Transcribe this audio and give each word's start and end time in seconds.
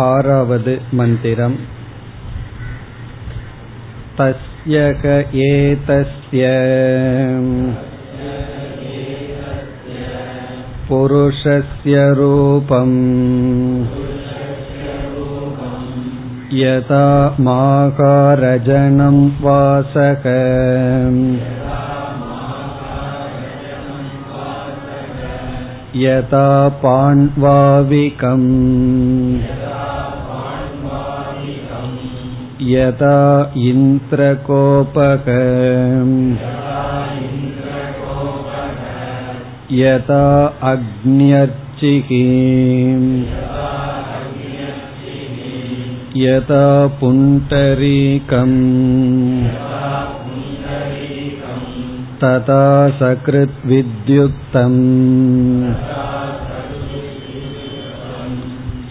आरावद् 0.00 0.68
मन्दिरम् 0.98 1.56
तस्य 4.18 4.84
क 5.00 5.16
एतस्य 5.46 6.52
पुरुषस्य 10.88 12.04
रूपम् 12.18 12.94
यथा 16.60 17.04
माकारजनं 17.48 19.18
वासक 19.44 20.24
यथा 26.04 26.48
पाण्वाविकम् 26.84 28.48
यथा 32.70 33.16
इन्द्रकोपक 33.68 35.28
यथा 39.80 40.24
अग्न्यर्चिः 40.70 42.10
यथा 46.22 46.64
पुण्डरीकम् 47.00 48.58
तथा 52.24 52.64
सकृद्विद्युक्तम् 52.98 54.80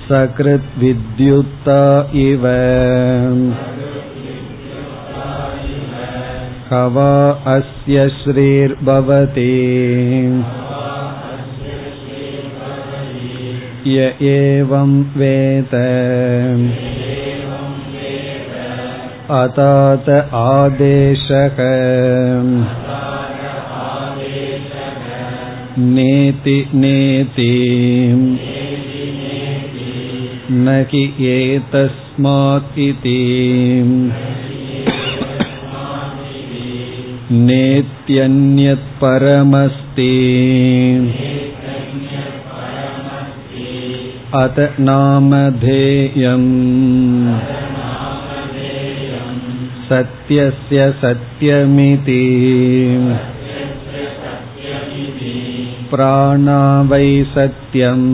सकृद्विद्युक्ता 0.08 1.82
इव 2.22 2.46
हवा 6.71 7.13
अस्य 7.54 8.07
श्रीर्भवति 8.18 9.49
य 13.88 14.12
एवं 14.32 14.91
वेद 15.18 15.76
अतात 19.40 20.10
आदेशः 20.44 21.62
नेति 25.80 26.57
नेति 26.84 27.52
न 30.52 30.76
हि 30.91 31.04
एतस्मात् 31.32 32.80
इति 32.88 33.18
नेत्यन्यत्परमस्ति 37.32 38.88
अत 44.40 44.60
नामधेयम् 44.80 46.49
सत्यस्य 49.90 50.91
सत्यमिति 51.02 52.20
प्राणा 55.91 56.60
वै 56.91 57.10
सत्यम् 57.34 58.05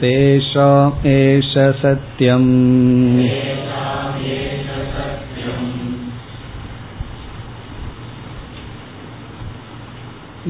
तेषाम् 0.00 1.06
एष 1.06 1.52
सत्यम् 1.80 2.50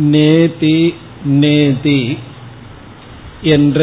நேதி 0.06 0.78
நேதி 1.24 2.00
என்ற 3.42 3.80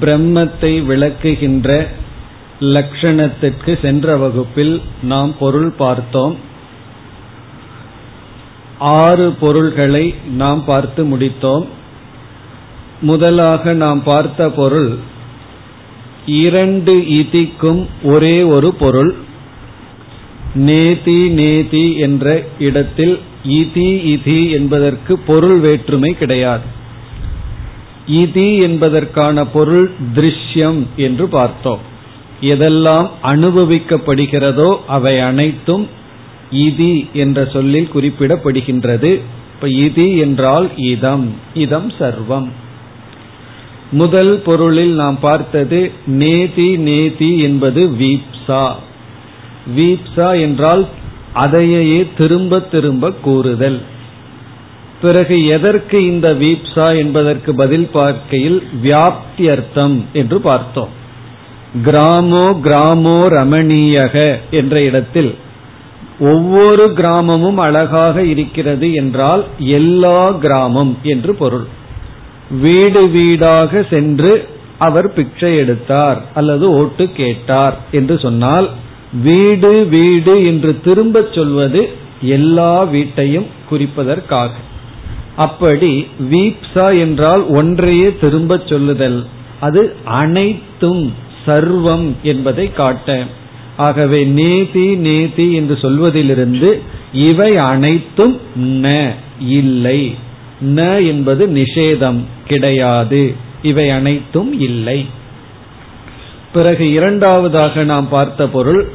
பிரம்மத்தை 0.00 0.72
விளக்குகின்ற 0.86 1.68
லட்சணத்திற்கு 2.60 3.80
சென்ற 3.80 4.16
வகுப்பில் 4.16 4.74
நாம் 5.02 5.32
பொருள் 5.38 5.72
பார்த்தோம் 5.78 6.34
ஆறு 8.78 9.32
பொருள்களை 9.32 10.14
நாம் 10.34 10.64
பார்த்து 10.64 11.02
முடித்தோம் 11.04 11.66
முதலாக 13.01 13.73
நாம் 13.73 14.03
பார்த்த 14.03 14.49
பொருள் 14.49 14.97
இரண்டு 16.25 17.07
இதிக்கும் 17.07 17.87
ஒரே 18.03 18.43
ஒரு 18.43 18.73
பொருள் 18.73 19.15
நேதி 20.53 21.29
நேதி 21.29 21.97
என்ற 21.97 22.43
இடத்தில் 22.59 23.19
இதி 23.45 23.89
இதி 24.13 24.51
என்பதற்கு 24.51 25.19
பொருள் 25.19 25.59
வேற்றுமை 25.59 26.17
கிடையாது. 26.17 26.63
இதி 28.07 28.61
என்பதற்கான 28.61 29.45
பொருள் 29.45 29.91
திருஷ்யம் 30.15 30.83
என்று 30.95 31.27
பார்த்தோம். 31.27 31.79
எதெல்லாம் 32.41 33.09
அனுபவிக்கப்படுகிறதோ 33.23 34.77
அவை 34.87 35.19
அனைத்தும் 35.19 35.87
இதி 36.51 37.11
என்ற 37.13 37.45
சொல்லில் 37.45 37.89
குறிப்பிடப்படுகின்றது. 37.93 39.19
இப்ப 39.53 39.67
இதி 39.67 40.17
என்றால் 40.17 40.69
இதம் 40.77 41.33
இதம் 41.53 41.91
சர்வம். 41.99 42.49
முதல் 43.91 44.41
பொருளில் 44.45 44.93
நாம் 44.93 45.19
பார்த்தது 45.19 45.91
நேதி 46.05 46.77
நேதி 46.77 47.39
என்பது 47.39 47.87
வீப்சா. 47.87 48.71
வீப்சா 49.75 50.41
என்றால் 50.41 50.87
அதையே 51.33 52.07
திரும்ப 52.17 52.59
திரும்ப 52.59 53.11
கூறுதல். 53.11 53.81
பிறகு 55.01 55.45
எதற்கு 55.45 56.05
இந்த 56.05 56.33
வீப்சா 56.33 56.97
என்பதற்கு 56.97 57.55
பதில் 57.55 57.89
பார்க்கையில் 57.91 58.63
வியாப்தி 58.83 59.49
அர்த்தம் 59.49 60.05
என்று 60.13 60.41
பார்த்தோம். 60.41 60.89
கிராமோ 61.83 62.59
கிராமோ 62.59 63.27
ரமணீயக 63.27 64.39
என்ற 64.51 64.81
இடத்தில் 64.81 65.35
ஒவ்வொரு 66.19 66.93
கிராமமும் 66.93 67.57
அழகாக 67.57 68.23
இருக்கிறது 68.23 68.93
என்றால் 68.93 69.43
எல்லா 69.57 70.31
கிராமம் 70.31 70.97
என்று 71.03 71.35
பொருள். 71.35 71.67
வீடு 72.49 73.09
வீடாக 73.09 73.85
சென்று 73.89 74.47
அவர் 74.77 75.13
பிக்சை 75.13 75.57
எடுத்தார் 75.57 76.21
அல்லது 76.33 76.69
ஓட்டு 76.69 77.11
கேட்டார் 77.11 77.77
என்று 77.91 78.19
சொன்னால் 78.19 78.69
வீடு 79.13 79.85
வீடு 79.85 80.45
என்று 80.45 80.81
திரும்பச் 80.81 81.33
சொல்வது 81.33 81.89
எல்லா 82.21 82.83
வீட்டையும் 82.83 83.45
குறிப்பதற்காக. 83.71 84.49
அப்படி 85.35 86.07
வீப்சா 86.31 86.97
என்றால் 86.97 87.43
ஒன்றையே 87.47 88.17
திரும்பச் 88.19 88.67
சொல்லுதல். 88.67 89.25
அது 89.59 89.95
அனைத்தும் 90.03 91.13
சர்வம் 91.45 92.11
என்பதை 92.23 92.73
காட்ட. 92.73 93.25
ஆகவே 93.77 94.25
நேதி 94.25 94.95
நேதி 94.95 95.53
என்று 95.53 95.77
சொல்வதிலிருந்து 95.81 96.79
இவை 97.13 97.57
அனைத்தும் 97.57 98.39
ந 98.59 99.11
இல்லை. 99.39 100.15
ந 100.65 101.07
என்பது 101.07 101.47
நிஷேதம் 101.47 102.19
கிடையாது. 102.47 103.35
இவை 103.61 103.89
அனைத்தும் 103.89 104.59
இல்லை. 104.59 105.05
பிறகு 106.53 106.91
இரண்டாவதாக 106.91 107.83
நாம் 107.83 108.09
பார்த்த 108.09 108.47
பொருள் 108.47 108.89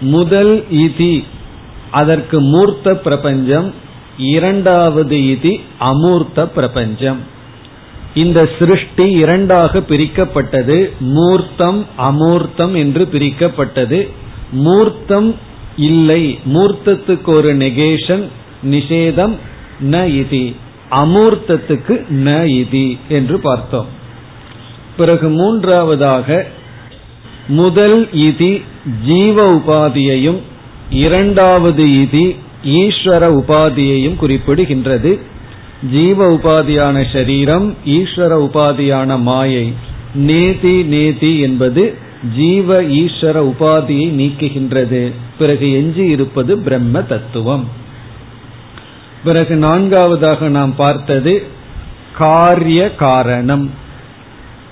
முதல் 0.00 0.64
இதி 0.72 1.24
அதற்கு 1.90 2.40
மூர்த்த 2.40 2.96
பிரபஞ்சம் 2.96 3.74
இரண்டாவது 4.18 5.16
இதி 5.16 5.60
அமூர்த்த 5.80 6.46
பிரபஞ்சம். 6.46 7.18
இந்த 8.14 8.48
சிருஷ்டி 8.58 9.10
இரண்டாக 9.10 9.78
பிரிக்கப்பட்டது 9.78 10.90
மூர்த்தம் 10.98 11.86
அமூர்த்தம் 11.98 12.76
என்று 12.76 13.08
பிரிக்கப்பட்டது. 13.12 14.08
மூர்த்தம் 14.52 15.34
இல்லை 15.76 16.38
மூர்த்தத்துக்கு 16.52 17.26
ஒரு 17.26 17.56
நெகேஷன் 17.56 18.22
நிஷேதம் 18.70 19.36
ந 19.90 19.94
இதி. 19.94 20.54
அமூர்த்தத்துக்கு 20.90 22.04
ந 22.10 22.44
இதி 22.44 22.98
என்று 23.08 23.38
பார்த்தோம். 23.38 23.86
பிறகு 24.96 25.28
மூன்றாவதாக 25.28 26.46
முதல் 27.48 28.08
இதி 28.12 28.62
ஜீவ 29.04 29.54
உபாதியையும் 29.54 30.38
இரண்டாவது 30.90 31.84
இதி 31.84 32.36
ஈஸ்வர 32.64 33.42
உபாதியையும் 33.42 34.14
குறிப்பிடுகின்றது. 34.20 35.18
ஜீவ 35.90 36.28
உபாதியான 36.32 37.12
சரீரம் 37.12 37.74
ஈஸ்வர 37.84 38.48
உபாதியான 38.48 39.20
மாயை 39.20 39.72
நேதி 40.14 40.82
நேதி 40.82 41.38
என்பது 41.38 41.94
ஜீவ 42.36 42.82
ஈஸ்வர 42.82 43.52
உபாதியை 43.52 44.08
நீக்குகின்றது. 44.20 45.12
பிறகு 45.38 45.72
எஞ்சி 45.72 46.04
இருப்பது 46.04 46.58
பிரம்ம 46.58 47.02
தத்துவம். 47.02 47.84
பிறகு 49.26 49.54
நான்காவதாக 49.56 50.48
நாம் 50.48 50.74
பார்த்தது 50.76 51.34
காரிய 52.18 52.94
காரணம். 52.94 53.66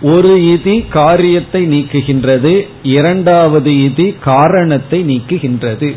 ஒரு 0.02 0.32
இதி 0.52 0.76
காரியத்தை 0.88 1.62
நீக்குகின்றது 1.66 2.52
இரண்டாவது 2.82 3.70
இதி 3.84 4.06
காரணத்தை 4.20 4.98
நீக்குகின்றது. 5.10 5.90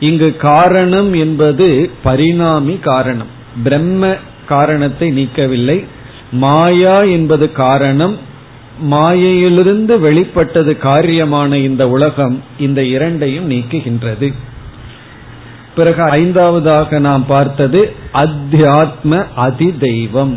இங்கு 0.00 0.28
காரணம் 0.36 1.12
என்பது 1.14 1.68
பரிணாமி 2.02 2.76
காரணம். 2.78 3.30
பிரம்ம 3.64 4.14
காரணத்தை 4.46 5.08
நீக்கவில்லை. 5.18 5.78
மாயா 6.44 6.96
என்பது 7.16 7.52
காரணம். 7.52 8.16
மாயையிலிருந்து 8.80 9.94
வெளிப்பட்டது 10.00 10.72
காரியமான 10.82 11.54
இந்த 11.54 11.88
உலகம் 11.88 12.36
இந்த 12.58 12.80
இரண்டையும் 12.96 13.50
நீக்குகின்றது. 13.50 14.28
பிறகு 15.80 16.02
ஐந்தாவதாக 16.02 16.98
நாம் 16.98 17.24
பார்த்தது 17.26 17.80
அத்தியாத்ம 18.14 19.24
அதி 19.46 19.68
தெய்வம் 19.78 20.34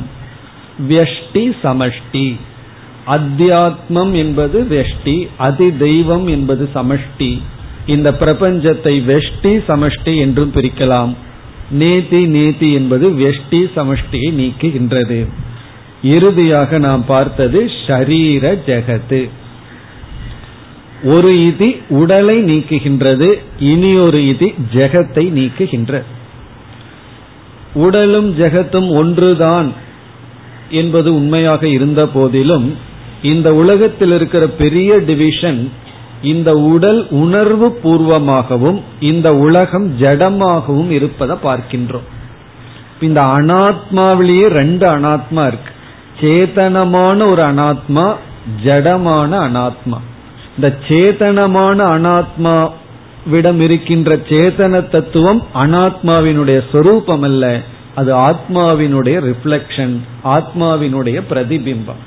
வியஷ்டி 0.90 1.44
சமஷ்டி. 1.64 2.28
அத்தியாத்மம் 3.08 4.14
என்பது 4.14 4.60
வெஷ்டி 4.70 5.18
அதி 5.38 5.68
தெய்வம் 5.78 6.28
என்பது 6.28 6.64
சமஷ்டி. 6.76 7.32
இந்த 7.86 8.10
பிரபஞ்சத்தை 8.20 8.96
வெஷ்டி 9.12 9.54
சமஷ்டி 9.68 10.14
என்றும் 10.18 10.54
பிரிக்கலாம். 10.56 11.14
நேதி 11.72 12.22
நேதி 12.36 12.70
என்பது 12.74 13.10
வெஷ்டி 13.24 13.62
சமஷ்டியை 13.78 14.30
நீக்குகின்றது. 14.40 15.20
இறுதியாக 16.04 16.78
நாம் 16.78 17.04
பார்த்தது 17.06 17.60
ஷரீர 17.88 18.46
ஜெகத்து. 18.68 19.22
ஒரு 21.04 21.32
இதி 21.32 21.82
உடலை 21.90 22.44
நீக்குகின்றது 22.44 23.34
இனி 23.60 23.96
ஒரு 23.96 24.18
இதி 24.18 24.54
ஜெகத்தை 24.74 25.26
நீக்குகின்றது 25.40 26.04
உடலும் 27.74 28.38
ஜெகத்தும் 28.38 28.96
ஒன்றுதான் 28.96 29.74
என்பது 30.70 31.14
உண்மையாக 31.16 31.68
இருந்த 31.68 32.08
போதிலும் 32.08 32.78
இந்த 33.22 33.54
உலகத்தில் 33.54 34.12
இருக்கிற 34.12 34.48
பெரிய 34.48 34.98
டிவிஷன் 34.98 35.72
இந்த 36.22 36.54
உடல் 36.54 37.08
உணர்வு 37.10 37.80
பூர்வமாகவும் 37.84 38.82
இந்த 39.00 39.36
உலகம் 39.36 40.00
ஜடமாகவும் 40.00 40.90
இருப்பதை 40.90 41.38
பார்க்கின்றோம். 41.44 42.08
இந்த 43.02 43.22
அனாத்மாவிலேயே 43.22 44.48
ரெண்டு 44.48 44.88
அனாத்மா 44.88 45.48
இருக்கு. 45.48 45.72
சேதனமான 46.22 47.30
ஒரு 47.30 47.42
அனாத்மா 47.42 48.16
ஜடமான 48.66 49.32
அனாத்மா. 49.48 50.00
இந்த 50.56 50.78
சேதனமான 50.88 51.78
அனாத்மா 51.96 52.72
விடம் 53.26 53.60
இருக்கின்ற 53.60 54.16
சேதன 54.16 54.90
தத்துவம் 54.90 55.44
அனாத்மாவினுடைய 55.56 56.62
சொரூபம் 56.72 57.22
அல்ல 57.22 57.62
அது 57.96 58.16
ஆத்மாவினுடைய 58.16 59.34
ரிஃப்ளெக்ஷன் 59.34 59.98
ஆத்மாவினுடைய 60.24 61.22
பிரதிபிம்பம். 61.30 62.02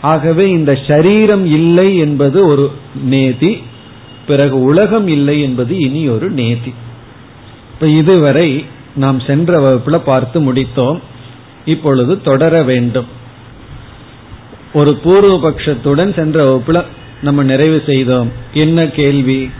ஆகவே 0.00 0.50
இந்த 0.50 0.78
சரீரம் 0.86 1.46
இல்லை 1.46 1.98
என்பது 1.98 2.46
ஒரு 2.46 2.72
நேதி 3.02 3.62
பிறகு 4.26 4.62
உலகம் 4.62 5.08
இல்லை 5.08 5.42
என்பது 5.42 5.78
இனி 5.78 6.08
ஒரு 6.08 6.30
நேதி. 6.30 6.74
இப்ப 7.72 7.86
இதுவரை 7.86 8.64
நாம் 8.94 9.20
சென்ற 9.20 9.60
வகுப்புல 9.60 9.96
பார்த்து 9.98 10.52
முடித்தோம். 10.52 11.00
இப்பொழுது 11.64 12.22
தொடர 12.22 12.62
வேண்டும். 12.62 13.06
ஒரு 14.72 15.00
பூர்வபக்ஷத்துடன் 15.04 16.14
சென்ற 16.14 16.44
வகுப்புல 16.44 16.84
நம்ம 17.22 17.42
நிறைவு 17.42 17.82
செய்தோம். 17.86 18.32
என்ன 18.52 18.86
கேள்வி? 18.86 19.50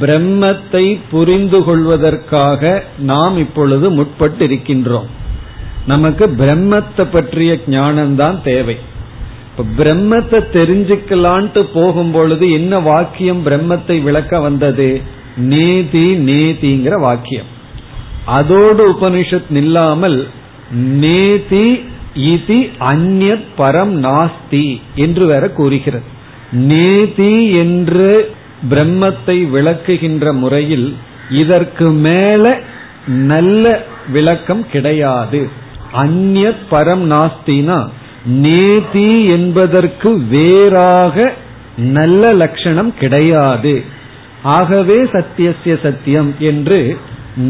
பிரம்மத்தை 0.00 0.98
புரிந்து 1.10 1.64
கொள்வதற்காக 1.64 2.84
நாம் 2.98 3.38
இப்பொழுது 3.38 3.90
முற்பட்டு 3.90 4.40
இருக்கின்றோம் 4.40 5.06
நமக்கு 5.86 6.26
பிரம்மத்தை 6.26 7.06
பற்றிய 7.12 7.58
ஞானம்தான் 7.66 8.42
தேவை. 8.42 8.76
இப்ப 9.56 9.84
பிரம்மத்தை 9.84 10.40
தெரிஞ்சுக்கலான்ட்டு 10.52 11.66
போகும் 11.72 12.10
பொழுது 12.10 12.52
என்ன 12.52 12.78
வாக்கியம் 12.78 13.46
பிரம்மத்தை 13.46 14.02
விளக்க 14.02 14.40
வந்தது? 14.40 15.00
நேதி 15.36 16.16
நேதிங்கிற 16.16 17.00
வாக்கியம். 17.00 17.54
அதோடு 18.24 18.92
உபனிஷத் 18.92 19.50
நில்லாமல் 19.54 20.28
நேதி 20.70 21.84
இதி 22.14 22.70
அந்நத் 22.80 23.46
பரம் 23.58 23.94
நாஸ்தி 24.06 24.80
என்று 24.94 25.26
வேற 25.26 25.50
கூறுகிறது. 25.50 26.14
நேதி 26.58 27.50
என்று 27.52 28.34
பிரம்மத்தை 28.70 29.36
விளக்குகின்ற 29.50 30.32
முறையில் 30.32 30.96
இதற்கு 31.30 31.90
மேல 31.90 32.60
நல்ல 33.06 33.80
விளக்கம் 34.12 34.70
கிடையாது. 34.70 35.48
அந்நிய 35.92 36.52
பரம் 36.70 37.04
நாஸ்தினா 37.12 37.88
நேதி 38.24 39.24
என்பதற்கு 39.24 40.18
வேறாக 40.18 41.32
நல்ல 41.76 42.32
லட்சணம் 42.32 42.94
கிடையாது. 42.98 43.82
ஆகவே 44.42 45.02
சத்தியசிய 45.02 45.82
சத்தியம் 45.82 46.34
என்று 46.38 46.98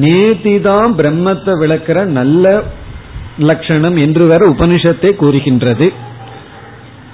நேதிதான் 0.01 0.93
பிரம்மத்தை 1.01 1.53
விளக்கிற 1.59 2.05
நல்ல 2.05 2.63
லட்சணம் 3.39 3.97
என்று 3.97 4.27
வேற 4.27 4.47
உபனிஷத்தை 4.47 5.15
கூறுகின்றது. 5.15 5.93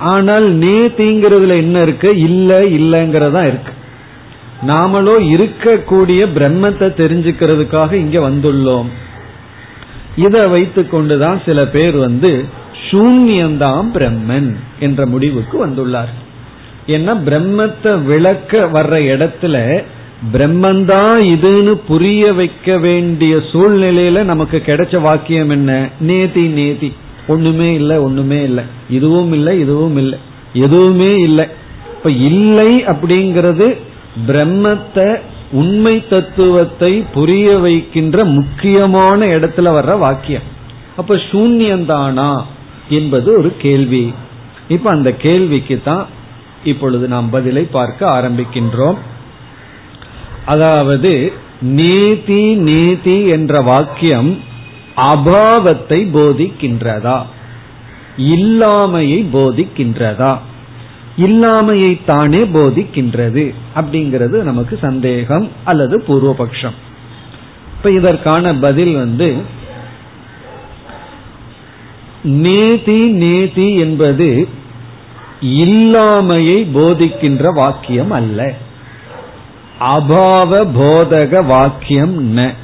ஆனால் 0.03 0.59
நேத்திங்கிறதுல 0.59 1.57
என்ன 1.57 1.83
இருக்கு? 1.83 2.19
இல்ல 2.19 2.61
இல்லங்கிறதா 2.61 3.43
இருக்கு. 3.47 3.73
நாமளோ 4.67 5.15
இருக்கக்கூடிய 5.35 6.27
பிரம்மத்தை 6.35 6.89
தெரிஞ்சுக்கிறதுக்காக 7.01 7.93
இங்க 7.93 8.31
வந்துள்ளோம். 8.31 8.87
இதை 10.17 10.47
வைத்து 10.47 10.89
கொண்டுதான் 10.89 11.43
சில 11.45 11.67
பேர் 11.67 11.97
வந்து 11.97 12.45
சூன்யந்தாம் 12.91 13.89
பிரம்மன் 13.95 14.57
என்ற 14.79 15.07
முடிவுக்கு 15.07 15.67
வந்துள்ளார். 15.67 16.13
ஏன்னா 16.87 17.15
பிரம்மத்தை 17.27 18.03
விளக்க 18.03 18.69
வர்ற 18.73 18.95
இடத்துல 19.13 19.85
பிரம்மந்தான் 20.33 21.19
இதுன்னு 21.35 21.81
புரிய 21.87 22.33
வைக்க 22.33 22.79
வேண்டிய 22.79 23.37
சூழ்நிலையில 23.37 24.23
நமக்கு 24.23 24.63
கிடைச்ச 24.67 25.01
வாக்கியம் 25.01 25.51
என்ன? 25.51 25.89
நேதி 26.01 26.43
நேதி. 26.43 26.93
ஒண்ணுமே 27.27 27.75
இல்லை 27.75 27.97
ஒண்ணுமே 27.97 28.43
இல்லை. 28.43 28.65
இதுவும் 28.91 29.33
இல்லை 29.33 29.61
இதுவும் 29.61 29.97
இல்லை. 29.97 30.19
எதுவுமே 30.53 31.19
இல்லை. 31.19 31.47
இப்ப 31.97 32.11
இல்லை 32.11 32.85
அப்படிங்கிறது 32.85 33.77
பிரம்மத்தை 34.27 35.19
உண்மை 35.53 36.09
தத்துவத்தை 36.09 37.05
புரிய 37.15 37.59
வைக்கின்ற 37.59 38.25
முக்கியமான 38.25 39.27
இடத்துல 39.27 39.69
வர்ற 39.69 39.99
வாக்கியம். 39.99 40.43
அப்ப 40.97 41.15
சூன்யந்தானா 41.15 42.43
என்பது 42.89 43.39
ஒரு 43.39 43.53
கேள்வி. 43.59 44.15
இப்ப 44.69 44.91
அந்த 44.91 45.13
கேள்விக்கு 45.13 45.81
தான் 45.85 46.07
இப்பொழுது 46.65 47.09
நாம் 47.09 47.31
பதிலை 47.31 47.63
பார்க்க 47.63 48.11
ஆரம்பிக்கின்றோம். 48.11 48.97
அதாவது 50.45 51.33
நேதி 51.61 52.55
நேதி 52.55 53.27
என்ற 53.27 53.61
வாக்கியம் 53.61 54.39
அபாவத்தை 54.97 56.09
போதிக்கின்றதா? 56.15 57.23
இல்லாமையை 58.17 59.27
போதிக்கின்றதா? 59.33 60.39
இல்லாமையை 61.19 62.05
தானே 62.07 62.39
போதிக்கின்றது 62.39 63.55
அப்படிங்கிறது 63.75 64.43
நமக்கு 64.43 64.79
சந்தேகம் 64.81 65.49
அல்லது 65.65 66.05
பூர்வபக்ஷம். 66.09 66.75
இப்ப 67.77 67.91
இதற்கான 67.91 68.55
பதில் 68.55 68.95
வந்து 68.95 69.37
நேதி 72.23 73.07
நேதி 73.07 73.75
என்பது 73.75 74.49
இல்லாமையை 75.41 76.67
போதிக்கின்ற 76.75 77.55
வாக்கியம் 77.55 78.11
அல்ல. 78.11 78.55
அபாவ 79.81 80.67
போதக 80.79 81.47
வாக்கியம் 81.47 82.37
ந. 82.37 82.55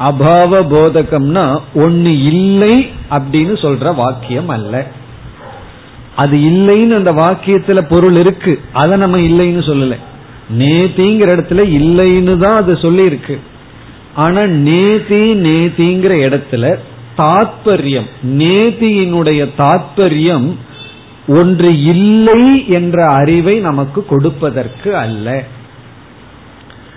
அபாவ 0.00 0.52
போதகம்னா 0.72 1.60
ஒன்னு 1.74 2.22
இல்லை 2.22 2.90
அப்படின்னு 3.10 3.54
சொல்ற 3.62 3.94
வாக்கியம் 3.94 4.48
அல்ல. 4.48 4.86
அது 6.16 6.36
இல்லைன்னு 6.36 6.94
அந்த 6.94 7.12
வாக்கியத்துல 7.12 7.80
பொருள் 7.80 8.16
இருக்கு. 8.16 8.60
அதை 8.72 8.98
நம்ம 8.98 9.16
இல்லைன்னு 9.18 9.62
சொல்லல. 9.70 9.96
நேத்திங்கிற 10.58 11.28
இடத்துல 11.36 11.62
இல்லைன்னு 11.68 12.36
தான் 12.36 12.56
அது 12.56 12.76
சொல்லி 12.76 13.04
இருக்கு 13.04 13.40
ஆனா 14.14 14.44
நேதி 14.46 15.34
நேதிங்கிற 15.34 16.12
இடத்துல 16.28 16.78
தாத்பரியம் 17.16 18.06
நேதியினுடைய 18.24 19.48
தாத்பரியம் 19.58 20.54
ஒன்று 21.26 21.80
இல்லை 21.82 22.68
என்ற 22.68 23.06
அறிவை 23.06 23.58
நமக்கு 23.58 24.06
கொடுப்பதற்கு 24.06 24.96
அல்ல. 24.96 25.44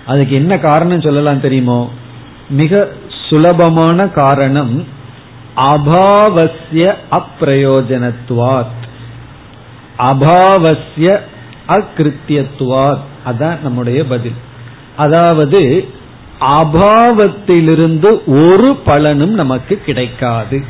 அதுக்கு 0.05 0.36
என்ன 0.36 0.58
காரணம் 0.58 1.01
சொல்லலாம் 1.01 1.39
தெரியுமோ? 1.39 1.91
மிக 2.51 2.89
சுலபமான 3.29 4.08
காரணம் 4.08 4.88
அபாவசிய 5.55 6.96
அப்பிரயோஜனத்துவாத். 7.12 8.79
அபாவசிய 9.98 11.20
அகிருத்தியத்துவாத். 11.67 13.03
அதான் 13.25 13.62
நம்முடைய 13.62 14.05
பதில். 14.05 14.36
அதாவது 14.96 15.88
அபாவத்திலிருந்து 16.39 18.24
ஒரு 18.25 18.75
பலனும் 18.86 19.34
நமக்கு 19.34 19.81
கிடைக்காது. 19.86 20.63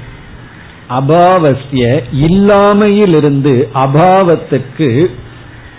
அபாவசிய 0.90 2.04
இல்லாமையிலிருந்து 2.22 3.68
அபாவத்துக்கு 3.74 5.10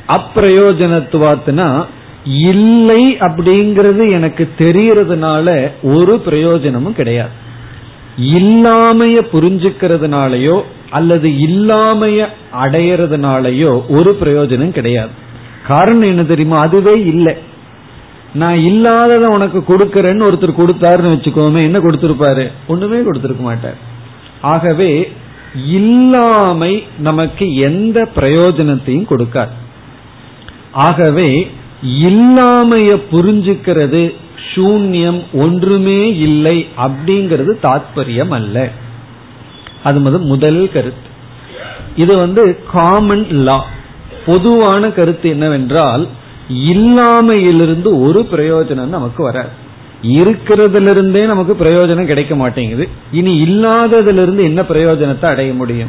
அப்பிரயோஜனத்துவாத்துனா 0.08 1.84
இல்லை 2.24 3.16
அப்படிங்கிறது 3.16 4.10
எனக்கு 4.10 4.48
தெரியறதுனால 4.58 5.70
ஒரு 5.82 6.20
பிரயோஜனமும் 6.20 6.94
கிடையாது. 6.94 7.30
இல்லாமைய 8.20 9.20
புரிஞ்சுக்கிறதுனாலயோ 9.32 10.62
அல்லது 10.90 11.28
இல்லாமைய 11.28 12.26
அடையறதுனாலயோ 12.62 13.88
ஒரு 13.88 14.16
பிரயோஜனம் 14.20 14.70
கிடையாது. 14.70 15.10
காரணம் 15.66 16.02
என்ன 16.02 16.24
தெரியுமா? 16.24 16.58
அதுவே 16.58 17.04
இல்லை. 17.04 17.36
நான் 18.34 18.56
இல்லாதத 18.56 19.28
உனக்கு 19.28 19.58
கொடுக்கறேன்னு 19.58 20.28
ஒருத்தர் 20.28 20.58
கொடுத்தாருன்னு 20.58 21.12
வச்சுக்கோமே 21.12 21.62
என்ன 21.62 21.78
கொடுத்திருப்பாரு? 21.78 22.52
ஒண்ணுமே 22.66 23.02
கொடுத்திருக்க 23.02 23.42
மாட்டார். 23.42 23.76
ஆகவே 24.40 25.12
இல்லாமை 25.66 26.84
நமக்கு 26.98 27.54
எந்த 27.54 28.08
பிரயோஜனத்தையும் 28.16 29.06
கொடுக்காது. 29.10 29.56
ஆகவே 30.72 31.50
இல்லாமைய 31.86 33.02
புரிஞ்சுக்கிறது 33.12 34.14
சூன்யம் 34.54 35.22
ஒன்றுமே 35.32 36.16
இல்லை 36.16 36.68
அப்படிங்கிறது 36.76 37.52
தாத்பரியம் 37.62 38.28
அல்ல. 38.28 38.68
அது 39.82 40.00
முதல் 40.00 40.70
கருத்து. 40.72 41.10
இது 41.96 42.16
வந்து 42.16 42.58
காமன் 42.72 43.26
லா 43.28 43.66
பொதுவான 44.26 44.90
கருத்து 44.90 45.28
என்னவென்றால் 45.28 46.08
இல்லாமையிலிருந்து 46.64 48.02
ஒரு 48.02 48.26
பிரயோஜனம் 48.32 48.94
நமக்கு 48.96 49.22
வராது. 49.22 49.48
இருக்கிறதுல 50.02 50.90
இருந்தே 50.90 51.26
நமக்கு 51.26 51.56
பிரயோஜனம் 51.64 52.06
கிடைக்க 52.06 52.36
மாட்டேங்குது. 52.36 52.88
இனி 53.12 53.42
இல்லாததிலிருந்து 53.42 54.42
என்ன 54.42 54.62
பிரயோஜனத்தை 54.62 55.24
அடைய 55.24 55.54
முடியும்? 55.54 55.88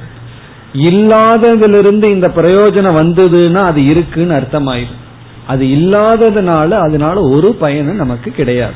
இல்லாததிலிருந்து 0.73 2.03
இந்த 2.03 2.27
பிரயோஜனம் 2.27 2.99
வந்ததுன்னா 3.01 3.63
அது 3.63 3.85
இருக்குன்னு 3.85 4.35
அர்த்தமாயிடும் 4.35 5.01
அது 5.47 5.65
இல்லாததுனால 5.65 6.71
அதனால 6.71 7.21
ஒரு 7.21 7.53
பயனும் 7.53 7.95
நமக்கு 7.95 8.31
கிடையாது. 8.31 8.73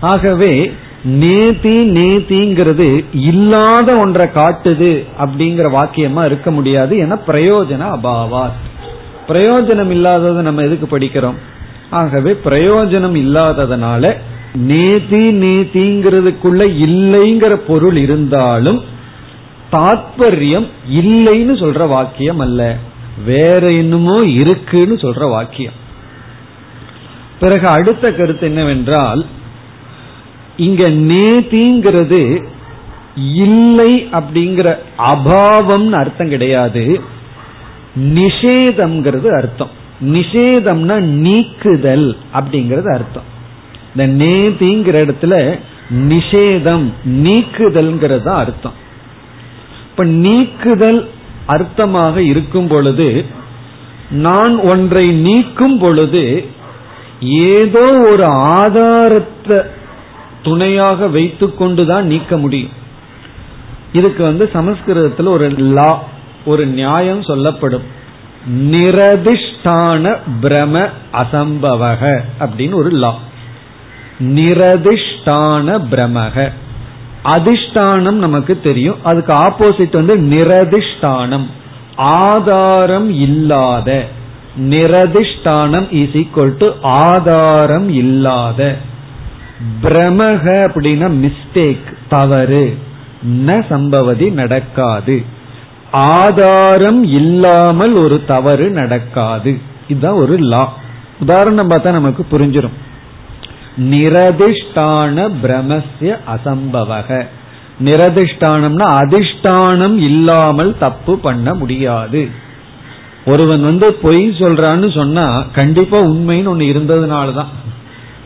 ஆகவே 0.00 0.72
நேதி 1.04 1.90
நேதிங்கிறது 1.90 3.04
இல்லாத 3.12 3.98
ஒன்றை 3.98 4.26
காட்டுது 4.26 5.04
அப்படிங்கிற 5.20 5.66
வாக்கியமா 5.76 6.24
இருக்க 6.24 6.50
முடியாது 6.50 6.96
என 6.96 7.18
பிரயோஜன 7.26 7.82
அபாவா 7.96 8.48
பிரயோஜனம் 9.28 9.90
இல்லாததை 9.90 10.42
நம்ம 10.42 10.62
எதுக்கு 10.62 10.98
படிக்கிறோம்? 10.98 11.34
ஆகவே 11.90 12.36
பிரயோஜனம் 12.44 13.16
இல்லாததுனால 13.24 14.16
நேதி 14.54 15.30
நேதிங்கிறதுக்குள்ள 15.40 16.62
இல்லைங்கிற 16.86 17.54
பொருள் 17.54 17.96
இருந்தாலும் 17.96 18.80
தாத்பரியம் 19.72 20.66
இல்லைன்னு 20.90 21.54
சொல்ற 21.62 21.88
வாக்கியம் 21.88 22.38
அல்ல. 22.38 22.76
வேற 23.24 23.70
என்னமோ 23.72 24.18
இருக்குன்னு 24.18 24.94
சொல்ற 24.94 25.28
வாக்கியம். 25.28 25.72
பிறகு 27.40 27.68
அடுத்த 27.68 28.12
கருத்து 28.12 28.46
என்னவென்றால் 28.46 29.26
இங்க 30.56 30.82
நேதிங்கிறது 30.84 32.44
இல்லை 33.16 34.08
அப்படிங்கிற 34.12 34.76
அபாவம்னு 34.98 35.90
அர்த்தம் 35.90 36.28
கிடையாது. 36.28 37.00
நிஷேதம்ங்கிறது 37.96 39.28
அர்த்தம். 39.36 39.70
நிஷேதம்னா 40.04 41.00
நீக்குதல் 41.00 42.16
அப்படிங்கிறது 42.34 42.94
அர்த்தம். 42.94 43.28
இந்த 43.96 44.24
நேதிங்கிற 44.24 45.08
இடத்துல 45.08 45.58
நிஷேதம் 46.08 46.92
நீக்குதல்ங்கிறது 47.06 48.22
தான் 48.22 48.38
அர்த்தம். 48.38 48.72
இப்ப 49.90 50.04
நீக்குதல் 50.04 51.08
அர்த்தமாக 51.50 52.16
இருக்கும் 52.16 52.66
பொழுது 52.66 53.24
நான் 54.10 54.58
ஒன்றை 54.58 55.10
நீக்கும் 55.10 55.78
பொழுது 55.78 56.46
ஏதோ 57.20 58.00
ஒரு 58.10 58.24
ஆதாரத்தை 58.24 59.58
துணையாக 60.42 61.06
வைத்துக்கொண்டுதான் 61.06 62.02
நீக்க 62.02 62.36
முடியும். 62.36 62.70
இதுக்கு 63.92 64.22
வந்து 64.22 64.50
சமஸ்கிருதத்தில் 64.52 65.26
ஒரு 65.26 65.48
லா 65.48 66.04
ஒரு 66.44 66.66
நியாயம் 66.66 67.22
சொல்லப்படும். 67.22 67.82
நிரதிஷ்டான 68.54 70.16
பிரம 70.42 70.88
அசம்பவக 71.12 72.22
அப்படின்னு 72.40 72.74
ஒரு 72.74 72.90
லா. 72.90 73.18
நிரதிஷ்டான 74.20 75.82
பிரமக. 75.90 76.52
அதிஷ்டானம் 77.24 78.12
நமக்கு 78.12 78.60
தெரியும். 78.60 78.96
அதுக்கு 79.02 79.32
ஆப்போசிட் 79.32 79.92
வந்து 79.92 80.16
நிரதிஷ்டானம். 80.16 81.46
ஆதாரம் 81.96 83.10
இல்லாத. 83.10 84.06
நிரதிஷ்டானம் 84.60 85.92
இஸ் 85.92 86.16
ஈக்வல் 86.16 86.56
டு 86.58 86.70
ஆதாரம் 86.82 87.88
இல்லாத. 87.88 88.76
பிரமக 89.82 90.70
அப்படின்னா 90.70 91.10
மிஸ்டேக் 91.10 91.92
தவறு. 92.08 92.78
ந 93.46 93.64
சம்பவதி 93.68 94.30
நடக்காது. 94.30 95.24
ஆதாரம் 95.90 97.04
இல்லாமல் 97.04 97.92
ஒரு 97.92 98.24
தவறு 98.24 98.70
நடக்காது. 98.70 99.58
இதுதான் 99.88 100.12
ஒரு 100.12 100.36
லா 100.36 100.76
உதாரணம் 101.20 101.70
பார்த்தா 101.70 101.90
நமக்கு 101.90 102.26
புரிஞ்சிடும் 102.32 102.88
நிரதிஷ்டான 103.76 105.30
பிரமஸ்ய 105.42 106.16
அசம்பவக. 106.34 107.26
நிரதிஷ்டானம்னா 107.84 108.86
அதிஷ்டானம் 109.00 109.96
இல்லாமல் 109.96 110.78
தப்பு 110.78 111.18
பண்ண 111.18 111.54
முடியாது. 111.54 112.28
ஒருவன் 113.26 113.62
வந்து 113.62 113.94
பொய் 113.94 114.28
சொல்றான்னு 114.28 114.94
சொன்னா 114.94 115.44
கண்டிப்பா 115.52 116.00
உண்மைன்னு 116.00 116.52
ஒண்ணு 116.52 116.66
இருந்ததுனாலதான். 116.72 117.46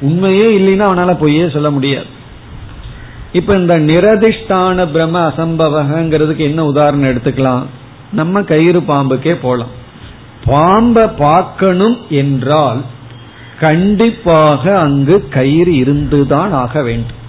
உண்மையே 0.01 0.59
இல்லைன்னா 0.59 0.83
அவனால 0.83 1.17
பொய்யே 1.19 1.49
சொல்ல 1.49 1.71
முடியாது. 1.71 2.07
இப்ப 3.33 3.55
இந்த 3.55 3.79
நிரதிஷ்டான 3.79 4.87
பிரம 4.95 5.33
அசம்பவகங்கிறதுக்கு 5.33 6.37
என்ன 6.37 6.65
உதாரணம் 6.65 7.11
எடுத்துக்கலாம்? 7.11 7.63
நம்ம 8.13 8.43
கயிறு 8.43 8.81
பாம்புக்கே 8.81 9.37
போலாம். 9.43 9.83
பாம்பை 10.45 11.07
பார்க்கணும் 11.07 11.99
என்றால் 12.09 12.83
கண்டிப்பாக 13.61 14.79
அங்கு 14.79 15.29
கயிறு 15.29 15.75
இருந்துதான் 15.75 16.53
ஆக 16.53 16.83
வேண்டும். 16.83 17.23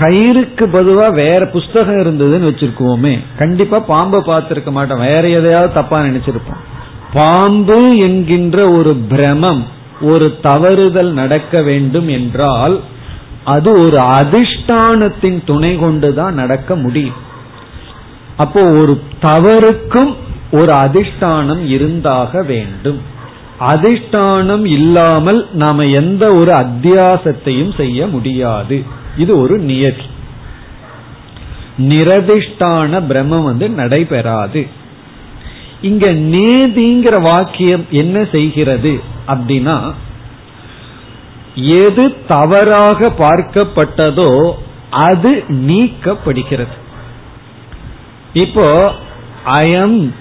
கயிறுக்கு 0.00 0.60
பொதுவா 0.60 1.12
வேற 1.12 1.46
புஸ்தகம் 1.46 1.96
இருந்ததுன்னு 1.96 2.46
வச்சிருக்கோமே. 2.46 3.18
கண்டிப்பா 3.38 3.78
பாம்பை 3.78 4.20
பார்த்திருக்க 4.20 4.70
மாட்டோம். 4.70 5.00
வேற 5.00 5.28
எதையாவது 5.28 5.72
தப்பா 5.72 6.00
நினைச்சிருப்போம். 6.00 6.60
பாம்பு 7.12 7.96
என்கின்ற 7.96 8.70
ஒரு 8.70 8.94
பிரமம் 8.94 9.66
ஒரு 10.00 10.38
தவறுதல் 10.42 11.12
நடக்க 11.12 11.62
வேண்டும் 11.62 12.08
என்றால் 12.08 12.80
அது 13.44 13.80
ஒரு 13.80 13.98
அதிஷ்டானத்தின் 13.98 15.44
துணை 15.44 15.78
கொண்டுதான் 15.78 16.34
நடக்க 16.34 16.76
முடியும். 16.76 17.28
அப்போ 18.36 18.62
ஒரு 18.62 19.02
தவறுக்கும் 19.20 20.16
ஒரு 20.50 20.72
அதிஷ்டானம் 20.72 21.66
இருந்தாக 21.66 22.42
வேண்டும். 22.42 23.09
அதிஷ்டானம் 23.60 24.64
இல்லாமல் 24.64 25.48
நாம 25.52 25.86
எந்த 25.86 26.34
ஒரு 26.34 26.52
அத்தியாசத்தையும் 26.52 27.74
செய்ய 27.76 28.06
முடியாது. 28.06 28.82
இது 29.16 29.40
ஒரு 29.40 29.58
நியதி. 29.58 30.06
நிரதிஷ்டான 31.78 33.00
பிரம்மம் 33.08 33.42
வந்து 33.42 33.70
நடைபெறாது. 33.70 34.66
இங்க 35.80 36.12
நேதிங்கிற 36.12 37.22
வாக்கியம் 37.22 37.84
என்ன 37.90 38.24
செய்கிறது 38.32 39.00
அப்படின்னா 39.26 39.94
எது 41.54 42.16
தவறாக 42.26 43.08
பார்க்கப்பட்டதோ 43.18 44.52
அது 44.90 45.44
நீக்கப்படுகிறது. 45.48 46.76
இப்போ 48.32 48.94
அயம் 49.46 50.12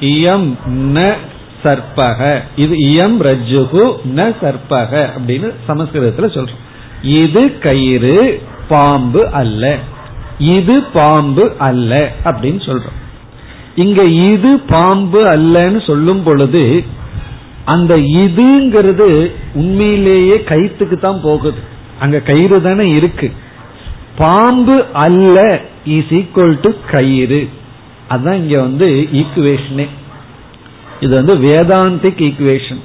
இயம் 0.00 0.48
ந 0.92 1.16
சர்பக 1.62 2.40
இது 2.56 2.74
இயம் 2.76 3.16
ரஜுகு 3.28 3.84
ந 4.16 4.26
சர்பக 4.42 4.92
அப்படின்னு 5.16 5.48
சமஸ்கிருதத்துல 5.68 6.28
சொல்றோம். 6.36 6.62
இது 7.02 7.58
கயிறு 7.58 8.42
பாம்பு 8.68 9.28
அல்ல. 9.30 9.78
இது 10.38 10.82
பாம்பு 10.82 11.52
அல்ல 11.58 12.12
அப்படின்னு 12.24 12.60
சொல்றோம். 12.68 12.98
இங்க 13.74 14.02
இது 14.02 14.58
பாம்பு 14.58 15.20
அல்லன்னு 15.24 15.86
சொல்லும் 15.86 16.22
பொழுது 16.22 16.84
அந்த 17.64 17.96
இதுங்கிறது 17.96 19.30
உண்மையிலேயே 19.54 20.42
கயிற்றுக்கு 20.44 20.98
தான் 20.98 21.20
போகுது. 21.22 21.60
அங்க 22.00 22.18
கயிறு 22.18 22.62
தானே 22.62 22.88
இருக்கு. 22.90 23.32
பாம்பு 24.16 24.84
அல்ல 24.92 25.60
இஸ் 25.84 26.12
ஈக்குவல் 26.20 26.56
டு 26.60 26.70
கயிறு. 26.90 27.48
அதான் 28.10 28.34
இங்க 28.34 28.60
வந்து 28.60 28.88
ஈக்குவேஷனே 29.20 29.86
இது 31.04 31.12
வந்து 31.20 31.34
வேதாந்திக் 31.46 32.20
ஈக்குவேஷன் 32.28 32.82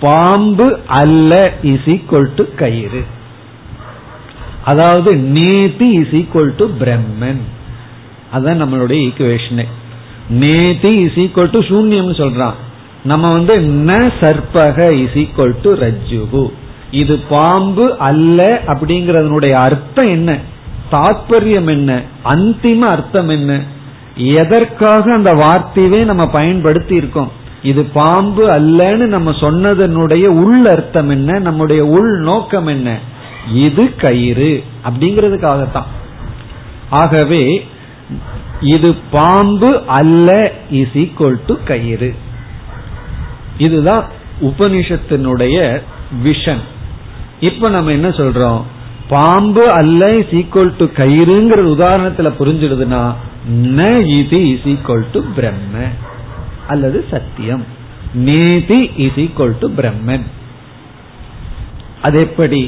பாம்பு 0.00 0.66
அல்ல 1.00 1.52
இஸ் 1.62 1.86
ஈக்குவல் 1.94 2.28
டு 2.34 2.44
கயிறு. 2.56 3.02
அதாவது 4.64 5.10
நேதி 5.16 5.88
இஸ் 6.00 6.14
ஈக்குவல் 6.20 6.52
டு 6.56 6.66
பிரம்மன். 6.80 7.42
அதுதான் 8.32 8.62
நம்மளுடைய 8.62 8.98
ஈக்குவேஷனே 9.08 9.66
நேதி 10.44 10.92
இஸ் 11.04 11.18
ஈக்குவல் 11.24 11.50
டு 11.50 11.60
சூன்யம் 11.60 12.12
சொல்றான். 12.22 12.58
நம்ம 13.04 13.32
வந்து 13.32 13.54
ந 13.88 14.12
சர்பக 14.20 14.90
இஸ் 15.04 15.16
ஈக்குவல் 15.22 15.56
டு 15.62 15.70
ரஜ்ஜுகு. 15.84 16.44
இது 16.90 17.14
பாம்பு 17.18 17.86
அல்ல 17.98 18.62
அப்படிங்கறதனுடைய 18.66 19.50
அர்த்தம் 19.50 20.08
என்ன? 20.08 20.30
தாற்பயம் 20.92 21.68
என்ன? 21.68 21.90
அந்திம 22.24 22.78
அர்த்தம் 22.78 23.28
என்ன? 23.28 23.52
எதற்காக 24.16 25.12
அந்த 25.14 25.32
வார்த்தையவே 25.34 26.04
நம்ம 26.04 26.26
பயன்படுத்தி 26.28 26.94
இருக்கோம்? 26.94 27.32
இது 27.62 27.84
பாம்பு 27.84 28.48
அல்லன்னு 28.48 29.06
நம்ம 29.06 29.30
சொன்னதனுடைய 29.30 30.24
உள் 30.24 30.66
அர்த்தம் 30.66 31.08
என்ன? 31.08 31.38
நம்முடைய 31.38 31.86
உள் 31.86 32.20
நோக்கம் 32.20 32.66
என்ன? 32.66 32.98
இது 33.54 33.94
கயிறு. 33.94 34.64
அப்படிங்கிறதுக்காகத்தான். 34.84 35.86
ஆகவே 36.90 37.66
இது 38.60 38.94
பாம்பு 39.10 39.82
அல்ல 39.86 40.52
இஸ் 40.70 40.94
ஈக்வல் 40.94 41.40
டு 41.46 41.56
கயிறு. 41.64 42.14
இதுதான் 43.58 44.04
உபனிஷத்தினுடைய 44.40 45.80
விஷன். 46.24 46.60
இப்ப 47.40 47.68
நம்ம 47.68 47.90
என்ன 47.90 48.08
சொல்றோம்? 48.08 48.62
பாம்பு 49.08 49.70
அல்ல 49.70 50.16
இஸ் 50.16 50.34
ஈக்வல் 50.34 50.72
டு 50.78 50.84
கயிறுங்கிற 50.84 51.80
உதாரணத்துல 51.80 52.32
புரிஞ்சிடுதுன்னா 52.38 53.14
ந 53.62 54.06
இது 54.18 54.48
இஸ் 54.48 54.64
ஈக்வல் 54.64 55.04
டு 55.12 55.24
பிரம்ம. 55.34 55.78
அல்லது 56.72 56.98
சத்தியம். 57.12 57.64
நேதி 58.28 58.80
இஸ் 59.04 59.18
ஈக்வல் 59.24 59.58
டு 59.62 59.68
பிரம்மன் 59.78 60.26
அது 62.06 62.16
எப்படி? 62.26 62.62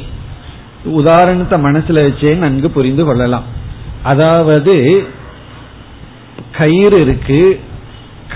உதாரணத்தை 1.00 1.57
மனசுல 1.64 2.04
வச்சே 2.07 2.30
நன்கு 2.42 2.69
புரிந்து 2.76 3.04
கொள்ளலாம். 3.04 3.47
அதாவது 4.11 4.75
கயிறு 6.59 6.99
இருக்கு 7.07 7.40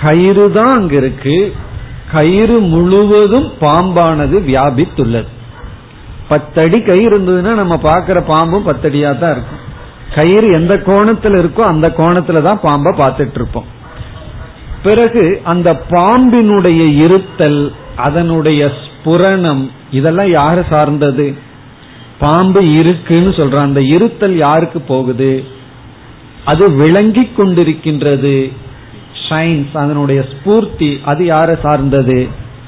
கயிறு 0.01 0.45
தான் 0.57 0.73
அங்க 0.79 0.95
இருக்கு 1.01 1.37
கயிறு 2.11 2.57
முழுவதும் 2.73 3.47
பாம்பானது 3.61 4.37
வியாபித்துள்ளது. 4.49 5.29
பத்தடி 6.31 6.77
கயிறு 6.81 7.11
இருந்ததுன்னா 7.11 7.53
நம்ம 7.61 7.75
பாக்குற 7.89 8.19
பாம்பும் 8.33 8.67
பத்தடியா 8.69 9.09
தான் 9.21 9.33
இருக்கும். 9.35 9.63
கயிறு 10.15 10.47
எந்த 10.59 10.73
கோணத்துல 10.89 11.39
இருக்கோ 11.43 11.63
அந்த 11.73 11.87
கோணத்துல 11.97 12.41
தான் 12.47 12.63
பாம்பை 12.67 12.91
பார்த்துட்டு 13.01 13.39
இருப்போம். 13.41 13.67
பிறகு 14.85 15.23
அந்த 15.51 15.69
பாம்பினுடைய 15.91 16.81
இருத்தல் 17.03 17.61
அதனுடைய 18.05 18.61
ஸ்புரணம் 18.81 19.63
இதெல்லாம் 19.91 20.31
யாரு 20.39 20.61
சார்ந்தது? 20.69 21.27
பாம்பு 22.19 22.61
இருக்குன்னு 22.79 23.31
சொல்றான் 23.39 23.69
அந்த 23.69 23.81
இருத்தல் 23.95 24.35
யாருக்கு 24.45 24.79
போகுது? 24.91 25.31
அது 26.51 26.65
விளங்கி 26.81 27.23
கொண்டிருக்கின்றது. 27.37 28.35
ஷைன்ஸ் 29.25 29.73
அதனுடைய 29.83 30.19
ஸ்பூர்த்தி 30.31 30.89
அது 31.11 31.21
யாரை 31.25 31.55
சார்ந்தது? 31.65 32.17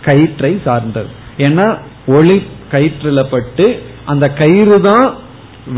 கயிற்றை 0.07 0.51
சார்ந்தது. 0.65 1.09
ஏன்னா 1.45 1.65
ஒளி 2.17 2.37
கயிற்றுல 2.71 3.21
பட்டு 3.31 3.65
அந்த 4.11 4.25
கயிறு 4.41 4.77
தான் 4.81 5.07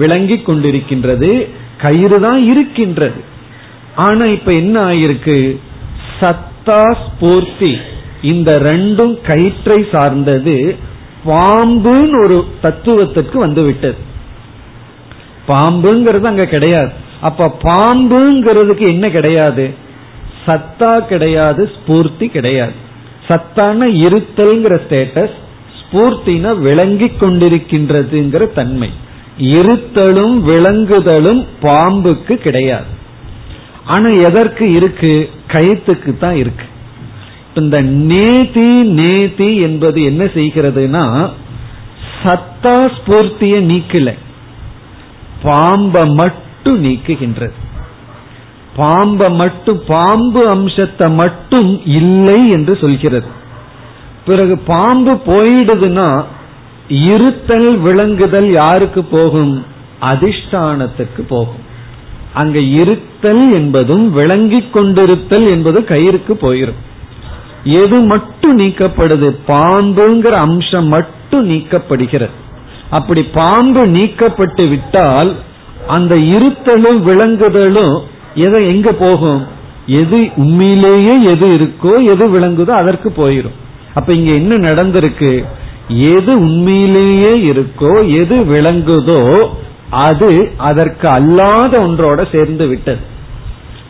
விளங்கி 0.02 0.38
கொண்டிருக்கின்றது 0.48 1.32
கயிறு 1.84 2.18
தான் 2.26 2.42
இருக்கின்றது. 2.52 3.20
ஆனா 4.06 4.26
இப்ப 4.38 4.50
என்ன 4.62 4.76
ஆயிருக்கு? 4.90 5.38
சத்தா 6.20 6.98
ஸ்பூர்த்தி. 7.04 7.76
இந்த 8.22 8.60
ரெண்டும் 8.60 9.14
கயிற்றை 9.22 9.86
சார்ந்தது 9.92 10.76
பாம்புன்னு 11.26 12.24
ஒரு 12.24 12.46
தத்துவத்திற்கு 12.62 13.40
வந்து 13.40 13.62
விட்டது 13.62 14.08
பாம்புங்கிறது 15.48 16.22
அங்க 16.22 16.46
கிடையாது. 16.46 16.92
அப்ப 17.22 17.58
பாம்புங்கிறதுக்கு 17.64 18.86
என்ன 18.88 19.10
கிடையாது? 19.10 19.74
சத்தா 20.46 20.92
கிடையாது 21.06 21.72
ஸ்பூர்த்தி 21.76 22.28
கிடையாது. 22.28 22.78
சத்தான 23.28 23.88
இருத்தல்ங்கிற 23.88 24.76
ஸ்டேட்டஸ் 24.86 25.36
ஸ்பூர்த்தின 25.80 26.56
விளங்கி 26.60 27.06
கொண்டிருக்கின்றதுங்கிற 27.06 28.54
தன்மை. 28.54 28.90
இருத்தலும் 29.38 30.38
விளங்குதலும் 30.52 31.46
பாம்புக்கு 31.62 32.36
கிடையாது. 32.36 32.98
ஆனா 33.90 34.10
எதற்கு 34.28 34.66
இருக்கு? 34.72 35.14
கயத்துக்கு 35.48 36.18
தான் 36.18 36.36
இருக்கு 36.36 36.66
இந்த 37.56 37.78
நேதி 37.82 38.70
நேதி 39.00 39.50
என்பது 39.58 40.04
என்ன 40.04 40.24
செய்கிறதுனா 40.24 41.04
சத்தா 42.24 42.76
ஸ்பூர்த்திய 42.98 43.56
நீக்கல. 43.72 44.10
பாம்ப 45.44 46.14
மட்டும் 46.14 46.84
நீக்குகின்றது. 46.84 47.58
பாம்ப 48.78 49.30
மட்டும் 49.36 49.82
பாம்பு 49.88 50.42
அம்சத்தை 50.50 51.08
மட்டும் 51.12 51.72
இல்லை 51.86 52.50
என்று 52.50 52.76
சொல்கிறது. 52.82 53.30
பிறகு 54.26 54.58
பாம்பு 54.58 55.14
போயிடுதுன்னா 55.26 56.10
இருத்தல் 56.90 57.72
விளங்குதல் 57.80 58.52
யாருக்கு 58.52 59.04
போகும்? 59.04 59.66
அதிஷ்டானத்துக்கு 60.02 61.22
போகும். 61.28 61.68
அங்க 62.42 62.60
இருத்தல் 62.82 63.44
என்பதும் 63.54 64.06
விளங்கிக் 64.18 64.72
கொண்டிருத்தல் 64.74 65.48
என்பது 65.54 65.80
கயிறுக்கு 65.92 66.34
போயிரும். 66.42 66.80
எது 67.82 67.98
மட்டும் 68.12 68.56
நீக்கப்படுது? 68.60 69.30
பாம்புங்கிற 69.48 70.36
அம்சம் 70.48 70.90
மட்டும் 70.96 71.46
நீக்கப்படுகிறது. 71.50 72.36
அப்படி 72.90 73.22
பாம்பு 73.38 73.82
நீக்கப்பட்டு 73.96 74.64
விட்டால் 74.70 75.32
அந்த 75.88 76.14
இருத்தலும் 76.34 77.00
விளங்குதலும் 77.08 77.96
எதை 78.46 78.60
எங்க 78.68 78.90
போகும்? 79.04 79.42
எது 80.02 80.18
உண்மையிலேயே 80.44 81.14
எது 81.32 81.48
இருக்கோ 81.58 81.94
எது 82.14 82.26
விளங்குதோ 82.36 82.74
அதற்கு 82.82 83.10
போயிடும் 83.18 83.58
அப்ப 83.94 84.10
இங்க 84.18 84.32
என்ன 84.40 84.54
நடந்திருக்கு? 84.68 85.32
எது 86.16 86.32
உண்மையிலேயே 86.40 87.32
இருக்கோ 87.52 87.94
எது 88.22 88.36
விளங்குதோ 88.52 89.22
அது 90.06 90.30
அதற்கு 90.58 91.08
அல்லாத 91.08 91.74
ஒன்றோட 91.80 92.20
சேர்ந்து 92.32 92.68
விட்டது. 92.68 93.02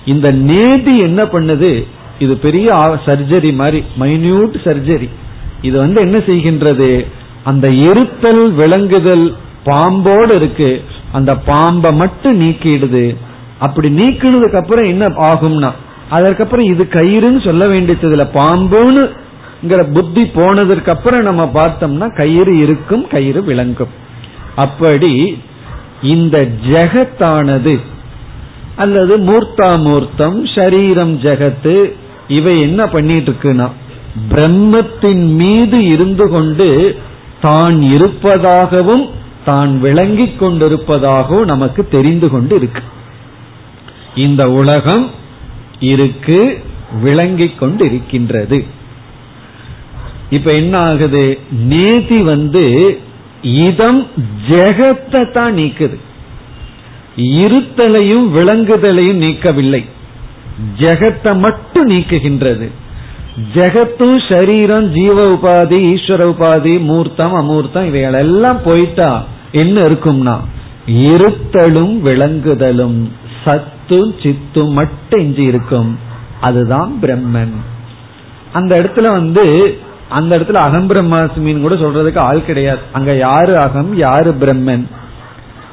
இந்த 0.05 0.27
நேதி 0.31 0.93
என்ன 1.07 1.23
பண்ணுது? 1.23 1.71
இது 2.19 2.33
பெரிய 2.37 2.69
சர்ஜரி 3.05 3.51
மாதிரி 3.53 3.79
மைன்யூட் 3.99 4.55
சர்ஜரி 4.63 5.09
இது 5.61 5.75
வந்து 5.77 5.99
என்ன 6.01 6.17
செய்கின்றது? 6.29 6.89
அந்த 7.43 7.67
எருத்தல் 7.89 8.43
விளங்குதல் 8.61 9.25
பாம்போடு 9.65 10.35
இருக்கு. 10.35 10.71
அந்த 11.11 11.31
பாம்பை 11.49 11.91
மட்டும் 11.93 12.41
நீக்கிடுது. 12.41 13.05
அப்படி 13.59 13.89
நீக்கினதுக்கு 13.89 14.59
அப்புறம் 14.61 14.89
என்ன 14.93 15.05
ஆகும்னா 15.29 15.71
அதற்கப்புறம் 16.09 16.65
இது 16.65 16.83
கயிறுன்னு 16.91 17.41
சொல்ல 17.45 17.65
வேண்டியதுல 17.65 18.25
பாம்புன்னு 18.37 19.03
புத்தி 19.93 20.23
போனதற்கு 20.25 20.91
அப்புறம் 20.91 21.23
நம்ம 21.23 21.43
பார்த்தோம்னா 21.53 22.07
கயிறு 22.15 22.53
இருக்கும் 22.57 23.07
கயிறு 23.07 23.43
விளங்கும். 23.43 23.93
அப்படி 24.55 25.41
இந்த 26.07 26.37
ஜெகத்தானது 26.67 27.75
அல்லது 28.77 29.17
மூர்த்தாமூர்த்தம் 29.23 30.45
ஷரீரம் 30.53 31.15
ஜெகத்து 31.21 31.75
இவை 32.27 32.59
என்ன 32.59 32.87
பண்ணிட்டு 32.87 33.31
இருக்குன்னா 33.31 33.67
பிரம்மத்தின் 34.29 35.25
மீது 35.35 35.77
இருந்து 35.85 36.29
கொண்டு 36.29 36.67
தான் 37.41 37.81
இருப்பதாகவும் 37.89 39.05
தான் 39.45 39.79
விளங்கிக் 39.79 40.39
கொண்டிருப்பதாகவும் 40.39 41.45
நமக்கு 41.45 41.87
தெரிந்து 41.87 42.29
கொண்டு 42.29 42.55
இருக்கு 42.55 42.83
இந்த 44.15 44.49
உலகம் 44.51 45.05
இருக்கு 45.85 46.39
விளங்கிக் 47.01 47.59
கொண்டு 47.59 47.85
இருக்கின்றது 47.85 48.57
இப்ப 50.29 50.53
என்ன 50.53 50.77
ஆகுது? 50.81 51.23
நேதி 51.69 52.17
வந்து 52.23 52.63
இதம் 53.41 54.07
ஜெகத்தை 54.49 55.31
தான் 55.31 55.53
நீக்குது. 55.53 55.97
இருத்தலையும் 57.17 58.27
விளங்குதலையும் 58.37 59.21
நீக்கவில்லை. 59.25 59.85
ஜெகத்தை 60.79 61.37
மட்டும் 61.39 61.89
நீக்குகின்றது. 61.89 62.67
ஜெகத்தும் 63.55 64.17
சரீரம் 64.29 64.87
ஜீவ 64.91 65.17
உபாதி 65.35 65.77
ஈஸ்வர 65.93 66.21
உபாதி 66.33 66.73
மூர்த்தம் 66.81 67.33
அமூர்த்தம் 67.33 67.85
இவைகளெல்லாம் 67.85 68.59
போயிட்டா 68.63 69.23
என்ன 69.51 69.87
இருக்கும்னா 69.89 70.35
இருத்தலும் 70.87 71.95
விளங்குதலும் 72.07 72.99
சத்தும் 73.43 74.11
சித்தும் 74.23 74.71
மட்டும் 74.71 75.21
இஞ்சி 75.21 75.43
இருக்கும். 75.43 75.97
அதுதான் 76.41 76.91
பிரம்மன். 77.01 77.55
அந்த 78.51 78.71
இடத்துல 78.81 79.07
வந்து 79.11 79.45
அந்த 80.09 80.37
இடத்துல 80.37 80.53
அகம் 80.53 80.89
பிரம்மாஸ்மின்னு 80.89 81.61
கூட 81.61 81.75
சொல்றதுக்கு 81.75 82.17
ஆள் 82.17 82.45
கிடையாது. 82.45 82.79
அங்க 82.91 83.15
யாரு 83.15 83.57
அகம் 83.57 83.95
யாரு 83.95 84.35
பிரம்மன்? 84.39 84.85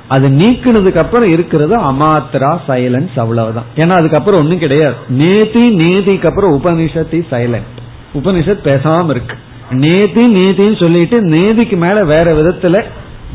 அது 0.08 0.28
நீக்கினதுக்கு 0.28 0.96
அப்புறம் 0.96 1.28
இருக்கிறது 1.28 1.76
அமாத்திரா 1.78 2.58
சைலன்ஸ் 2.68 3.18
அவ்வளவுதான். 3.18 3.64
ஏன்னா 3.76 3.88
அதுக்கப்புறம் 3.88 4.40
ஒன்றும் 4.40 4.58
கிடையாது. 4.58 4.94
நேதி 5.08 5.78
நேதிக்கு 5.78 6.26
அப்புறம் 6.26 6.62
உபனிஷத்தி 6.62 7.20
சைலண்ட் 7.30 7.74
உபனிஷத் 8.14 8.66
பேசாம 8.68 9.10
இருக்கு. 9.10 9.36
நேதி 9.70 10.24
நேதின்னு 10.34 10.80
சொல்லிட்டு 10.80 11.20
நேதிக்கு 11.24 11.76
மேல 11.76 12.04
வேற 12.04 12.32
விதத்துல 12.32 12.82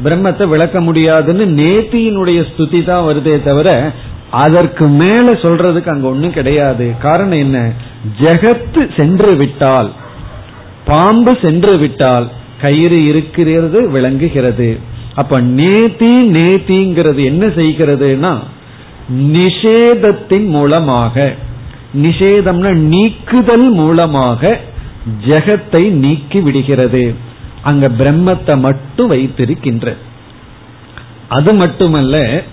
பிரம்மத்தை 0.04 0.48
விளக்க 0.48 0.82
முடியாதுன்னு 0.82 1.46
நேத்தியினுடைய 1.46 2.46
ஸ்துதி 2.52 2.86
தான் 2.86 3.04
வருதே 3.04 3.44
தவிர 3.44 3.92
அதற்கு 4.30 4.88
மேல 4.88 5.32
சொல்றதுக்கு 5.32 5.90
அங்க 5.90 6.08
ஒன்றும் 6.08 6.34
கிடையாது. 6.34 6.94
காரணம் 7.02 7.40
என்ன? 7.40 7.72
ஜெகத்து 8.22 8.96
சென்று 8.98 9.36
விட்டால் 9.36 9.92
பாம்பு 10.86 11.38
சென்று 11.42 11.78
விட்டால் 11.78 12.30
கயிறு 12.62 13.06
இருக்கிறது 13.06 13.90
விளங்குகிறது. 13.90 14.80
அப்ப 15.16 15.40
நேதி 15.42 16.14
நேதிங்கிறது 16.26 17.24
என்ன 17.24 17.46
செய்கிறதுனா 17.48 18.38
நிஷேதத்தின் 19.16 20.48
மூலமாக 20.48 21.36
நிஷேதம்னா 21.94 22.74
நீக்குதல் 22.76 23.70
மூலமாக 23.70 24.60
ஜெகத்தை 25.28 25.90
நீக்கி 25.90 26.40
விடுகிறது. 26.40 27.16
அங்க 27.62 27.90
பிரம்மத்தை 27.90 28.60
மட்டும் 28.60 29.08
வைத்திருக்கின்ற. 29.08 29.96
அது 31.28 31.54
மட்டுமல்ல 31.54 32.44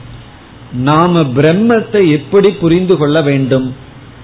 நாம 0.73 1.21
பிரம்மத்தை 1.21 2.11
எப்படி 2.11 2.51
புரிந்து 2.51 2.97
கொள்ள 2.97 3.23
வேண்டும்? 3.23 3.75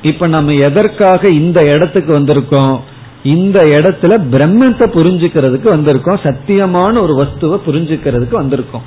இப்ப 0.03 0.27
நம்ம 0.27 0.53
எதற்காக 0.53 1.29
இந்த 1.29 1.61
இடத்துக்கு 1.75 2.19
வந்திருக்கோம்? 2.19 2.81
இந்த 3.25 3.61
இடத்துல 3.61 4.13
பிரம்மத்தை 4.33 4.87
புரிஞ்சுக்கிறதுக்கு 4.97 5.69
வந்திருக்கோம். 5.77 6.23
சத்தியமான 6.23 7.01
ஒரு 7.01 7.15
வஸ்துவை 7.23 7.59
புரிஞ்சுக்கிறதுக்கு 7.67 8.37
வந்திருக்கோம். 8.43 8.87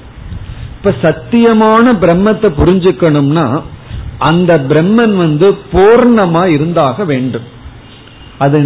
இப்ப 0.77 0.93
சத்தியமான 1.01 1.93
பிரம்மத்தை 2.03 2.49
புரிஞ்சுக்கணும்னா 2.61 3.61
அந்த 4.17 4.57
பிரம்மன் 4.69 5.15
வந்து 5.17 5.57
பூர்ணமா 5.73 6.45
இருந்தாக 6.45 7.05
வேண்டும். 7.05 7.47
அது 8.37 8.59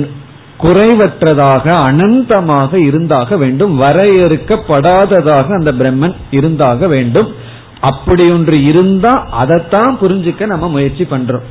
குறைவற்றதாக 0.59 1.65
அனந்தமாக 1.89 2.73
இருந்தாக 2.73 3.37
வேண்டும். 3.37 3.81
வரையறுக்கப்படாததாக 3.81 5.47
அந்த 5.59 5.71
பிரம்மன் 5.71 6.15
இருந்தாக 6.31 6.87
வேண்டும். 6.87 7.29
அப்படி 7.79 8.31
ஒன்று 8.31 8.63
இருந்தா 8.63 9.27
அதைத்தான் 9.31 9.97
புரிஞ்சுக்க 10.01 10.45
நம்ம 10.45 10.69
முயற்சி 10.69 11.03
பண்றோம். 11.03 11.47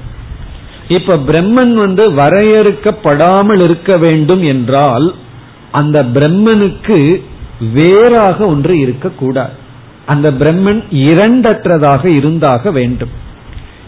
இப்ப 0.96 1.16
பிரம்மன் 1.28 1.72
வந்து 1.84 2.04
வரையறுக்கப்படாமல் 2.12 3.62
இருக்க 3.62 3.90
வேண்டும் 3.96 4.42
என்றால் 4.42 5.06
அந்த 5.70 5.98
பிரம்மனுக்கு 6.14 6.98
வேறாக 7.72 8.38
ஒன்று 8.46 8.74
இருக்கக்கூடாது. 8.78 9.56
அந்த 10.06 10.26
பிரம்மன் 10.30 10.80
இரண்டற்றதாக 11.08 12.04
இருந்தாக 12.14 12.70
வேண்டும். 12.70 13.12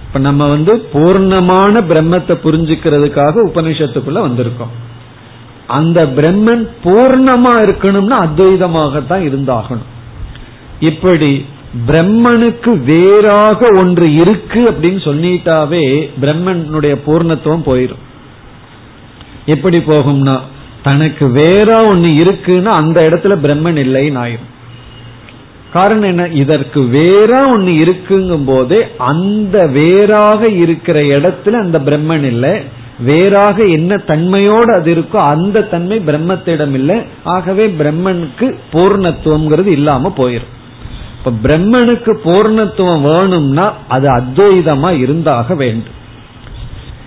இப்ப 0.07 0.19
நம்ம 0.19 0.49
வந்து 0.49 0.73
பூர்ணமான 0.93 1.75
பிரம்மத்தை 1.91 2.35
புரிஞ்சுக்கிறதுக்காக 2.45 3.45
உபனிஷத்துக்குள்ள 3.51 4.21
வந்திருக்கோம். 4.29 4.75
அந்த 5.67 6.01
பிரம்மன் 6.17 6.65
பூர்ணமா 6.85 7.53
இருக்கணும்னா 7.67 8.17
அத்வைதமாகத்தான் 8.27 9.25
இருந்தாகணும். 9.29 9.89
இப்படி 10.81 11.33
பிரம்மனுக்கு 11.87 12.83
வேறாக 12.85 13.67
ஒன்று 13.77 14.15
இருக்கு 14.15 14.71
அப்படின்னு 14.71 15.01
சொல்லிட்டாவே 15.09 16.09
பிரம்மனுடைய 16.21 16.97
பூர்ணத்துவம் 17.07 17.67
போயிடும் 17.67 18.03
எப்படி 19.47 19.79
போகும்னா 19.79 20.41
தனக்கு 20.83 21.31
வேற 21.31 21.87
ஒன்னு 21.87 22.09
இருக்குன்னா 22.09 22.65
அந்த 22.65 23.01
இடத்துல 23.01 23.35
பிரம்மன் 23.45 23.77
இல்லைன்னு 23.77 24.23
ஆயிரும். 24.25 24.51
காரணம் 25.73 26.03
என்ன? 26.03 26.29
இதற்கு 26.29 26.87
வேற 26.87 27.47
ஒன்னு 27.47 27.71
இருக்குங்கும் 27.71 28.45
போதே 28.45 28.87
அந்த 28.97 29.67
வேறாக 29.67 30.49
இருக்கிற 30.49 31.01
இடத்துல 31.01 31.51
அந்த 31.51 31.79
பிரம்மன் 31.79 32.23
இல்லை. 32.23 32.63
வேறாக 32.99 33.65
என்ன 33.65 33.97
தன்மையோடு 33.97 34.73
அது 34.81 34.95
இருக்கோ 34.95 35.17
அந்த 35.17 35.63
தன்மை 35.63 35.99
பிரம்மத்திடம் 35.99 36.73
இல்லை. 36.73 37.03
ஆகவே 37.25 37.67
பிரம்மனுக்கு 37.67 38.55
பூர்ணத்துவம்ங்கிறது 38.73 39.67
இல்லாம 39.67 40.13
போயிரும். 40.17 40.61
இப்ப 41.25 41.33
பிரம்மனுக்கு 41.43 42.13
பூர்ணத்துவம் 42.25 43.01
வேணும்னா 43.01 43.73
அது 43.89 44.09
அத்வைதமா 44.11 44.99
இருந்தாக 44.99 45.55
வேண்டும். 45.55 45.99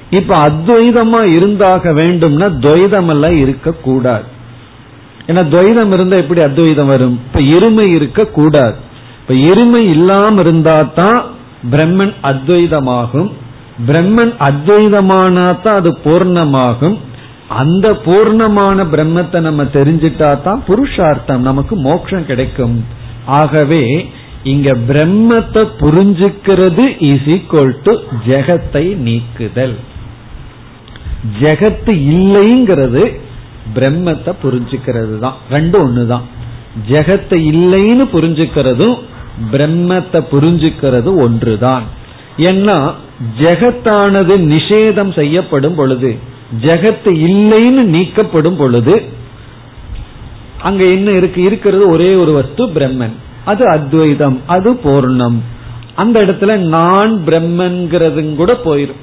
இப்ப 0.10 0.36
அத்வைதமா 0.36 1.22
இருந்தாக 1.38 1.94
வேண்டும்னா 1.94 2.48
துவைதம் 2.66 3.08
எல்லாம் 3.08 3.36
இருக்கக்கூடாது. 3.36 4.26
ஏன்னா 5.28 5.44
துவைதம் 5.54 5.92
இருந்தா 5.92 6.18
எப்படி 6.18 6.42
அத்வைதம் 6.42 6.88
வரும்? 6.88 7.20
இப்ப 7.26 7.40
இருமை 7.40 7.88
இருக்க 7.96 8.26
கூடாது 8.26 8.76
இப்ப 9.22 9.34
இருமை 9.34 9.84
இல்லாம 9.96 10.40
இருந்தா 10.40 10.82
தான் 10.82 11.22
பிரம்மன் 11.72 12.14
அத்வைதமாகும். 12.22 13.32
பிரம்மன் 13.88 14.34
அத்வைதமானா 14.50 15.60
தான் 15.62 15.76
அது 15.76 15.98
பூர்ணமாகும். 16.04 16.98
அந்த 17.48 17.88
பூர்ணமான 18.06 18.78
பிரம்மத்தை 18.94 19.40
நம்ம 19.40 19.64
தெரிஞ்சிட்டா 19.64 20.42
தான் 20.42 20.64
புருஷார்த்தம் 20.68 21.42
நமக்கு 21.42 21.76
மோட்சம் 21.76 22.26
கிடைக்கும். 22.26 23.04
ஆகவே 23.26 24.10
இங்க 24.44 24.72
பிரம்மத்தை 24.72 25.68
புரிஞ்சுக்கிறது 25.80 26.84
இஸ் 27.00 27.28
ஈக்வல் 27.28 27.76
டு 27.84 27.94
ஜெகத்தை 28.28 28.96
நீக்குதல். 28.96 29.76
ஜெகத்து 31.42 31.92
இல்லைங்கிறது 32.14 33.04
பிரம்மத்தை 33.76 34.34
புரிஞ்சுக்கிறது 34.44 35.20
தான். 35.20 35.34
ரெண்டும் 35.52 35.84
ஒண்ணுதான். 35.86 36.26
ஜெகத்தை 36.90 37.40
இல்லைன்னு 37.54 38.06
புரிஞ்சுக்கிறதும் 38.14 38.98
பிரம்மத்தை 39.52 40.22
புரிஞ்சுக்கிறது 40.32 41.16
ஒன்றுதான். 41.16 41.84
ஏன்னா 42.38 42.94
ஜெகத்தானது 43.40 44.34
நிஷேதம் 44.54 45.14
செய்யப்படும் 45.14 45.76
பொழுது 45.76 46.18
ஜெகத்து 46.62 47.12
இல்லைன்னு 47.30 47.84
நீக்கப்படும் 47.84 48.56
பொழுது 48.56 49.02
அங்க 50.68 50.84
என்ன 50.96 51.10
இருக்கு? 51.20 51.40
இருக்கிறது 51.50 51.84
ஒரே 51.96 52.12
ஒரு 52.22 52.32
வஸ்து 52.40 52.64
பிரம்மன். 52.76 53.16
அது 53.52 53.64
அத்வைதம் 53.76 54.38
அது 54.54 54.70
பூர்ணம். 54.86 55.40
அந்த 56.02 56.16
இடத்துல 56.26 56.54
நான் 56.76 57.14
பிரம்மன்கிறது 57.28 58.22
கூட 58.40 58.54
போயிரும். 58.68 59.02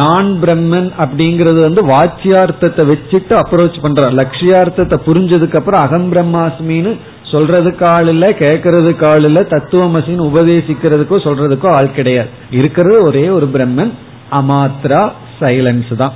நான் 0.00 0.28
பிரம்மன் 0.42 0.88
அப்படிங்கறது 1.02 1.60
வந்து 1.66 1.82
வாச்சியார்த்தத்தை 1.86 2.82
வச்சுட்டு 2.90 3.34
அப்ரோச் 3.38 3.78
பண்ற 3.84 4.10
லட்சியார்த்தத்தை 4.18 4.96
புரிஞ்சதுக்கு 5.06 5.58
அப்புறம் 5.60 5.84
அகம் 5.86 6.06
பிரம்மாஸ்மின்னு 6.12 6.92
சொல்றதுக்கு 7.32 7.84
ஆள் 7.94 8.10
இல்ல 8.12 8.26
கேட்கறதுக்கு 8.42 9.04
ஆள் 9.08 9.26
இல்ல 9.28 9.40
தத்துவமசின்னு 9.54 10.28
உபதேசிக்கிறதுக்கோ 10.30 11.18
சொல்றதுக்கோ 11.26 11.68
ஆள் 11.78 11.96
கிடையாது. 11.98 12.30
இருக்கிறது 12.50 12.96
ஒரே 13.08 13.24
ஒரு 13.28 13.48
பிரம்மன் 13.54 13.92
அமாத்ரா 14.38 15.02
சைலன்ஸ் 15.40 15.92
தான். 16.02 16.14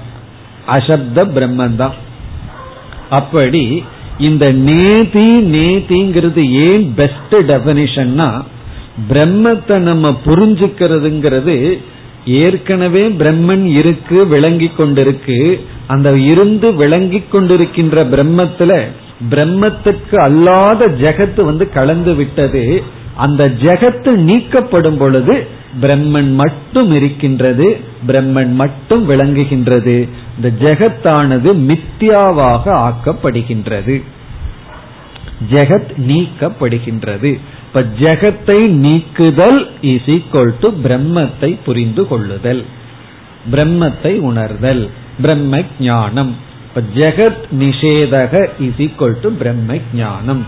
அசப்த 0.77 1.27
பிரம்மன் 1.37 1.77
தான். 1.83 1.97
அப்படி 3.19 3.65
இந்த 4.19 4.53
நேதி 4.53 5.29
நேதிங்கிறது 5.41 6.51
ஏன் 6.51 6.95
பெஸ்ட் 6.95 7.35
டெபனிஷன்னா 7.35 8.43
பிரம்மத்தை 9.13 9.79
நம்ம 9.79 10.19
புரிஞ்சுக்கிறதுங்கிறது 10.27 11.79
ஏற்கனவே 12.25 13.09
பிரம்மன் 13.09 13.65
இருக்கு 13.65 14.27
விளங்கி 14.27 14.71
கொண்டிருக்கு. 14.79 15.61
அந்த 15.87 16.17
இருந்து 16.17 16.75
விளங்கி 16.75 17.23
கொண்டிருக்கின்ற 17.33 18.05
பிரம்மத்துல 18.05 18.83
பிரம்மத்துக்கு 19.31 20.17
அல்லாத 20.17 20.87
ஜெகத்து 20.87 21.45
வந்து 21.45 21.69
கலந்து 21.69 22.15
விட்டது. 22.15 22.83
அந்த 23.17 23.49
ஜெகத்து 23.49 24.17
நீக்கப்படும் 24.17 24.97
பொழுது 24.97 25.49
பிரம்மன் 25.81 26.35
மட்டும் 26.35 26.93
இருக்கின்றது 26.93 27.81
பிரம்மன் 28.07 28.53
மட்டும் 28.53 29.11
விளங்குகின்றது. 29.11 30.09
இந்த 30.37 30.43
ஜெகத்தானது 30.43 31.55
மித்யாவாக 31.55 32.67
ஆக்கப்படுகின்றது. 32.67 34.03
ஜெகத் 35.51 35.91
நீக்கப்படுகின்றது. 36.09 37.39
இப்ப 37.67 37.85
ஜெகத்தை 38.01 38.67
நீக்குதல் 38.67 39.71
இஸ் 39.81 40.07
ஈக்வல் 40.07 40.55
டு 40.61 40.75
பிரம்மத்தை 40.85 41.59
புரிந்து 41.65 42.09
கொள்ளுதல். 42.09 42.65
பிரம்மத்தை 43.53 44.19
உணர்தல். 44.19 44.91
பிரம்ம 45.21 45.63
ஞானம். 45.81 46.37
இப்ப 46.69 46.83
ஜெகத் 46.95 47.45
நிஷேதக 47.61 48.49
இஸ் 48.59 48.79
ஈக்வல் 48.79 49.21
டு 49.21 49.33
பிரம்ம 49.33 49.77
ஞானம். 49.95 50.47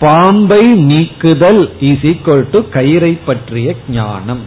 பாம்பை 0.00 0.66
நீக்குதல் 0.66 1.70
இஸ் 1.80 2.02
ஈக்வல் 2.02 2.44
டு 2.50 2.58
கயிறை 2.58 3.18
பற்றிய 3.26 3.74
ஞானம். 3.90 4.42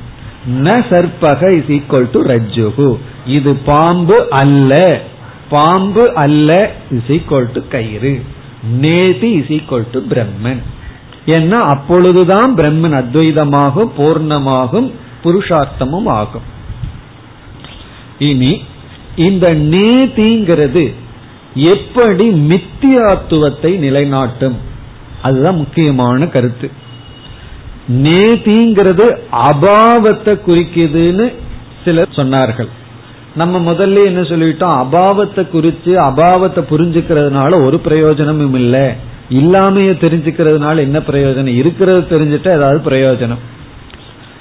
ந 0.59 0.67
சர்ப்பக 0.89 1.41
இஸ் 1.57 1.71
ஈக்வல் 1.77 2.09
டு 2.11 2.21
ரஜ்ஜுகு. 2.23 2.97
இது 3.25 3.55
பாம்பு 3.55 4.29
அல்ல. 4.29 5.01
பாம்பு 5.49 6.15
அல்ல 6.15 6.71
இஸ் 6.91 7.11
ஈக்வல் 7.11 7.51
டு 7.51 7.61
கயிறு. 7.69 8.21
நேதி 8.79 9.31
இஸ் 9.31 9.51
ஈக்வல் 9.57 9.87
டு 9.91 9.99
பிரம்மன். 10.09 10.61
ஏன்னா 11.25 11.59
அப்பொழுதுதான் 11.73 12.55
பிரம்மன் 12.55 12.95
அத்வைதமாகும் 13.01 13.91
பூர்ணமாகும் 13.97 14.91
புருஷார்த்தமும் 15.23 16.05
ஆகும். 16.05 16.47
இனி 18.19 18.61
இந்த 19.15 19.55
நேதிங்கிறது 19.55 20.93
எப்படி 21.53 22.29
மித்தியாத்துவத்தை 22.29 23.71
நிலைநாட்டும்? 23.77 24.69
அதுதான் 25.21 25.55
முக்கியமான 25.55 26.27
கருத்து. 26.27 26.71
நேதிங்கிறது 27.91 29.17
அபாவத்தை 29.31 30.39
குறிக்குதுன்னு 30.47 31.33
சிலர் 31.85 32.07
சொன்னார்கள். 32.11 32.67
நம்ம 33.35 33.71
முதல்ல 33.71 34.05
என்ன 34.05 34.21
சொல்லிட்டோம்? 34.21 34.85
அபாவத்தை 34.85 35.47
குறித்து 35.47 35.99
அபாவத்தை 35.99 36.63
புரிஞ்சுக்கிறதுனால 36.69 37.63
ஒரு 37.63 37.79
பிரயோஜனமும் 37.79 38.53
இல்லை. 38.53 39.09
இல்லாமைய 39.29 39.93
தெரிஞ்சுக்கிறதுனால 39.93 40.77
என்ன 40.77 40.99
பிரயோஜனம்? 40.99 41.55
இருக்கிறது 41.55 42.19
தெரிஞ்சுட்டா 42.19 42.47
ஏதாவது 42.47 42.91
பிரயோஜனம். 42.91 43.39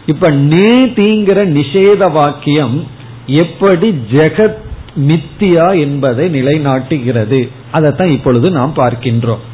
இப்ப 0.07 0.31
நேதிங்கிற 0.31 1.47
நிஷேத 1.47 2.13
வாக்கியம் 2.13 2.87
எப்படி 3.27 3.91
ஜெகத் 4.13 4.57
மித்தியா 5.01 5.81
என்பதை 5.81 6.43
நிலைநாட்டுகிறது. 6.43 7.49
அதைத்தான் 7.71 8.09
இப்பொழுது 8.09 8.51
நாம் 8.51 8.73
பார்க்கின்றோம். 8.77 9.49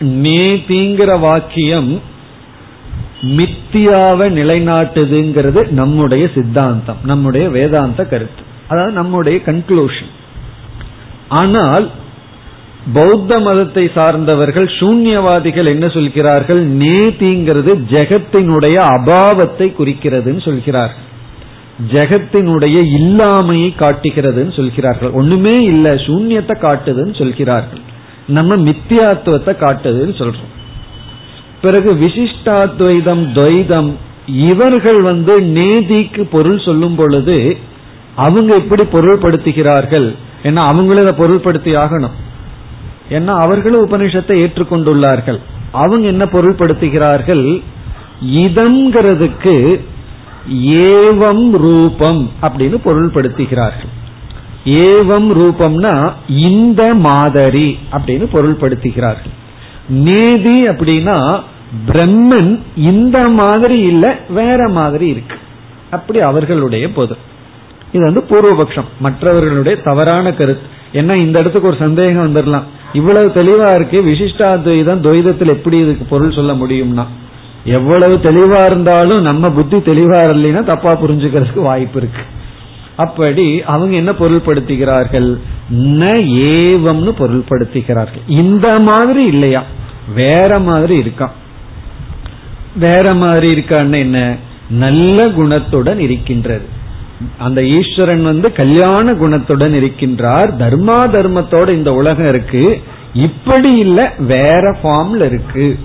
நேதிங்கிற 0.00 1.20
வாக்கியம் 1.20 2.14
மித்தியாவை 3.22 4.26
நிலைநாட்டுதுங்கிறது 4.40 5.70
நம்முடைய 5.70 6.30
சித்தாந்தம் 6.34 6.96
நம்முடைய 7.02 7.48
வேதாந்த 7.48 8.04
கருத்து. 8.04 8.42
அதாவது 8.68 8.92
நம்முடைய 8.92 9.40
கன்க்ளூஷன் 9.46 10.12
ஆனால் 11.28 11.90
பௌத்த 12.92 13.40
மதத்தை 13.40 13.90
சார்ந்தவர்கள் 13.94 14.66
சூன்யவாதிகள் 14.66 15.64
என்ன 15.64 15.88
சொல்கிறார்கள்? 15.88 16.78
நேதிங்கிறது 16.78 17.72
ஜெகத்தினுடைய 17.90 18.76
அபாவத்தை 18.78 19.68
குறிக்கிறதுன்னு 19.78 20.44
சொல்கிறார்கள். 20.44 21.04
ஜெகத்தினுடைய 21.92 22.76
இல்லாமையை 23.00 23.70
காட்டுகிறதுன்னு 23.78 24.56
சொல்கிறார்கள். 24.56 25.10
ஒண்ணுமே 25.10 25.64
இல்ல 25.64 25.94
சூன்யத்தை 25.94 26.56
காட்டுதுன்னு 26.60 27.18
சொல்கிறார்கள். 27.18 27.85
நம்ம 28.26 28.56
மித்தியாத்துவத்தை 28.56 29.52
காட்டுதுன்னு 29.60 30.14
சொல்றோம். 30.18 30.52
பிறகு 31.60 31.94
விசிஷ்டாத்வைதம் 31.94 33.32
துவைதம் 33.32 33.92
இவர்கள் 34.26 35.00
வந்து 35.00 35.40
நேதிக்கு 35.40 36.22
பொருள் 36.22 36.58
சொல்லும் 36.58 36.94
பொழுது 36.94 37.58
அவங்க 38.14 38.54
எப்படி 38.54 38.82
பொருள்படுத்துகிறார்கள்? 38.82 40.14
ஏன்னா 40.42 40.54
அவங்களும் 40.54 41.06
இதை 41.06 41.26
பொருள்படுத்தி 41.26 41.82
ஆகணும். 41.82 42.10
ஏன்னா 43.10 43.38
அவர்களும் 43.38 43.88
உபனிஷத்தை 43.88 44.34
ஏற்றுக்கொண்டுள்ளார்கள். 44.44 45.38
அவங்க 45.72 46.06
என்ன 46.06 46.24
பொருள்படுத்துகிறார்கள்? 46.24 47.62
இதம்ங்கிறதுக்கு 48.26 49.80
ஏவம் 50.64 51.50
ரூபம் 51.50 52.30
அப்படின்னு 52.42 52.76
பொருள்படுத்துகிறார்கள். 52.84 53.92
ஏவம் 54.66 55.28
ரூபம்னா 55.32 56.12
இந்த 56.28 56.94
மாதிரி 56.94 57.78
அப்படின்னு 57.92 58.26
பொருள்படுத்துகிறார்கள். 58.32 59.34
நேதி 59.88 60.68
அப்படின்னா 60.68 61.40
பிரம்மன் 61.88 62.60
இந்த 62.76 63.28
மாதிரி 63.28 63.78
இல்ல 63.78 64.16
வேற 64.28 64.68
மாதிரி 64.68 65.06
இருக்கு. 65.06 65.36
அப்படி 65.90 66.20
அவர்களுடைய 66.20 66.92
பொது. 66.92 67.16
இது 67.92 68.04
வந்து 68.04 68.24
பூர்வபக்ஷம். 68.28 68.84
மற்றவர்களுடைய 69.00 69.82
தவறான 69.82 70.32
கருத்து. 70.32 70.74
ஏன்னா 70.92 71.14
இந்த 71.14 71.38
இடத்துக்கு 71.38 71.68
ஒரு 71.68 71.76
சந்தேகம் 71.76 72.34
வந்துடலாம் 72.34 72.62
இவ்வளவு 72.92 73.28
தெளிவா 73.34 73.74
இருக்கு 73.74 74.02
விசிஷ்டாத்வைதம் 74.02 75.00
துவைதத்தில் 75.00 75.48
எப்படி 75.48 75.78
இதுக்கு 75.78 76.04
பொருள் 76.04 76.32
சொல்ல 76.32 76.52
முடியும்னா. 76.52 77.04
எவ்வளவு 77.64 78.16
தெளிவா 78.16 78.64
இருந்தாலும் 78.64 79.22
நம்ம 79.22 79.50
புத்தி 79.50 79.76
தெளிவா 79.76 80.18
இல்லைன்னா 80.18 80.64
தப்பா 80.64 80.92
புரிஞ்சுக்கிறதுக்கு 80.92 81.62
வாய்ப்பு 81.62 81.98
இருக்கு. 81.98 82.20
அப்படி 82.96 83.62
அவங்க 83.62 83.96
என்ன 83.96 84.12
பொருள்படுத்துகிறார்கள்? 84.12 85.38
ந 85.74 86.14
ஏவம்னு 86.48 87.12
பொருள்படுத்துகிறார்கள். 87.18 88.22
இந்த 88.26 88.78
மாதிரி 88.78 89.24
இல்லையா? 89.24 89.64
வேற 90.14 90.58
மாதிரி 90.58 90.96
இருக்கான் 90.96 91.30
வேற 92.76 93.14
மாதிரி 93.14 93.60
இருக்கான்னு 93.60 93.98
என்ன? 93.98 94.36
நல்ல 94.70 95.26
குணத்துடன் 95.26 95.98
இருக்கின்றது. 95.98 96.64
அந்த 97.38 97.64
ஈஸ்வரன் 97.64 98.22
வந்து 98.22 98.52
கல்யாண 98.52 99.12
குணத்துடன் 99.12 99.74
இருக்கின்றார். 99.74 100.50
தர்மா 100.58 101.06
தர்மத்தோட 101.06 101.68
இந்த 101.68 101.92
உலகம் 101.92 102.28
இருக்கு. 102.28 102.82
இப்படி 103.12 103.76
இல்ல 103.76 104.12
வேற 104.18 104.76
ஃபார்ம்ல 104.82 105.24
இருக்கு. 105.24 105.78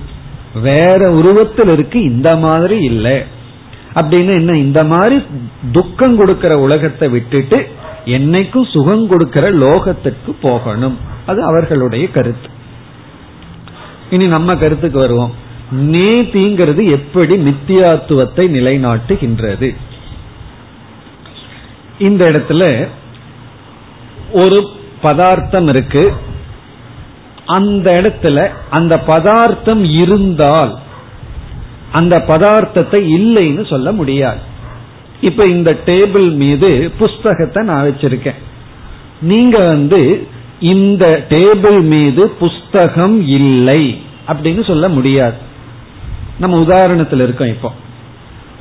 வேற 0.62 1.12
உருவத்தில் 1.12 1.67
இருக்கு. 1.67 2.02
இந்த 2.02 2.36
மாதிரி 2.36 2.80
இல்லை. 2.80 3.24
அப்படின்னு 3.95 4.27
என்ன 4.27 4.58
இந்த 4.58 4.84
மாதிரி 4.84 5.25
துக்கம் 5.71 6.17
கொடுக்கிற 6.17 6.60
உலகத்தை 6.60 7.10
விட்டுட்டு 7.10 7.71
என்னைக்கும் 8.06 8.71
சுகம் 8.71 9.08
கொடுக்கிற 9.08 9.51
லோகத்துக்கு 9.51 10.32
போகணும். 10.41 10.97
அது 11.25 11.43
அவர்களுடைய 11.43 12.10
கருத்து. 12.10 12.49
இனி 14.10 14.27
நம்ம 14.27 14.56
கருத்துக்கு 14.56 14.99
வருவோம். 14.99 15.34
நேதிங்கிறது 15.75 16.89
எப்படி 16.89 17.36
நித்தியாத்துவத்தை 17.36 18.47
நிலைநாட்டுகின்றது? 18.58 19.75
இந்த 21.99 22.32
இடத்துல 22.32 22.88
ஒரு 24.32 24.69
பதார்த்தம் 25.01 25.67
இருக்கு. 25.67 26.13
அந்த 27.45 27.91
இடத்துல 27.91 28.51
அந்த 28.69 28.99
பதார்த்தம் 28.99 29.84
இருந்தால் 29.84 30.80
அந்த 31.91 32.17
பதார்த்தத்தை 32.27 32.99
இல்லைன்னு 33.19 33.69
சொல்ல 33.69 33.91
முடியாது. 33.91 34.39
இப்ப 35.21 35.45
இந்த 35.45 35.77
டேபிள் 35.86 36.34
மீது 36.34 36.91
புஸ்தகத்தை 36.97 37.65
நான் 37.65 37.88
வச்சிருக்கேன். 37.88 38.39
நீங்க 39.21 39.58
வந்து 39.58 40.27
இந்த 40.60 41.25
டேபிள் 41.30 41.82
மீது 41.82 42.30
புஸ்தகம் 42.30 43.27
இல்லை 43.27 44.01
அப்படின்னு 44.27 44.67
சொல்ல 44.67 44.88
முடியாது. 44.88 45.36
நம்ம 46.39 46.62
உதாரணத்தில் 46.62 47.23
இருக்கோம் 47.23 47.47
இப்போ. 47.47 47.71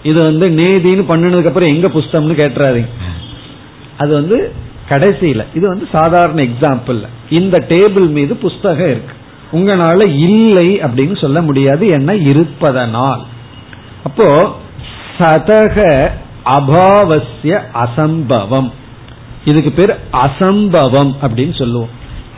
இது 0.02 0.22
வந்து 0.22 0.48
நேதின்னு 0.48 1.08
பண்ணினதுக்கு 1.08 1.46
அப்புறம் 1.46 1.68
எங்க 1.68 1.88
புஸ்தகம்னு 1.88 2.40
கேட்டுறாதீங்க. 2.40 2.88
அது 3.96 4.12
வந்து 4.12 4.52
கடைசியில 4.88 5.44
இது 5.54 5.68
வந்து 5.68 5.88
சாதாரண 5.92 6.42
எக்ஸாம்பிள் 6.42 7.06
இந்த 7.30 7.58
டேபிள் 7.68 8.08
மீது 8.08 8.36
புஸ்தகம் 8.36 8.90
இருக்கு. 8.90 9.14
உங்களால 9.52 10.00
இல்லை 10.02 10.80
அப்படின்னு 10.80 11.20
சொல்ல 11.20 11.42
முடியாது 11.42 11.86
என்ன? 11.86 12.14
இருப்பதனால். 12.14 13.22
அப்போ 14.04 14.56
சதக 15.18 16.08
அபாவசிய 16.44 17.60
அசம்பவம். 17.74 18.70
இதுக்கு 19.44 19.70
பேர் 19.70 19.98
அசம்பவம் 20.12 21.14
அப்படின்னு 21.22 21.58
சொல்லுவோம். 21.58 21.88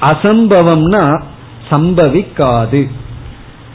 அசம்பவம்னா 0.01 1.22
சம்பவிக்காது. 1.70 2.90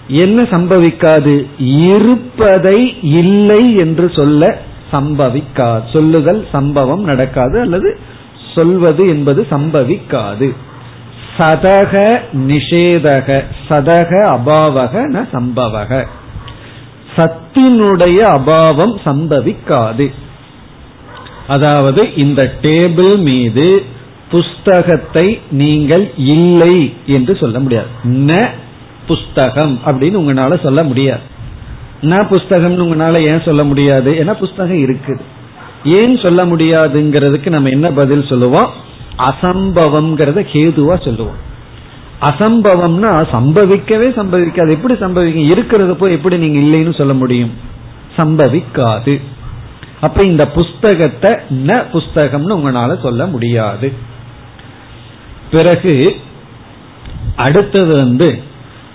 என்ன 0.07 0.41
சம்பவிக்காது? 0.41 1.45
இருப்பதை 1.57 3.03
இல்லை 3.03 3.75
என்று 3.75 4.11
சொல்ல 4.15 4.61
சம்பவிக்காது 4.91 5.91
சொல்லுதல் 5.93 6.47
சம்பவம் 6.51 7.03
நடக்காது 7.03 7.59
அல்லது 7.59 7.99
சொல்வது 8.55 9.07
என்பது 9.07 9.47
சம்பவிக்காது. 9.49 10.55
சதக 11.37 12.19
நிஷேதக 12.33 13.43
சதக 13.69 14.11
அபாவக 14.35 14.93
ந 15.13 15.25
சம்பவக. 15.33 16.05
சத்தினுடைய 17.15 18.19
அபாவம் 18.37 18.95
சம்பவிக்காது. 19.05 20.13
அதாவது 21.47 22.15
இந்த 22.15 22.53
டேபிள் 22.61 23.17
மீது 23.17 23.85
புஸ்தகத்தை 24.31 25.39
நீங்கள் 25.51 26.11
இல்லை 26.15 26.93
என்று 27.05 27.35
சொல்ல 27.35 27.59
முடியாது. 27.59 27.87
ந 28.05 28.49
புஸ்தகம் 29.07 29.79
அப்படின்னு 29.85 30.19
உங்களால 30.21 30.63
சொல்ல 30.63 30.83
முடியாது. 30.83 31.19
ந 32.01 32.15
புஸ்தகம்னு 32.31 32.83
உங்களால 32.85 33.21
ஏன் 33.21 33.41
சொல்ல 33.45 33.63
முடியாது? 33.63 34.11
ஏன்னா 34.11 34.33
புஸ்தகம் 34.33 34.77
இருக்குது. 34.77 35.21
ஏன் 35.83 36.17
சொல்ல 36.17 36.45
முடியாதுங்கிறதுக்கு 36.45 37.49
நம்ம 37.49 37.69
என்ன 37.69 37.91
பதில் 37.91 38.25
சொல்லுவோம்? 38.25 38.85
அசம்பவம்ங்கிறத 39.17 40.39
கேதுவா 40.53 40.95
சொல்லுவோம் 41.03 41.45
அசம்பவம்னா 42.21 43.11
சம்பவிக்கவே 43.31 44.07
சம்பவிக்காது. 44.19 44.69
எப்படி 44.69 44.93
சம்பவிக்கும்? 44.93 45.49
இருக்கிறது 45.49 45.95
போய் 45.95 46.11
எப்படி 46.11 46.37
நீங்க 46.37 46.59
இல்லைன்னு 46.59 46.97
சொல்ல 46.97 47.13
முடியும்? 47.13 47.53
சம்பவிக்காது. 48.17 49.21
அப்ப 50.01 50.23
இந்த 50.23 50.47
புஸ்தகத்தை 50.47 51.31
ந 51.49 51.83
புஸ்தகம்னு 51.93 52.55
உங்களால 52.57 53.01
சொல்ல 53.01 53.25
முடியாது. 53.25 53.93
பிறகு 55.51 56.15
அடுத்தது 57.35 57.95
வந்து 57.95 58.41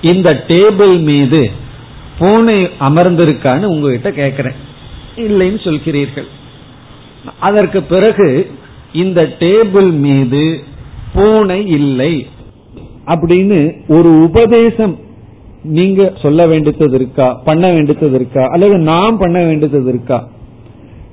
இந்த 0.01 0.45
டேபிள் 0.49 1.01
மீது 1.01 1.51
பூனை 2.19 2.71
அமர்ந்திருக்கான்னு 2.81 3.65
உங்ககிட்ட 3.65 4.11
கேட்கிறேன் 4.13 4.55
இல்லைன்னு 5.17 5.61
சொல்கிறீர்கள். 5.69 6.29
அதற்கு 7.39 7.83
பிறகு 7.83 8.29
இந்த 8.93 9.23
டேபிள் 9.23 9.99
மீது 9.99 10.61
பூனை 11.15 11.67
இல்லை 11.67 12.27
அப்படின்னு 13.07 13.73
ஒரு 13.89 14.23
உபதேசம் 14.23 14.97
நீங்க 15.63 16.13
சொல்ல 16.23 16.47
வேண்டியது 16.47 16.95
இருக்கா? 16.95 17.33
பண்ண 17.45 17.73
வேண்டியது 17.73 18.11
இருக்கா? 18.11 18.45
அல்லது 18.45 18.79
நான் 18.79 19.19
பண்ண 19.19 19.45
வேண்டியது 19.45 19.89
இருக்கா? 19.89 20.29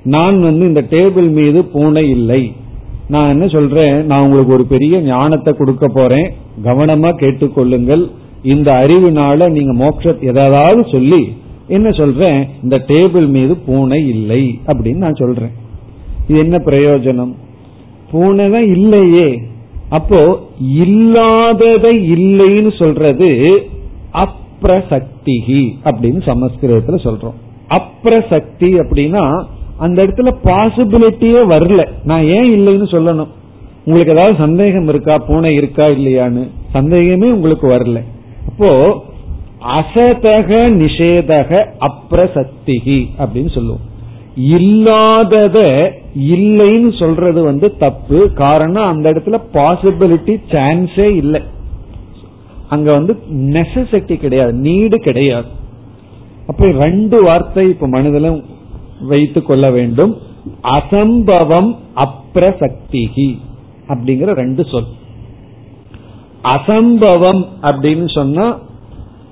நான் 0.04 0.42
வந்து 0.42 0.68
இந்த 0.68 0.82
டேபிள் 0.82 1.32
மீது 1.32 1.66
பூனை 1.66 2.10
இல்லை. 2.10 2.54
நான் 3.08 3.30
என்ன 3.30 3.48
சொல்றேன்? 3.48 4.06
நான் 4.06 4.22
உங்களுக்கு 4.22 4.54
ஒரு 4.54 4.66
பெரிய 4.66 5.02
ஞானத்தை 5.02 5.54
கொடுக்க 5.54 5.88
போறேன். 5.88 6.34
கவனமா 6.64 7.12
கேட்டுக்கொள்ளுங்கள். 7.12 8.12
இந்த 8.44 8.72
அறிவினால 8.72 9.50
நீங்க 9.50 9.74
மோட்ச 9.74 10.20
எதாவது 10.20 10.86
சொல்லி 10.92 11.36
என்ன 11.68 11.92
சொல்றேன்? 11.92 12.48
இந்த 12.64 12.84
டேபிள் 12.88 13.28
மீது 13.28 13.58
பூனை 13.58 14.10
இல்லை 14.10 14.60
அப்படின்னு 14.68 14.96
நான் 14.96 15.14
சொல்றேன். 15.14 15.52
இது 16.28 16.40
என்ன 16.40 16.58
பிரயோஜனம்? 16.58 17.34
பூனை 18.12 18.68
இல்லையே. 18.68 19.42
அப்போ 19.90 20.40
இல்லாததை 20.60 22.12
இல்லைன்னு 22.12 22.78
சொல்றது 22.84 23.30
அப்ரசக்திகி 24.14 25.70
அப்படின்னு 25.84 26.22
சமஸ்கிருதத்துல 26.26 27.00
சொல்றோம். 27.04 27.34
அப்ரசக்தி 27.70 28.70
அப்படின்னா 28.84 29.46
அந்த 29.78 30.06
இடத்துல 30.06 30.34
பாசிபிலிட்டியே 30.44 31.42
வரல. 31.54 31.88
நான் 32.04 32.24
ஏன் 32.24 32.58
இல்லைன்னு 32.58 32.88
சொல்லணும். 32.92 33.28
உங்களுக்கு 33.86 34.12
ஏதாவது 34.12 34.36
சந்தேகம் 34.38 34.88
இருக்கா? 34.88 35.18
பூனை 35.18 35.54
இருக்கா 35.54 35.86
இல்லையான்னு? 35.86 36.48
சந்தேகமே 36.72 37.32
உங்களுக்கு 37.32 37.68
வரல. 37.68 38.04
அப்போ 38.48 39.04
அசதக 39.78 40.50
நிஷேதக 40.82 41.66
அப்ரசக்திகி 41.80 43.06
அப்படின்னு 43.18 43.54
சொல்லுவோம். 43.54 43.88
இல்லாதத 44.40 45.60
இல்லைன்னு 46.20 47.00
சொல்றது 47.00 47.44
வந்து 47.44 47.78
தப்பு. 47.78 48.32
காரணம் 48.34 48.88
அந்த 48.88 49.12
இடத்துல 49.12 49.42
பாசிபிலிட்டி 49.54 50.36
சான்ஸே 50.50 51.16
இல்லை. 51.16 51.42
அங்க 52.70 52.92
வந்து 52.92 53.18
நெசசிட்டி 53.32 54.16
கிடையாது 54.16 54.54
நீடு 54.54 54.98
கிடையாது. 54.98 55.48
அப்ப 56.48 56.72
ரெண்டு 56.72 57.24
வார்த்தை 57.24 57.70
இப்ப 57.70 57.88
மனதிலும் 57.88 58.44
வைத்து 59.02 59.44
கொள்ள 59.44 59.72
வேண்டும். 59.72 60.18
அசம்பவம் 60.64 61.76
அப்ரசக்திகி 61.96 63.38
அப்படிங்கிற 63.88 64.34
ரெண்டு 64.34 64.64
சொல். 64.64 64.90
அசம்பவம் 66.44 67.46
அப்படின்னு 67.62 68.14
சொன்னா 68.14 68.60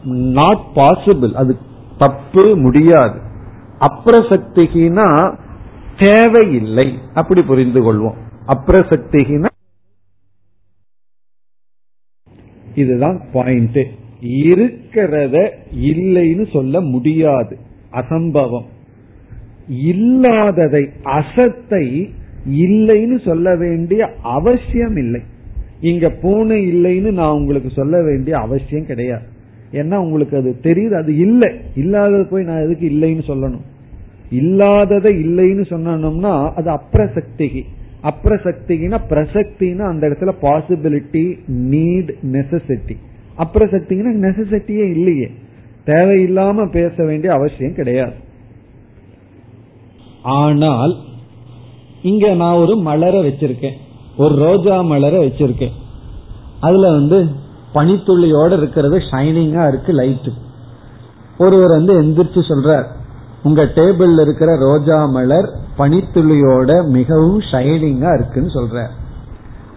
நாட் 0.04 0.66
பாசிபிள் 0.76 1.32
அது 1.32 1.58
தப்பு 1.98 2.56
முடியாது. 2.56 3.26
அப்ரசக்திகினா 3.80 5.36
தேவையில்லை. 5.98 6.98
அப்படி 7.14 7.42
புரிந்து 7.42 7.82
கொள்வோம். 7.82 8.16
அப்ரசக்திகினா 8.48 9.46
இதுதான் 12.76 13.22
பாயிண்ட். 13.34 13.88
இருக்கிறத 14.22 15.52
இல்லைன்னு 15.76 16.52
சொல்ல 16.52 16.82
முடியாது. 16.82 17.58
அசம்பவம். 17.92 18.66
இல்லாததை 19.68 20.90
அசத்தை 21.04 22.14
இல்லைன்னு 22.50 23.26
சொல்ல 23.26 23.56
வேண்டிய 23.56 24.14
அவசியம் 24.24 24.96
இல்லை 24.96 25.22
இங்க 25.82 26.10
பூனை 26.10 26.74
இல்லைன்னு 26.74 27.12
நான் 27.12 27.34
உங்களுக்கு 27.34 27.70
சொல்ல 27.70 28.04
வேண்டிய 28.04 28.38
அவசியம் 28.38 28.86
கிடையாது. 28.86 29.36
ஏன்னா 29.72 29.96
உங்களுக்கு 29.96 30.38
அது 30.38 30.60
தெரியுது? 30.64 30.92
அது 30.92 31.18
இல்லை. 31.18 31.50
இல்லாதது 31.76 32.28
போய் 32.32 32.44
நான் 32.44 32.64
எதுக்கு 32.64 32.90
இல்லைன்னு 32.90 33.30
சொல்லணும்? 33.30 33.66
இல்லாததை 34.30 35.26
இல்லைன்னு 35.28 35.66
சொன்னோம்னா 35.70 36.54
அது 36.54 36.72
அப்ரசக்திகி. 36.72 37.64
அப்ரசக்தினா 38.04 38.98
பிரசக்தினா 39.10 39.88
அந்த 39.88 40.08
இடத்துல 40.08 40.32
பாசிபிலிட்டி 40.42 41.40
நீட் 41.48 42.10
நெசசிட்டி 42.32 42.96
அப்ரசக்தினா 43.38 44.12
நெசசிட்டியே 44.26 44.90
இல்லையே. 44.92 45.32
தேவையில்லாம 45.86 46.72
பேச 46.72 47.04
வேண்டிய 47.06 47.34
அவசியம் 47.34 47.76
கிடையாது. 47.76 48.14
ஆனால் 50.22 50.96
இங்க 52.02 52.34
நான் 52.34 52.56
ஒரு 52.56 52.76
மலரை 52.76 53.20
வச்சிருக்கேன். 53.28 53.78
ஒரு 54.18 54.36
ரோஜா 54.36 54.82
மலரை 54.82 55.28
வச்சிருக்கேன். 55.28 55.72
அதுல 56.60 56.92
வந்து 56.92 57.26
பனித்துளியோட 57.74 58.58
இருக்கிறது 58.58 58.98
ஷைனிங்கா 58.98 59.68
இருக்கு 59.68 59.94
லைட்டு 59.94 60.34
ஒருவர் 61.38 61.70
வந்து 61.70 62.02
எந்திரிச்சு 62.02 62.42
சொல்றார் 62.50 62.86
உங்க 63.44 63.64
டேபிள் 63.64 64.22
இருக்கிற 64.22 64.56
ரோஜா 64.56 65.06
மலர் 65.06 65.50
பனித்துளியோட 65.78 66.88
மிகவும் 66.88 67.40
ஷைனிங்கா 67.40 68.14
இருக்குன்னு 68.14 68.52
சொல்றார். 68.54 68.90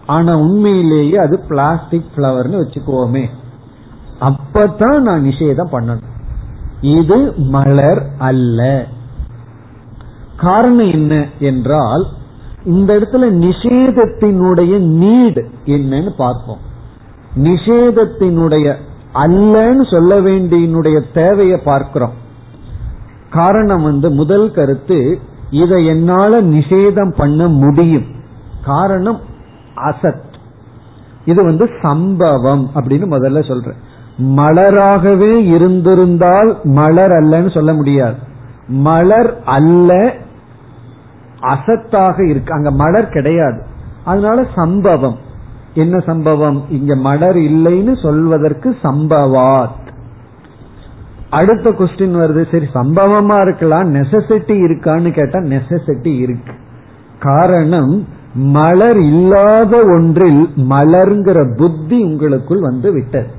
ஆனா 0.07 0.39
உண்மையிலேயே 0.39 1.17
அது 1.17 1.39
பிளாஸ்டிக் 1.49 2.11
பிளவர்னு 2.17 2.61
வச்சுக்குவோமே. 2.61 3.27
அப்பதான் 4.21 4.99
நான் 4.99 5.25
நிஷேதம் 5.25 5.73
பண்ணணும். 5.73 6.09
இது 6.81 7.33
மலர் 7.37 8.07
அல்ல. 8.19 8.87
காரணம் 10.37 10.91
என்ன 10.91 11.27
என்றால் 11.39 12.07
இந்த 12.65 12.99
இடத்துல 12.99 13.25
நிஷேதத்தினுடைய 13.45 14.79
நீடு 14.79 15.51
என்னன்னு 15.67 16.11
பார்ப்போம். 16.17 16.69
நிஷேதத்தினுடைய 17.37 18.75
அல்லன்னு 19.15 19.91
சொல்ல 19.91 20.21
வேண்டியனுடைய 20.21 21.03
தேவையை 21.15 21.59
பார்க்கிறோம். 21.59 22.13
காரணம் 23.31 23.83
வந்து 23.83 24.11
முதல் 24.11 24.51
கருத்து 24.51 25.19
இதை 25.51 25.87
என்னால 25.87 26.43
நிஷேதம் 26.43 27.15
பண்ண 27.17 27.49
முடியும். 27.49 28.05
காரணம் 28.65 29.21
அசத். 29.77 30.23
இது 31.25 31.45
வந்து 31.45 31.69
சம்பவம் 31.83 32.71
அப்படின்னு 32.75 33.17
முதல்ல 33.17 33.49
சொல்றேன். 33.49 33.89
மலராகவே 34.19 35.45
இருந்திருந்தால் 35.45 36.59
மலர் 36.65 37.11
அல்லன்னு 37.11 37.55
சொல்ல 37.55 37.73
முடியாது. 37.73 38.17
மலர் 38.67 39.43
அல்ல 39.45 40.15
அசத்தாக 41.41 42.29
இருக்கு. 42.29 42.53
அங்க 42.53 42.71
மலர் 42.71 43.09
கிடையாது. 43.09 43.67
அதனால 44.05 44.47
சம்பவம். 44.55 45.29
என்ன 45.75 45.99
சம்பவம்? 45.99 46.65
இங்க 46.71 46.97
மலர் 46.97 47.37
இல்லைன்னு 47.37 48.03
சொல்வதற்கு 48.03 48.77
சம்பவாத். 48.83 49.89
அடுத்த 51.31 51.71
கொஸ்டின் 51.71 52.17
வருது. 52.17 52.51
சரி 52.51 52.67
சம்பவமா 52.75 53.41
இருக்கலாம். 53.41 53.95
நெசசிட்டி 53.95 54.55
இருக்கான்னு 54.63 55.11
கேட்டா 55.13 55.39
நெசசிட்டி 55.39 56.19
இருக்கு. 56.19 56.53
காரணம் 57.19 58.07
மலர் 58.35 58.99
இல்லாத 58.99 59.77
ஒன்றில் 59.77 60.49
மலர்ங்கிற 60.57 61.57
புத்தி 61.57 62.03
உங்களுக்குள் 62.03 62.61
வந்து 62.61 62.93
விட்டது. 62.93 63.31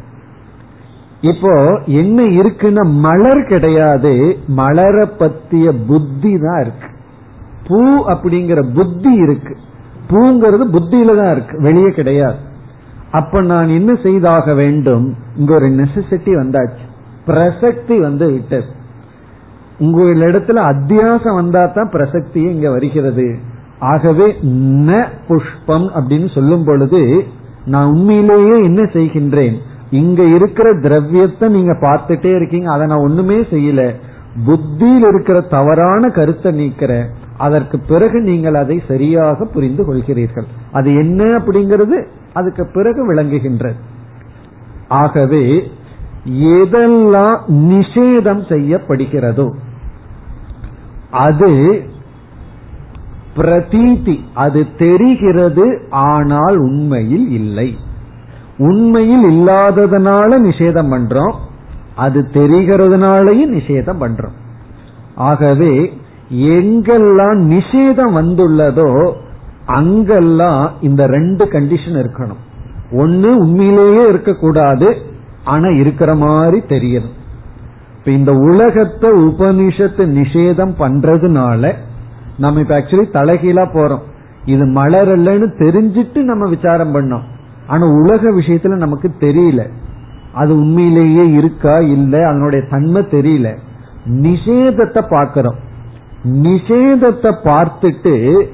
இப்போ 1.22 1.82
என்ன 1.86 2.24
இருக்குன்னா 2.24 2.86
மலர் 2.86 3.46
கிடையாது. 3.48 4.38
மலரை 4.48 5.08
பத்திய 5.20 5.72
புத்தி 5.88 6.38
தான் 6.38 6.62
இருக்கு. 6.62 6.88
பூ 7.68 8.08
அப்படிங்கிற 8.08 8.74
புத்தி 8.74 9.12
இருக்கு. 9.14 9.58
பூங்கிறது 10.12 10.66
புத்தியில 10.74 11.16
தான் 11.16 11.32
இருக்கு. 11.32 11.62
வெளியே 11.62 11.90
கிடையாது. 11.90 12.36
அப்ப 13.12 13.42
நான் 13.42 13.68
என்ன 13.68 13.96
செய்தாக 14.04 14.54
வேண்டும்? 14.54 15.16
இங்க 15.36 15.54
ஒரு 15.54 15.66
நெசசிட்டி 15.66 16.32
வந்தாச்சு. 16.34 16.86
பிரசக்தி 17.26 18.00
வந்து 18.00 18.32
விட்டது. 18.32 18.66
உங்களிடத்துல 19.80 20.62
அத்தியாசம் 20.72 21.36
வந்தா 21.36 21.66
தான் 21.66 21.90
பிரசக்தியே 21.90 22.50
இங்க 22.50 22.70
வருகிறது. 22.70 23.38
ஆகவே 23.80 24.38
ந 24.88 25.08
புஷ்பம் 25.28 25.92
அப்படின்னு 25.96 26.34
சொல்லும் 26.34 26.64
பொழுது 26.64 27.28
நான் 27.66 27.86
உண்மையிலேயே 27.86 28.64
என்ன 28.64 28.82
செய்கின்றேன்? 28.82 29.56
இங்க 29.90 30.24
இருக்கிற 30.24 30.80
திரவியத்தை 30.82 31.50
நீங்க 31.50 31.78
பார்த்துட்டே 31.82 32.36
இருக்கீங்க. 32.36 32.72
அதை 32.72 32.88
நான் 32.88 33.04
ஒண்ணுமே 33.04 33.38
செய்யல. 33.40 33.96
புத்தியில் 34.46 35.08
இருக்கிற 35.08 35.42
தவறான 35.42 36.10
கருத்தை 36.10 36.52
நீக்கிற 36.52 37.06
அதற்கு 37.38 37.80
பிறகு 37.80 38.22
நீங்கள் 38.22 38.54
அதை 38.54 38.84
சரியாக 38.88 39.46
புரிந்து 39.46 39.94
கொள்கிறீர்கள். 39.94 40.48
அது 40.72 40.96
என்ன 40.96 41.24
அப்படிங்கிறது 41.24 42.06
அதுக்கு 42.34 42.66
பிறகு 42.66 43.14
விளங்குகின்றது. 43.14 43.76
ஆகவே 44.88 45.72
எதெல்லாம் 46.26 47.40
நிஷேதம் 47.48 48.44
செய்யப்படுகிறதோ 48.50 49.54
அது 51.12 51.82
பிரதீதி 53.36 54.20
அது 54.34 54.68
தெரிகிறது 54.78 55.88
ஆனால் 55.90 56.58
உண்மையில் 56.58 57.30
இல்லை. 57.30 57.78
உண்மையில் 58.58 59.24
இல்லாததுனால 59.24 60.40
நிஷேதம் 60.40 60.92
பண்றோம் 60.94 61.36
அது 61.96 62.28
தெரிகிறதுனாலையும் 62.34 63.54
நிஷேதம் 63.54 64.02
பண்றோம். 64.04 64.36
ஆகவே 65.16 65.94
எங்கெல்லாம் 66.32 67.40
நிஷேதம் 67.52 68.16
வந்துள்ளதோ 68.16 69.14
அங்கெல்லாம் 69.66 70.72
இந்த 70.82 71.08
ரெண்டு 71.08 71.46
கண்டிஷன் 71.46 71.98
இருக்கணும். 71.98 72.42
ஒன்னு 72.92 73.38
உண்மையிலேயே 73.38 74.08
இருக்கக்கூடாது 74.08 74.96
ஆனா 75.44 75.68
இருக்கிற 75.68 76.16
மாதிரி 76.16 76.64
தெரியணும். 76.68 77.20
இப்ப 77.98 78.12
இந்த 78.12 78.34
உலகத்தை 78.34 79.10
உபனிஷத்து 79.10 80.04
நிஷேதம் 80.20 80.74
பண்றதுனால 80.80 81.74
நம்ம 82.38 82.60
இப்ப 82.60 82.80
ஆக்சுவலி 82.80 83.08
தலைகீழா 83.14 83.66
போறோம். 83.74 84.02
இது 84.46 84.66
மலர் 84.66 85.20
இல்லைன்னு 85.20 85.48
தெரிஞ்சிட்டு 85.60 86.18
நம்ம 86.18 86.50
விசாரம் 86.50 86.96
பண்ணோம். 86.96 87.22
ஆனா 87.68 87.86
உலக 87.88 88.32
விஷயத்துல 88.32 88.76
நமக்கு 88.76 89.12
தெரியல. 89.20 89.70
அது 90.34 90.56
உண்மையிலேயே 90.56 91.30
இருக்கா 91.30 91.80
இல்ல 91.80 92.28
அதனுடைய 92.28 92.66
தன்மை 92.70 93.02
தெரியல. 93.02 93.58
நிஷேதத்தை 94.06 95.02
பாக்கிறோம் 95.10 95.60
நிஷேதத்தை 96.26 97.36
பார்த்துட்டு 97.44 98.46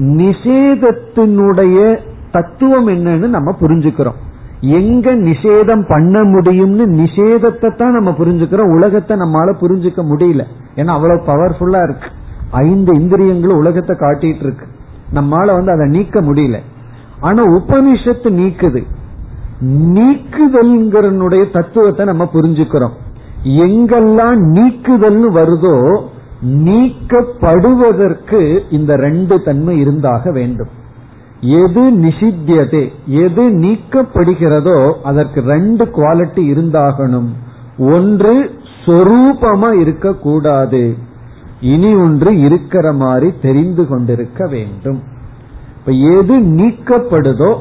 நிஷேதத்தினுடைய 0.00 1.98
தத்துவம் 2.30 2.88
என்னன்னு 2.88 3.16
நம்ம 3.16 3.56
புரிஞ்சுக்கிறோம். 3.60 4.14
எங்க 4.60 5.14
நிஷேதம் 5.14 5.84
பண்ண 5.88 6.22
முடியும்னு 6.22 7.00
நிஷேதத்தை 7.00 7.76
தான் 7.76 7.92
நம்ம 7.92 8.10
புரிஞ்சுக்கிறோம். 8.10 8.66
உலகத்தை 8.74 9.16
நம்மளால 9.16 9.54
புரிஞ்சுக்க 9.60 9.96
முடியல. 9.96 10.42
ஏன்னா 10.74 10.84
அவ்வளவு 10.84 11.24
பவர்ஃபுல்லா 11.24 11.82
இருக்கு. 11.82 12.06
ஐந்து 12.50 13.00
இந்திரியங்களும் 13.00 13.56
உலகத்தை 13.56 13.96
காட்டிட்டு 13.96 14.34
இருக்கு. 14.40 14.66
நம்மால 15.14 15.38
வந்து 15.46 15.72
அதை 15.72 15.88
நீக்க 15.88 16.22
முடியல. 16.22 16.58
ஆனா 17.20 17.44
உபனிஷத்து 17.44 18.22
நீக்குது. 18.22 18.84
நீக்குதல்ங்கிறனுடைய 19.66 21.52
தத்துவத்தை 21.52 22.06
நம்ம 22.06 22.28
புரிஞ்சுக்கிறோம். 22.32 22.90
எங்கெல்லாம் 23.44 24.54
நீக்குதல்னு 24.54 25.34
வருதோ 25.34 26.02
நீக்கப்படுவதற்கு 26.44 28.60
இந்த 28.70 28.96
ரெண்டு 28.96 29.42
தன்மை 29.42 29.78
இருந்தாக 29.78 30.30
வேண்டும். 30.30 30.68
எது 31.40 31.92
நிஷித்தியதே 31.92 32.92
எது 33.06 33.42
நீக்கப்படுகிறதோ 33.42 34.92
அதற்கு 35.02 35.40
ரெண்டு 35.40 35.84
குவாலிட்டி 35.84 36.36
இருந்தாகணும். 36.36 37.28
ஒன்று 37.78 38.50
சொரூபமா 38.86 39.80
இருக்கக்கூடாது. 39.80 40.94
இனி 41.60 41.94
ஒன்று 41.94 42.40
இருக்கிற 42.40 42.92
மாதிரி 42.92 43.32
தெரிந்து 43.42 43.86
கொண்டிருக்க 43.86 44.46
வேண்டும். 44.46 45.02
இப்ப 45.78 45.92
எது 45.92 46.40
நீக்கப்படுதோ 46.40 47.56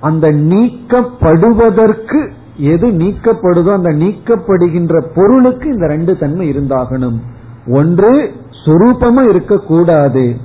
அந்த 0.00 0.32
நீக்கப்படுவதற்கு 0.32 2.28
எது 2.56 2.88
நீக்கப்படுதோ 2.88 3.72
அந்த 3.72 3.90
நீக்கப்படுகின்ற 3.90 5.06
பொருளுக்கு 5.14 5.68
இந்த 5.68 5.86
ரெண்டு 5.86 6.18
தன்மை 6.18 6.52
இருந்தாகணும். 6.52 7.20
ஒன்று 7.68 8.32
சுரூபமா 8.64 9.28
இருக்கக்கூடாது. 9.28 10.36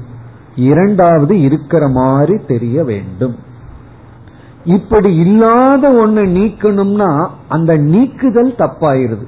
இரண்டாவது 0.55 1.41
இருக்கிற 1.41 1.87
மாதிரி 1.87 2.37
தெரிய 2.47 2.83
வேண்டும். 2.83 3.35
இப்படி 4.63 5.15
இல்லாத 5.15 5.89
ஒண்ணு 5.89 6.19
நீக்கணும்னா 6.19 7.27
அந்த 7.47 7.77
நீக்குதல் 7.77 8.55
தப்பாயிருது. 8.57 9.27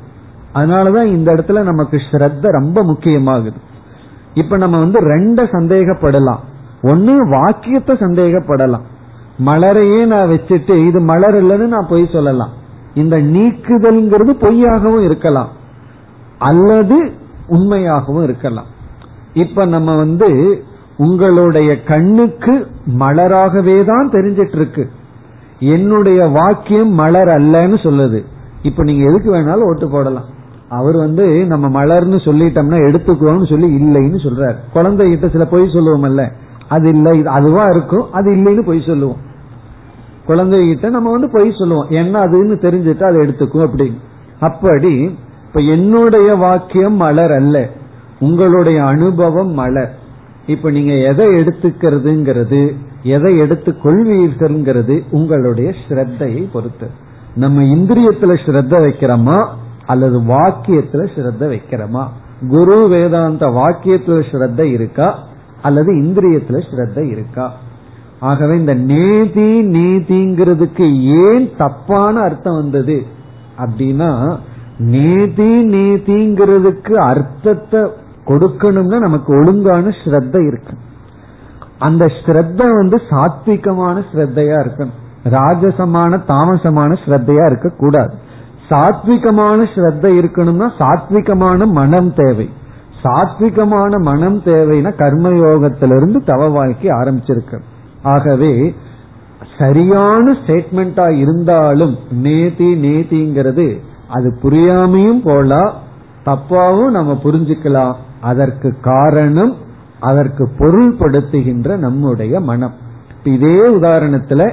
அதனாலதான் 0.54 1.04
இந்த 1.04 1.34
இடத்துல 1.34 1.64
நமக்கு 1.64 1.98
ஸ்ரத்த 1.98 2.41
ரொம்ப 2.41 2.84
முக்கியமாகுது. 2.84 3.56
இப்ப 4.34 4.58
நம்ம 4.58 4.80
வந்து 4.80 5.00
ரெண்ட 5.00 5.48
சந்தேகப்படலாம். 5.48 6.39
ஒன்னு 6.82 7.30
வாக்கியத்தை 7.30 7.96
சந்தேகப்படலாம். 7.96 8.86
மலரையே 9.46 10.06
நான் 10.06 10.30
வச்சுட்டு 10.30 10.88
இது 10.88 11.00
மலர் 11.00 11.43
இல்லைன்னு 11.43 11.68
நான் 11.68 11.88
பொய் 11.89 12.10
சொல்லலாம். 12.12 12.52
இந்த 12.93 13.18
நீக்குதல்ங்கிறது 13.18 14.30
பொய்யாகவும் 14.30 15.04
இருக்கலாம். 15.04 15.50
அல்லது 16.38 17.12
உண்மையாகவும் 17.48 18.24
இருக்கலாம். 18.24 18.66
இப்ப 19.34 19.66
நம்ம 19.66 19.96
வந்து 19.96 20.64
உங்களுடைய 20.98 21.84
கண்ணுக்கு 21.84 22.68
மலராகவே 23.00 23.86
தான் 23.86 24.10
தெரிஞ்சிட்டு 24.10 24.56
இருக்கு 24.56 24.89
என்னுடைய 25.60 26.26
வாக்கியம் 26.28 26.93
மலர் 26.93 27.28
அல்லன்னு 27.28 27.78
சொல்லுது. 27.84 28.24
இப்ப 28.62 28.84
நீங்க 28.84 29.10
எதுக்கு 29.10 29.36
வேணாலும் 29.36 29.68
ஓட்டு 29.68 29.89
போடலாம். 29.89 30.34
அவர் 30.70 30.96
வந்து 30.96 31.46
நம்ம 31.46 31.84
மலர்னு 31.84 32.20
சொல்லிட்டோம்னா 32.26 32.78
எடுத்துக்கோன்னு 32.88 33.50
சொல்லி 33.50 33.68
இல்லைன்னு 33.76 34.16
சொல்றாரு. 34.16 34.56
குழந்தைகிட்ட 34.74 35.32
சில 35.32 35.46
பொய் 35.46 35.64
சொல்லுவோம்ல 35.64 36.32
அது 36.68 36.89
இல்லை 36.89 37.26
அதுவா 37.26 37.64
இருக்கும் 37.64 38.12
அது 38.12 38.32
இல்லைன்னு 38.32 38.66
பொய் 38.66 38.84
சொல்லுவோம். 38.88 39.18
குழந்தைகிட்ட 40.28 40.89
நம்ம 40.89 41.12
வந்து 41.12 41.30
பொய் 41.32 41.56
சொல்லுவோம். 41.58 41.88
என்ன 41.89 42.20
அதுன்னு 42.20 42.56
தெரிஞ்சுட்டு 42.66 43.04
அதை 43.04 43.22
எடுத்துக்கும் 43.28 43.70
அப்படின்னு. 43.70 43.98
அப்படி 44.39 45.18
இப்ப 45.56 45.68
என்னுடைய 45.68 46.36
வாக்கியம் 46.36 46.93
மலர் 46.93 47.32
அல்ல. 47.32 47.70
உங்களுடைய 48.20 48.86
அனுபவம் 48.86 49.51
மலர். 49.51 49.95
இப்ப 50.45 50.72
நீங்க 50.72 50.93
எதை 50.93 51.28
எடுத்துக்கிறதுங்கிறது 51.28 52.76
எதை 53.03 53.38
எடுத்துக் 53.38 53.86
கொள்வீர்கள்ங்கிறது 53.86 55.03
உங்களுடைய 55.12 55.74
ஸ்ரத்தையை 55.88 56.47
பொறுத்து. 56.51 56.89
நம்ம 57.36 57.62
இந்திரியத்துல 57.62 58.38
ஸ்ரத்த 58.45 58.82
வைக்கிறோமா 58.82 59.47
அல்லது 59.86 60.20
வாக்கியத்துல 60.20 61.08
ஸ்ரத்த 61.16 61.39
வைக்கிறோமா? 61.39 62.08
குரு 62.49 62.88
வேதாந்த 62.88 63.47
வாக்கியத்துல 63.47 64.24
ஸ்ரத்த 64.32 64.60
இருக்கா 64.60 65.24
அல்லது 65.62 65.93
இந்திரியத்துல 65.93 66.62
ஸ்ரத்த 66.72 67.03
இருக்கா? 67.03 67.53
ஆகவே 68.20 68.58
இந்த 68.58 68.74
நேதி 68.74 69.62
நீதிங்கிறதுக்கு 69.62 71.01
ஏன் 71.01 71.51
தப்பான 71.58 72.20
அர்த்தம் 72.20 72.56
வந்தது? 72.56 73.06
அப்படின்னா 73.58 74.38
நேதி 74.78 75.51
நீதிங்கிறதுக்கு 75.73 76.93
அர்த்தத்தை 77.11 77.82
கொடுக்கணும்னா 78.26 78.99
நமக்கு 78.99 79.34
ஒழுங்கான 79.34 79.93
ஸ்ரத்த 80.03 80.47
இருக்கு 80.47 80.73
அந்த 81.80 82.05
ஸ்ரத்த 82.05 82.73
வந்து 82.76 82.97
சாத்விகமான 83.09 84.03
ஸ்ரத்தையா 84.11 84.57
இருக்கணும். 84.63 84.99
ராஜசமான 85.23 86.19
தாமசமான 86.28 86.97
ஸ்ரத்தையா 87.05 87.45
இருக்க 87.45 87.69
கூடாது 87.69 88.13
சாத்விகமான 88.69 89.67
ஸ்ரத்த 89.73 90.05
இருக்கணும்னா 90.19 90.67
சாத்விகமான 90.80 91.67
மனம் 91.71 92.13
தேவை. 92.13 92.49
சாத்விகமான 93.03 93.99
மனம் 93.99 94.39
தேவைன்னா 94.45 94.91
கர்மயோகத்திலிருந்து 95.01 96.19
தவ 96.26 96.47
வாழ்க்கை 96.47 96.89
ஆரம்பிச்சிருக்கு. 96.89 97.57
ஆகவே 98.03 98.76
சரியான 99.57 100.32
ஸ்டேட்மெண்டா 100.32 101.17
இருந்தாலும் 101.17 101.97
நேதி 102.11 102.76
நேதிங்கிறது 102.76 103.67
அது 104.16 104.28
புரியாமையும் 104.43 105.22
போலாம் 105.24 105.72
தப்பாவும் 106.26 106.95
நம்ம 106.97 107.11
புரிஞ்சுக்கலாம். 107.24 107.95
அதற்கு 108.22 108.70
காரணம் 108.82 109.53
அதற்கு 110.09 110.43
பொருள்படுத்துகின்ற 110.59 111.78
நம்முடைய 111.86 112.39
மனம். 112.49 112.76
இதே 113.34 113.57
உதாரணத்துல 113.78 114.43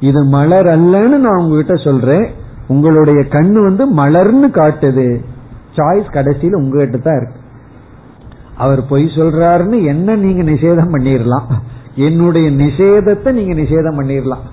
இது 0.00 0.20
மலர் 0.36 0.68
அல்லன்னு 0.76 1.18
நான் 1.24 1.40
உங்ககிட்ட 1.42 1.74
சொல்றேன். 1.86 2.26
உங்களுடைய 2.66 3.20
கண்ணு 3.34 3.58
வந்து 3.68 3.84
மலர்னு 4.00 4.48
காட்டுது. 4.58 5.08
சாய்ஸ் 5.76 6.14
கடைசியில் 6.16 6.60
உங்ககிட்ட 6.60 6.98
தான் 6.98 7.18
இருக்கு. 7.20 7.38
அவர் 8.64 8.80
பொய் 8.90 9.04
சொல்றாருன்னு 9.16 9.78
என்ன 9.92 10.16
நீங்க 10.22 10.42
நிஷேதம் 10.50 10.92
பண்ணிடலாம் 10.94 11.48
என்னுடைய 12.06 12.46
நிஷேதத்தை 12.62 13.30
நீங்க 13.38 13.54
நிஷேதம் 13.60 13.98
பண்ணிடலாம் 13.98 14.44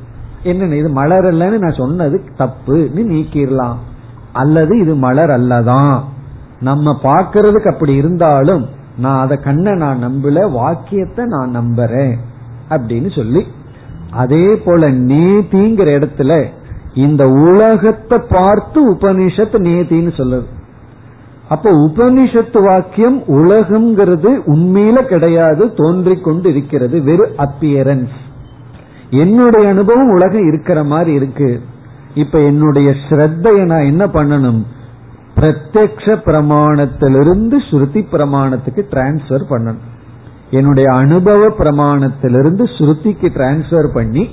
என்ன 0.49 0.75
இது 0.75 0.89
மலர் 0.99 1.27
அல்லன்னு 1.31 1.57
நான் 1.63 1.79
சொன்னது 1.81 2.17
தப்புன்னு 2.39 3.03
நீக்கிடலாம் 3.11 3.77
அல்லது 4.35 4.73
இது 4.79 4.93
மலர் 4.95 5.29
அல்லதான். 5.29 5.95
நம்ம 6.59 6.93
பார்க்கறதுக்கு 7.03 7.71
அப்படி 7.71 7.93
இருந்தாலும் 7.95 8.63
நான் 8.97 9.21
அதை 9.21 9.35
கண்ணை 9.37 9.73
நான் 9.73 10.03
நம்பல 10.03 10.43
வாக்கியத்தை 10.51 11.23
நான் 11.25 11.55
நம்புறேன் 11.57 12.15
அப்படின்னு 12.69 13.09
சொல்லி 13.15 13.41
அதே 14.11 14.47
போல 14.55 14.91
நேதிங்கிற 15.11 15.87
இடத்துல 15.97 16.33
இந்த 16.93 17.23
உலகத்தை 17.29 18.17
பார்த்து 18.29 18.79
உபனிஷத்து 18.91 19.57
நேதின்னு 19.69 20.11
சொல்லுது. 20.19 20.47
அப்ப 21.49 21.71
உபனிஷத்து 21.87 22.59
வாக்கியம் 22.63 23.17
உலகம்ங்கிறது 23.39 24.31
உண்மையில 24.53 25.01
கிடையாது 25.03 25.63
தோன்றி 25.73 26.15
கொண்டு 26.19 26.49
இருக்கிறது 26.49 26.99
வெறும் 27.01 27.35
அப்பியரன்ஸ் 27.37 28.15
என்னுடைய 29.09 29.65
அனுபவம் 29.69 30.11
உலகம் 30.11 30.47
இருக்கிற 30.47 30.79
மாதிரி 30.83 31.13
இருக்கு. 31.13 31.49
இப்ப 32.15 32.39
என்னுடைய 32.39 32.89
ஸ்ரத்தையை 33.09 33.65
நான் 33.65 33.89
என்ன 33.91 34.05
பண்ணணும்? 34.05 34.61
பிரத்யக்ஷ 35.35 36.15
பிரமாணத்திலிருந்து 36.25 37.57
ஸ்ருதி 37.69 38.01
பிரமாணத்துக்கு 38.11 38.81
டிரான்ஸ்பர் 38.91 39.45
பண்ணணும். 39.49 39.83
என்னுடைய 40.51 40.93
அனுபவ 40.93 41.47
பிரமாணத்திலிருந்து 41.47 42.63
ஸ்ருதிக்கு 42.77 43.29
டிரான்ஸ்பர் 43.37 43.87
பண்ணி 43.93 44.29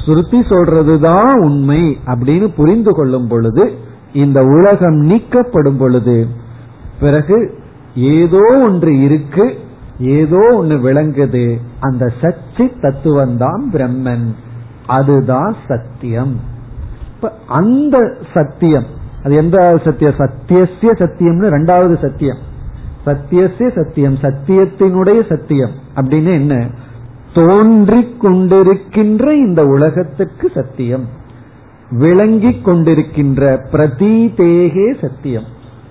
ஸ்ருதி 0.00 0.40
சொல்றதுதான் 0.50 1.32
உண்மை 1.36 1.98
அப்படின்னு 2.06 2.48
புரிந்து 2.56 2.92
கொள்ளும் 2.94 3.28
பொழுது 3.28 3.64
இந்த 4.12 4.44
உலகம் 4.44 4.98
நீக்கப்படும் 5.10 5.78
பொழுது 5.78 6.26
பிறகு 7.00 7.38
ஏதோ 7.94 8.42
ஒன்று 8.62 9.00
இருக்கு 9.00 9.58
ஏதோ 9.98 10.42
ஒன்று 10.52 10.76
விளங்குது 10.76 11.60
அந்த 11.80 12.12
சச்சி 12.20 12.66
தத்துவம் 12.80 13.36
தான் 13.36 13.62
பிரம்மன். 13.72 14.26
அதுதான் 14.86 15.56
சத்தியம். 15.68 16.54
அந்த 17.46 18.16
சத்தியம். 18.34 18.84
அது 19.24 19.34
எந்த 19.34 19.80
சத்தியம்? 19.84 20.14
சத்தியசிய 20.18 20.92
சத்தியம்னு 20.92 21.48
ரெண்டாவது 21.48 22.00
சத்தியம். 22.02 22.36
சத்தியசிய 23.06 23.72
சத்தியம் 23.74 24.14
சத்தியத்தினுடைய 24.14 25.28
சத்தியம். 25.28 25.70
அப்படின்னு 25.94 26.32
என்ன? 26.32 26.66
தோன்றி 27.34 28.16
கொண்டிருக்கின்ற 28.22 29.30
இந்த 29.30 29.66
உலகத்துக்கு 29.66 30.50
சத்தியம். 30.54 31.08
விளங்கி 31.90 32.60
கொண்டிருக்கின்ற 32.64 33.58
பிரதீதேகே 33.72 35.00
சத்தியம். 35.00 35.44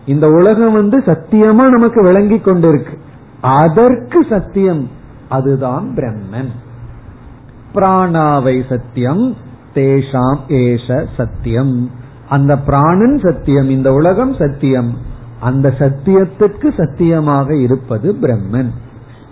இந்த 0.05 0.29
உலகம் 0.29 0.73
வந்து 0.73 0.97
சத்தியமா 0.97 1.69
நமக்கு 1.69 2.03
விளங்கி 2.03 2.35
கொண்டிருக்கு. 2.35 2.97
அதற்கு 3.41 4.25
சத்தியம். 4.29 4.89
அதுதான் 5.29 5.93
பிரம்மன். 5.95 6.49
பிராணாவை 7.75 8.63
சத்தியம். 8.69 9.35
தேஷாம் 9.75 10.39
ஏஷ 10.47 11.05
சத்தியம். 11.17 11.91
அந்த 12.29 12.57
பிராணன் 12.57 13.19
சத்தியம் 13.19 13.69
இந்த 13.69 13.93
உலகம் 13.93 14.33
சத்தியம். 14.33 14.97
அந்த 15.39 15.73
சத்தியத்துக்கு 15.79 16.73
சத்தியமாக 16.77 17.55
இருப்பது 17.55 18.13
பிரம்மன். 18.21 18.71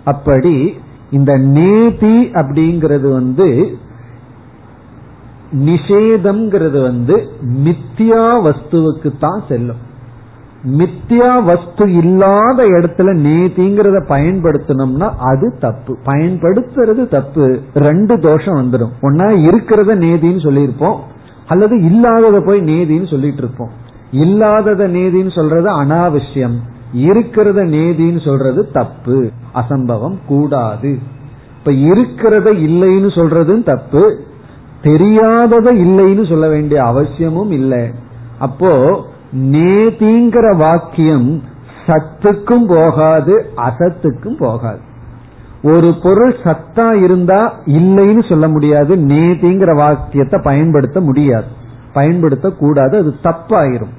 அப்படி 0.04 0.74
இந்த 1.10 1.38
நேதி 1.38 2.24
அப்படிங்கிறது 2.24 3.12
வந்து 3.12 3.78
நிஷேதம்ங்கிறது 5.52 6.82
வந்து 6.82 7.28
மித்தியா 7.64 8.24
வஸ்துவுக்கு 8.42 9.18
தான் 9.18 9.42
செல்லும். 9.48 9.92
மித்தியா 10.66 11.44
வஸ்து 11.44 11.92
இல்லாத 11.92 12.64
இடத்துல 12.64 13.10
நேதிங்கிறத 13.26 13.98
பயன்படுத்தணும்னா 14.08 15.10
அது 15.18 15.56
தப்பு. 15.60 15.96
பயன்படுத்துறது 16.06 17.08
தப்பு. 17.08 17.60
ரெண்டு 17.74 18.18
தோஷம் 18.18 18.56
வந்துடும் 18.56 18.92
ஒன்னா 19.02 19.26
இருக்கிறத 19.46 19.94
நேதின்னு 19.96 20.42
சொல்லியிருப்போம் 20.42 20.96
அல்லது 21.46 21.84
இல்லாதத 21.84 22.40
போய் 22.40 22.60
நேதின்னு 22.60 23.10
சொல்லிட்டு 23.10 23.36
இருப்போம் 23.36 23.70
இல்லாதத 24.10 24.88
நேதின்னு 24.88 25.34
சொல்றது 25.34 25.82
அனாவசியம். 25.82 26.56
இருக்கிறத 26.96 27.60
நேதின்னு 27.76 28.24
சொல்றது 28.24 28.70
தப்பு. 28.70 29.30
அசம்பவம் 29.54 30.18
கூடாது. 30.26 30.98
இப்ப 31.58 31.70
இருக்கிறத 31.70 32.48
இல்லைன்னு 32.52 33.10
சொல்றதும் 33.14 33.62
தப்பு. 33.62 34.20
தெரியாதத 34.82 35.68
இல்லைன்னு 35.72 36.28
சொல்ல 36.28 36.48
வேண்டிய 36.48 36.84
அவசியமும் 36.84 37.50
இல்லை. 37.50 37.90
அப்போ 38.38 39.04
நேதிங்கிற 39.36 40.56
வாக்கியம் 40.56 41.42
சத்துக்கும் 41.86 42.66
போகாது 42.66 43.46
அசத்துக்கும் 43.56 44.38
போகாது. 44.38 44.80
ஒரு 45.62 45.94
பொருள் 46.02 46.36
சத்தா 46.44 47.02
இருந்தா 47.02 47.54
இல்லைன்னு 47.66 48.28
சொல்ல 48.28 48.48
முடியாது 48.48 48.96
நேதிங்கிற 48.96 49.76
வாக்கியத்தை 49.76 50.40
பயன்படுத்த 50.44 51.00
முடியாது. 51.00 51.44
பயன்படுத்த 51.92 52.50
கூடாது 52.50 52.98
அது 52.98 53.14
தப்பாயிரும். 53.22 53.92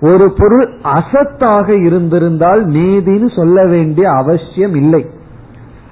ஒரு 0.00 0.32
பொருள் 0.38 0.80
அசத்தாக 0.82 1.84
இருந்திருந்தால் 1.84 2.66
நேதின்னு 2.66 3.36
சொல்ல 3.36 3.66
வேண்டிய 3.66 4.10
அவசியம் 4.10 4.74
இல்லை. 4.74 5.06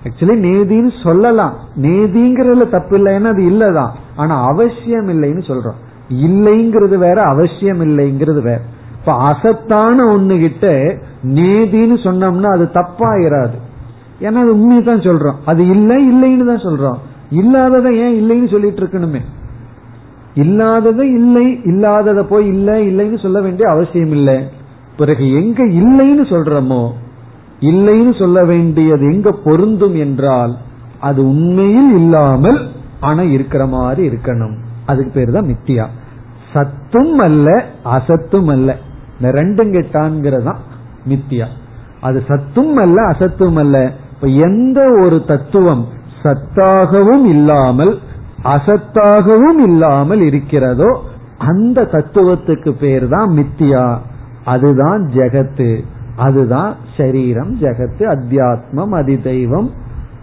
ஆக்சுவலி 0.04 0.38
நேதின்னு 0.46 1.02
சொல்லலாம். 1.02 1.54
நேதிங்கிறதுல 1.82 2.68
தப்பு 2.68 2.98
இல்லைன்னா 2.98 3.24
அது 3.24 3.42
இல்லதான். 3.42 3.90
ஆனா 4.16 4.44
அவசியம் 4.44 5.08
இல்லைன்னு 5.08 5.42
சொல்றோம். 5.46 5.86
இல்லைங்கிறது 6.08 6.96
வேற 6.96 7.22
அவசியம் 7.22 7.80
இல்லைங்கிறது 7.80 8.42
வேற. 8.42 8.60
இப்ப 9.08 9.20
அசத்தான 9.28 9.96
ஒண்ணு 10.14 10.34
கிட்ட 10.38 10.66
நேதின்னு 11.36 11.96
சொன்னோம்னா 12.06 12.48
அது 12.52 12.64
தப்பாயிராது. 12.74 13.56
ஏன்னா 14.20 14.38
அது 14.40 14.52
உண்மையை 14.52 14.82
தான் 14.84 15.04
சொல்றோம். 15.06 15.36
அது 15.44 15.62
இல்லை 15.68 15.96
இல்லைன்னு 16.08 16.44
தான் 16.44 16.64
சொல்றோம். 16.64 16.98
இல்லாததை 17.30 17.90
ஏன் 17.98 18.16
இல்லைன்னு 18.20 18.48
சொல்லிட்டு 18.50 18.80
இருக்கணுமே? 18.82 19.20
இல்லாததை 20.34 21.06
இல்லை 21.10 21.60
இல்லாததை 21.64 22.22
போய் 22.22 22.46
இல்லை 22.46 22.74
இல்லைன்னு 22.88 23.20
சொல்ல 23.22 23.40
வேண்டிய 23.40 23.70
அவசியம் 23.70 24.10
இல்லை. 24.10 24.36
பிறகு 24.96 25.32
எங்க 25.32 25.64
இல்லைன்னு 25.64 26.26
சொல்றோமோ 26.34 26.82
இல்லைன்னு 27.60 28.18
சொல்ல 28.18 28.44
வேண்டியது 28.44 29.06
எங்க 29.14 29.32
பொருந்தும் 29.32 29.94
என்றால் 29.94 30.56
அது 31.00 31.22
உண்மையில் 31.28 31.94
இல்லாமல் 31.94 32.60
ஆனா 33.00 33.22
இருக்கிற 33.22 33.66
மாதிரி 33.66 34.08
இருக்கணும். 34.08 34.54
அதுக்கு 34.86 35.10
பேர் 35.10 35.30
தான் 35.30 35.50
மித்தியா. 35.52 35.86
சத்தும் 36.52 37.18
அல்ல 37.18 37.64
அசத்தும் 37.84 38.48
அல்ல. 38.48 38.76
இந்த 39.20 39.42
ரெண்டும் 39.42 39.72
கெட்டான்கிறதான் 39.72 40.60
மித்தியா. 41.08 41.46
அது 42.00 42.24
சத்தும் 42.28 42.76
அல்ல 42.76 43.02
அசத்தும் 43.02 43.56
அல்ல. 43.56 43.92
இப்ப 44.14 44.26
எந்த 44.26 44.94
ஒரு 44.98 45.24
தத்துவம் 45.26 45.88
சத்தாகவும் 46.22 47.24
இல்லாமல் 47.24 47.98
அசத்தாகவும் 48.44 49.58
இல்லாமல் 49.64 50.20
இருக்கிறதோ 50.20 51.04
அந்த 51.38 51.82
தத்துவத்துக்கு 51.82 52.70
பேர் 52.70 53.08
தான் 53.08 53.30
மித்தியா. 53.30 53.98
அதுதான் 54.44 55.10
ஜெகத்து. 55.14 55.84
அதுதான் 56.16 56.76
சரீரம் 56.96 57.58
ஜெகத்து 57.60 57.98
அத்தியாத்மம் 57.98 58.92
அதிதெய்வம் 58.92 59.70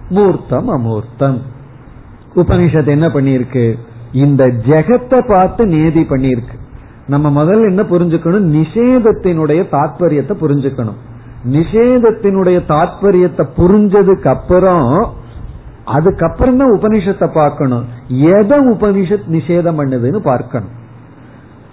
மூர்த்தம் 0.09 0.69
அமூர்த்தம். 0.69 1.41
உபனிஷத் 2.35 2.87
என்ன 2.87 3.07
பண்ணிருக்கு 3.07 3.75
இந்த 4.11 4.47
ஜெகத்தை 4.47 5.27
பார்த்து 5.27 5.65
நேதி 5.65 6.01
பண்ணிருக்கு 6.01 6.63
நம்ம 7.07 7.43
முதல்ல 7.43 7.67
என்ன 7.67 7.81
புரிஞ்சுக்கணும்? 7.81 8.47
நிஷேதத்தினுடைய 8.59 9.61
தாற்பயத்தை 9.71 10.33
புரிஞ்சுக்கணும். 10.41 10.99
நிஷேதத்தினுடைய 11.51 12.59
தாற்பயத்தை 12.67 13.43
புரிஞ்சதுக்கு 13.57 14.27
அப்புறம் 14.27 15.13
அதுக்கப்புறம் 15.85 16.57
தான் 16.57 16.73
உபனிஷத்தை 16.73 17.27
பார்க்கணும். 17.33 17.85
எதை 18.09 18.59
உபனிஷத் 18.59 19.27
நிஷேதம் 19.31 19.79
பண்ணுதுன்னு 19.79 20.17
பார்க்கணும். 20.17 20.73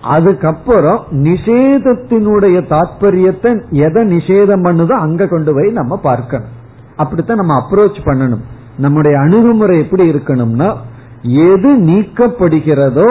அதுக்கப்புறம் 0.01 1.01
நிஷேதத்தினுடைய 1.11 2.59
தாற்பயத்தை 2.75 3.51
எதை 3.71 4.17
நிஷேதம் 4.17 4.65
பண்ணுதோ 4.65 4.91
அங்க 4.91 5.27
கொண்டு 5.27 5.55
போய் 5.55 5.71
நம்ம 5.71 5.97
பார்க்கணும். 5.97 6.49
அப்படித்தான் 6.97 7.37
நம்ம 7.37 7.55
அப்ரோச் 7.63 8.01
பண்ணணும். 8.05 8.45
நம்முடைய 8.79 9.19
அணுகுமுறை 9.19 9.79
எப்படி 9.79 10.11
இருக்கணும்னா 10.13 10.75
எது 11.23 11.71
நீக்கப்படுகிறதோ 11.77 13.09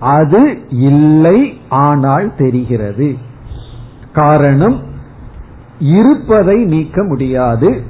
அது 0.00 0.58
இல்லை 0.68 1.60
ஆனால் 1.68 2.34
தெரிகிறது. 2.34 3.16
காரணம் 4.12 4.82
இருப்பதை 5.78 6.64
நீக்க 6.64 7.04
முடியாது. 7.04 7.82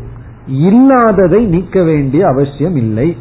இல்லாததை 0.46 1.46
நீக்க 1.46 1.82
வேண்டிய 1.82 2.26
அவசியம் 2.26 2.76
இல்லை. 2.76 3.16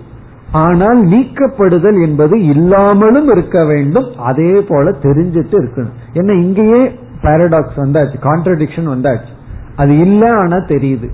ஆனால் 0.52 1.08
நீக்கப்படுதல் 1.08 2.02
என்பது 2.02 2.44
இல்லாமலும் 2.44 3.30
இருக்க 3.30 3.66
வேண்டும். 3.66 4.18
அதே 4.18 4.62
போல 4.62 4.92
தெரிஞ்சிட்டு 4.92 5.60
இருக்கணும். 5.60 5.94
என்ன 6.14 6.34
இங்கேயே 6.34 7.00
பாரடாக்ஸ் 7.22 7.78
வந்தாச்சு 7.78 8.16
கான்ட்ரடிக்ஷன் 8.22 8.90
வந்தாச்சு. 8.90 9.34
அது 9.76 9.98
இல்ல 9.98 10.32
ஆனா 10.36 10.56
தெரியுது. 10.56 11.10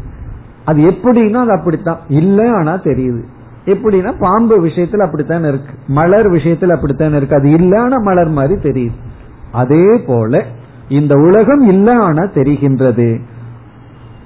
அது 0.65 0.82
எப்படின்னா 0.82 1.34
அது 1.34 1.51
அப்படித்தான். 1.51 1.99
இல்ல 2.07 2.51
ஆனா 2.51 2.74
தெரியுது. 2.74 3.24
எப்படின்னா 3.66 4.14
பாம்பு 4.20 4.66
விஷயத்துல 4.66 4.97
அப்படித்தான் 4.97 5.43
இருக்கு. 5.43 5.74
மலர் 5.88 6.28
விஷயத்துல 6.28 6.72
அப்படித்தான் 6.72 7.16
இருக்கு. 7.16 7.36
அது 7.36 7.49
இல்லான 7.49 8.01
மலர் 8.01 8.30
மாதிரி 8.30 8.70
தெரியுது. 8.70 9.09
அதே 9.51 9.97
போல 9.97 10.43
இந்த 10.89 11.16
உலகம் 11.16 11.72
இல்லான 11.72 12.18
தெரிகின்றது. 12.18 13.22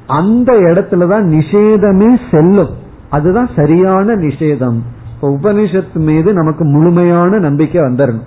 அந்த 0.08 0.54
இடத்துலதான் 0.54 1.26
நிஷேதமே 1.26 2.20
செல்லும். 2.32 2.70
அதுதான் 3.10 3.50
சரியான 3.56 4.16
நிஷேதம். 4.16 4.80
உபனிஷத்து 5.22 5.94
மீது 5.94 6.34
நமக்கு 6.34 6.66
முழுமையான 6.66 7.40
நம்பிக்கை 7.40 7.82
வந்துடணும் 7.82 8.24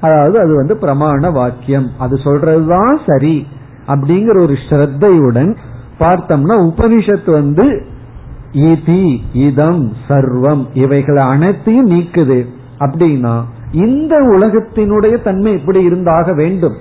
அதாவது 0.00 0.38
அது 0.38 0.54
வந்து 0.54 0.74
பிரமாண 0.74 1.32
வாக்கியம். 1.32 1.88
அது 1.98 2.16
சொல்றதுதான் 2.16 2.98
சரி. 3.06 3.46
அப்படிங்கிற 3.86 4.40
ஒரு 4.40 4.54
ஸ்ரத்தையுடன் 4.68 5.56
பார்த்தோம்னா 6.00 6.72
உபனிஷத்து 6.72 7.32
வந்து 7.32 7.86
இதி 8.52 9.18
இதம் 9.32 9.92
சர்வம் 10.08 10.66
இவைகளை 10.74 11.22
அனைத்தையும் 11.22 11.90
நீக்குது. 11.90 12.46
அப்படின்னா 12.78 13.40
இந்த 13.72 14.16
உலகத்தினுடைய 14.16 15.22
தன்மை 15.22 15.52
எப்படி 15.52 15.82
இருந்தாக 15.82 16.32
வேண்டும். 16.32 16.74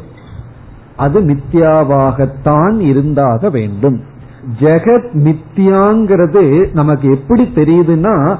அது 0.95 1.21
மித்யாவாகத்தான் 1.21 2.79
இருந்தாக 2.79 3.49
வேண்டும். 3.49 4.01
ஜெகத் 4.59 5.11
மித்தியாங்கிறது 5.13 6.73
நமக்கு 6.73 7.09
எப்படி 7.09 7.51
தெரியுதுன்னா 7.55 8.37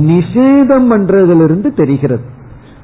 நிஷேதம் 0.00 0.90
பண்றதிலிருந்து 0.90 1.70
தெரிகிறது. 1.74 2.22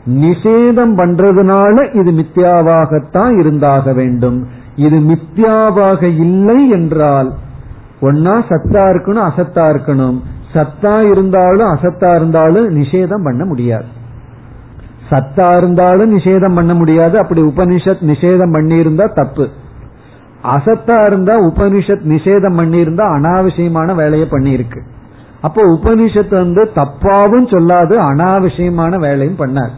நிஷேதம் 0.06 0.96
பண்றதுனால 0.96 1.94
இது 1.94 2.10
மித்யாவாகத்தான் 2.10 3.38
இருந்தாக 3.38 3.92
வேண்டும். 3.92 4.46
இது 4.76 4.98
மித்யாவாக 4.98 6.02
இல்லை 6.02 6.68
என்றால் 6.68 7.32
ஒன்னா 8.02 8.42
சத்தா 8.48 8.82
இருக்கணும் 8.86 9.30
அசத்தா 9.30 9.72
இருக்கணும். 9.72 10.20
சத்தா 10.54 11.10
இருந்தாலும் 11.10 11.66
அசத்தா 11.66 12.14
இருந்தாலும் 12.14 12.76
நிஷேதம் 12.76 13.24
பண்ண 13.24 13.44
முடியாது. 13.44 13.84
சத்தா 15.10 15.56
இருந்தாலும் 15.56 16.18
நிஷேதம் 16.18 16.54
பண்ண 16.54 16.74
முடியாது. 16.74 17.18
அப்படி 17.18 17.42
உபனிஷத் 17.42 18.04
நிஷேதம் 18.06 18.52
பண்ணியிருந்தா 18.52 19.12
தப்பு. 19.14 19.48
அசத்தா 20.44 21.06
இருந்தா 21.06 21.40
உபனிஷத் 21.40 22.02
நிஷேதம் 22.08 22.58
பண்ணியிருந்தா 22.58 23.04
அனாவசியமான 23.18 23.94
வேலையை 23.94 24.28
பண்ணியிருக்கு. 24.30 24.80
அப்போ 25.40 25.62
உபனிஷத்து 25.62 26.30
வந்து 26.30 26.70
தப்பாவும் 26.74 27.48
சொல்லாது 27.48 27.96
அனாவசியமான 27.96 28.98
வேலையும் 28.98 29.38
பண்ணார். 29.38 29.70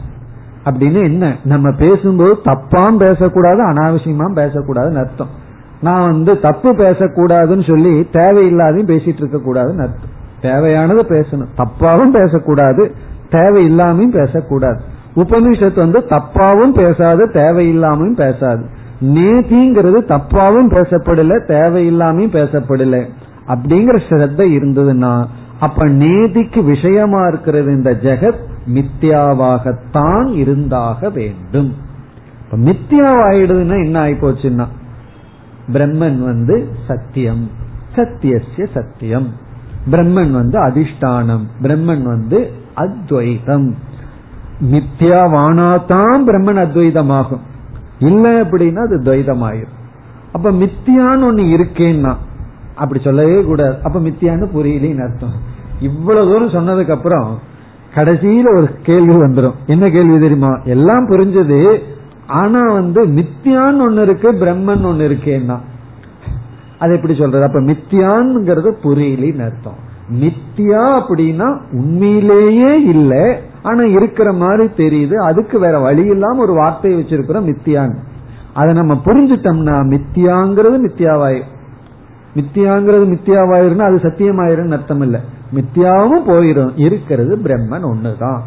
அப்படின்னு 0.64 1.03
என்ன? 1.03 1.37
நம்ம 1.45 1.70
பேசும்போது 1.73 2.37
தப்பாம் 2.45 2.97
பேசக்கூடாது 2.97 3.70
அனாவசியமாம் 3.70 4.37
பேசக்கூடாதுன்னு 4.37 4.99
அர்த்தம். 4.99 5.41
நான் 5.83 6.11
வந்து 6.11 6.41
தப்பு 6.41 6.72
பேசக்கூடாதுன்னு 6.72 7.68
சொல்லி 7.68 8.09
தேவையில்லாதையும் 8.12 8.91
பேசிட்டு 8.91 9.24
இருக்க 9.24 9.39
கூடாதுன்னு 9.39 9.80
அர்த்தம். 9.80 10.20
தேவையானது 10.41 11.03
பேசணும். 11.03 11.47
தப்பாவும் 11.57 12.11
பேசக்கூடாது 12.11 12.95
தேவையில்லாமையும் 13.30 14.24
பேசக்கூடாது. 14.24 14.80
உபனிஷத்து 15.16 15.76
வந்து 15.76 15.99
தப்பாவும் 15.99 16.72
பேசாது 16.72 17.28
தேவையில்லாமையும் 17.28 18.16
பேசாது. 18.16 18.66
நேதிங்கிறது 19.01 20.03
தப்பாவும் 20.09 20.70
பேசப்படல 20.70 21.41
தேவையில்லாமையும் 21.49 22.37
பேசப்படல. 22.37 23.05
அப்படிங்கிற 23.49 24.01
ஸ்ரத்த 24.09 24.43
இருந்ததுன்னா 24.43 25.24
அப்ப 25.61 25.85
நேதிக்கு 25.85 26.64
விஷயமா 26.64 27.26
இருக்கிறது 27.26 27.72
இந்த 27.72 27.91
ஜெகத் 28.03 28.51
மித்யாவாகத்தான் 28.74 30.35
இருந்தாக 30.35 31.11
வேண்டும். 31.11 31.74
மித்யாவாயிடுதுன்னா 32.53 33.85
என்ன 33.85 34.05
ஆயி 34.05 34.12
போச்சுன்னா 34.12 34.64
பிரம்மன் 35.69 36.19
வந்து 36.19 36.69
சத்தியம் 36.89 37.51
சத்தியசிய 37.97 38.67
சத்தியம். 38.75 39.29
பிரம்மன் 39.91 40.31
வந்து 40.31 40.67
அதிஷ்டானம் 40.67 41.47
பிரம்மன் 41.63 42.03
வந்து 42.03 42.53
அத்வைதம். 42.75 43.75
மித்யாவானாதான் 44.73 46.21
பிரம்மன் 46.27 46.61
அத்வைதமாகும். 46.65 47.41
இல்லை 47.99 48.31
அப்படின்னா 48.31 48.77
அது 48.77 48.99
துவைதமாயிரும். 48.99 49.81
அப்ப 50.33 50.51
மித்தியான்னு 50.51 51.27
ஒண்ணு 51.31 51.61
இருக்கேன்னா 51.61 52.15
அப்படி 52.75 53.01
சொல்லவே 53.03 53.45
கூடாது. 53.45 53.77
அப்ப 53.83 54.01
மித்தியான்னு 54.01 54.49
புரியலேன்னு 54.55 55.11
அர்த்தம். 55.11 55.33
இவ்வளவு 55.81 56.31
தூரம் 56.31 56.69
சொன்னதுக்கு 56.69 56.91
அப்புறம் 56.91 57.39
கடைசியில 57.95 58.57
ஒரு 58.57 58.69
கேள்வி 58.83 59.15
வந்துடும் 59.15 59.55
என்ன 59.67 59.91
கேள்வி 59.91 60.19
தெரியுமா? 60.19 60.61
எல்லாம் 60.65 61.09
புரிஞ்சது 61.09 61.79
ஆனா 62.27 62.73
வந்து 62.73 63.07
மித்தியான்னு 63.07 63.81
ஒன்னு 63.81 64.03
இருக்கு 64.03 64.33
பிரம்மன் 64.33 64.85
ஒன்னு 64.85 65.09
இருக்கேன்னா. 65.09 65.57
அது 66.79 66.95
எப்படி 66.95 67.14
சொல்றது? 67.14 67.45
அப்ப 67.45 67.61
மித்தியான்ங்கிறது 67.61 68.75
புரியலின்னு 68.83 69.45
அர்த்தம். 69.45 69.91
மித்தியா 70.20 71.03
அப்படின்னா 71.03 71.61
உண்மையிலேயே 71.73 72.83
இல்லை 72.83 73.37
ஆனா 73.62 73.83
இருக்கிற 73.83 74.33
மாதிரி 74.33 74.70
தெரியுது. 74.77 75.14
அதுக்கு 75.14 75.59
வேற 75.59 75.79
வழி 75.79 76.05
இல்லாம 76.05 76.43
ஒரு 76.43 76.53
வார்த்தையை 76.53 77.01
வச்சிருக்கிறோம் 77.01 77.53
மித்தியான் 77.53 77.97
அதை 78.55 78.75
நம்ம 78.75 79.01
புரிஞ்சுட்டோம்னா 79.05 79.99
மித்தியாங்கிறது 79.99 80.79
மித்தியாவாயிரும் 80.87 81.51
மித்தியாங்கிறது 82.35 83.16
மித்தியாவாயிருன்னா 83.16 83.79
அது 83.79 83.97
சத்தியமாயிருன்னு 83.97 84.73
அர்த்தம் 84.73 85.01
இல்ல. 85.01 85.20
மித்தியாவும் 85.55 86.29
போயிடும் 86.29 86.73
இருக்கிறது 86.77 87.37
பிரம்மன் 87.37 87.85
ஒண்ணுதான். 87.85 88.39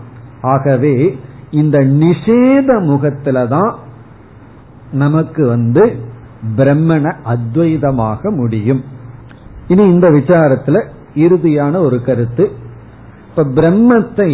ஆகவே 0.41 1.17
இந்த 1.55 1.77
நிஷேத 1.79 2.69
முகத்துலதான் 2.89 3.71
நமக்கு 4.91 5.41
வந்து 5.47 5.83
பிரம்மனை 6.57 7.11
அத்வைதமாக 7.25 8.21
முடியும். 8.35 8.81
இனி 9.67 9.83
இந்த 9.93 10.07
விசாரத்துல 10.11 10.77
இறுதியான 11.15 11.75
ஒரு 11.77 11.97
கருத்து. 12.01 12.45
இப்ப 13.29 13.43
பிரம்மத்தை 13.61 14.31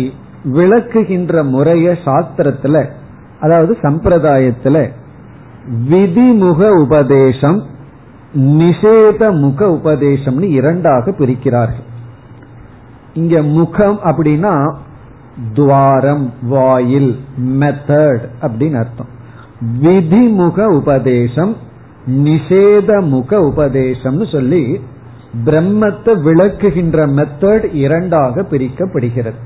விளக்குகின்ற 0.54 1.44
முறைய 1.50 1.88
சாஸ்திரத்துல 2.06 2.78
அதாவது 3.40 3.74
சம்பிரதாயத்துல 3.82 4.78
விதிமுக 5.90 6.70
உபதேசம் 6.80 7.60
நிஷேத 8.62 9.22
முக 9.40 9.60
உபதேசம்னு 9.80 10.48
இரண்டாக 10.60 11.12
பிரிக்கிறார்கள். 11.12 11.88
இங்க 13.14 13.42
முகம் 13.58 14.00
அப்படின்னா 14.04 14.54
துவாரம் 15.54 16.34
வாயில் 16.42 17.20
மெத்தட் 17.60 18.26
அப்படின்னு 18.42 18.76
அர்த்தம். 18.76 19.20
விதிமுக 19.82 20.66
உபதேசம் 20.66 21.56
நிஷேத 22.08 23.02
முக 23.02 23.40
உபதேசம்னு 23.40 24.32
சொல்லி 24.32 24.82
பிரம்மத்தை 25.46 26.14
விளக்குகின்ற 26.22 27.08
மெத்தட் 27.08 27.74
இரண்டாக 27.74 28.42
பிரிக்கப்படுகிறது. 28.42 29.40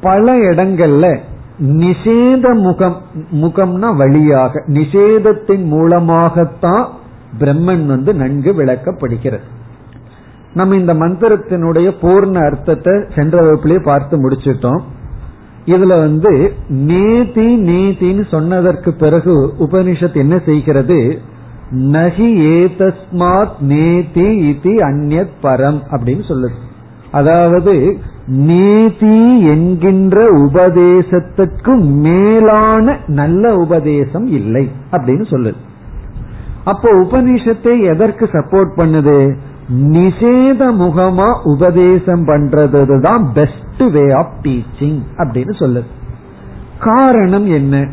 பல 0.00 0.36
இடங்கள்ல 0.38 1.18
நிஷேத 1.60 2.54
முகம் 2.54 2.96
முகம்னா 3.32 3.96
வழியாக 3.96 4.64
நிஷேதத்தின் 4.66 5.64
மூலமாகத்தான் 5.64 6.88
பிரம்மன் 7.40 7.86
வந்து 7.86 8.14
நன்கு 8.14 8.52
விளக்கப்படுகிறது. 8.52 9.60
நம்ம 10.54 10.76
இந்த 10.76 10.94
மந்திரத்தினுடைய 10.94 11.88
பூர்ண 12.02 12.44
அர்த்தத்தை 12.44 12.94
சென்ற 13.14 13.42
வகுப்புலேயே 13.42 13.82
பார்த்து 13.82 14.30
முடிச்சிட்டோம். 14.30 14.80
இதுல 15.66 15.86
வந்து 15.86 16.52
நேதி 16.68 17.48
நேதின்னு 17.56 18.30
சொன்னதற்கு 18.30 18.92
பிறகு 18.94 19.54
உபனிஷத் 19.58 20.16
என்ன 20.16 20.40
செய்கிறது? 20.46 21.18
நகி 21.70 22.28
ஏதஸ்மாத் 22.46 23.58
நேதி 23.60 24.36
இது 24.36 24.72
அந்நத் 24.74 25.36
பரம் 25.42 25.78
அப்படின்னு 25.90 26.24
சொல்லுது. 26.30 26.56
அதாவது 27.10 27.98
நீதி 28.26 29.46
என்கின்ற 29.48 30.24
உபதேசத்துக்கு 30.38 31.72
மேலான 31.80 32.96
நல்ல 33.06 33.54
உபதேசம் 33.54 34.26
இல்லை 34.26 34.70
அப்படின்னு 34.90 35.24
சொல்லுது. 35.30 35.60
அப்போ 36.64 36.92
உபனிஷத்தை 36.92 37.74
எதற்கு 37.82 38.24
சப்போர்ட் 38.32 38.72
பண்ணுது? 38.76 39.36
நிஷேத 39.74 40.72
முகமா 40.72 41.40
உபதேசம் 41.42 42.26
பண்றது 42.26 43.00
தான் 43.00 43.32
பெஸ்ட் 43.32 43.90
வே 43.90 44.10
ஆஃப் 44.10 44.32
டீச்சிங் 44.42 44.98
அப்படின்னு 45.16 45.54
சொல்லுது. 45.58 45.84
காரணம் 46.78 47.46
என்ன? 47.46 47.88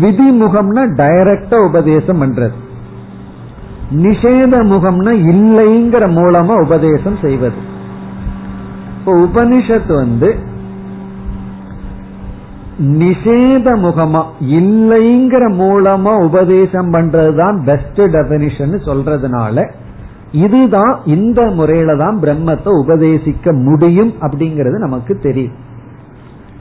விதிமுகம்னா 0.00 0.86
டைரக்டா 0.96 1.64
உபதேசம் 1.64 2.22
பண்றது. 2.22 2.52
நிஷேத 3.90 4.64
முகம்னா 4.64 5.12
இல்லைங்கிற 5.32 6.10
மூலமா 6.10 6.60
உபதேசம் 6.60 7.16
செய்வது. 7.22 7.56
இப்போ 8.98 9.14
உபனிஷத்து 9.14 9.94
வந்து 9.94 10.36
நிஷேத 12.78 13.76
முகமா 13.76 14.24
இல்லைங்கிற 14.40 15.52
மூலமா 15.52 16.22
உபதேசம் 16.24 16.92
பண்றதுதான் 16.92 17.64
பெஸ்ட் 17.64 18.00
டெபினிஷன் 18.00 18.74
சொல்றதுனால 18.84 19.70
இதுதான் 20.32 21.00
இந்த 21.04 21.46
முறையில 21.46 21.96
தான் 21.96 22.20
பிரம்மத்தை 22.22 22.68
உபதேசிக்க 22.84 23.52
முடியும் 23.52 24.12
அப்படிங்கிறது 24.20 24.78
நமக்கு 24.78 25.18
தெரியும். 25.18 25.54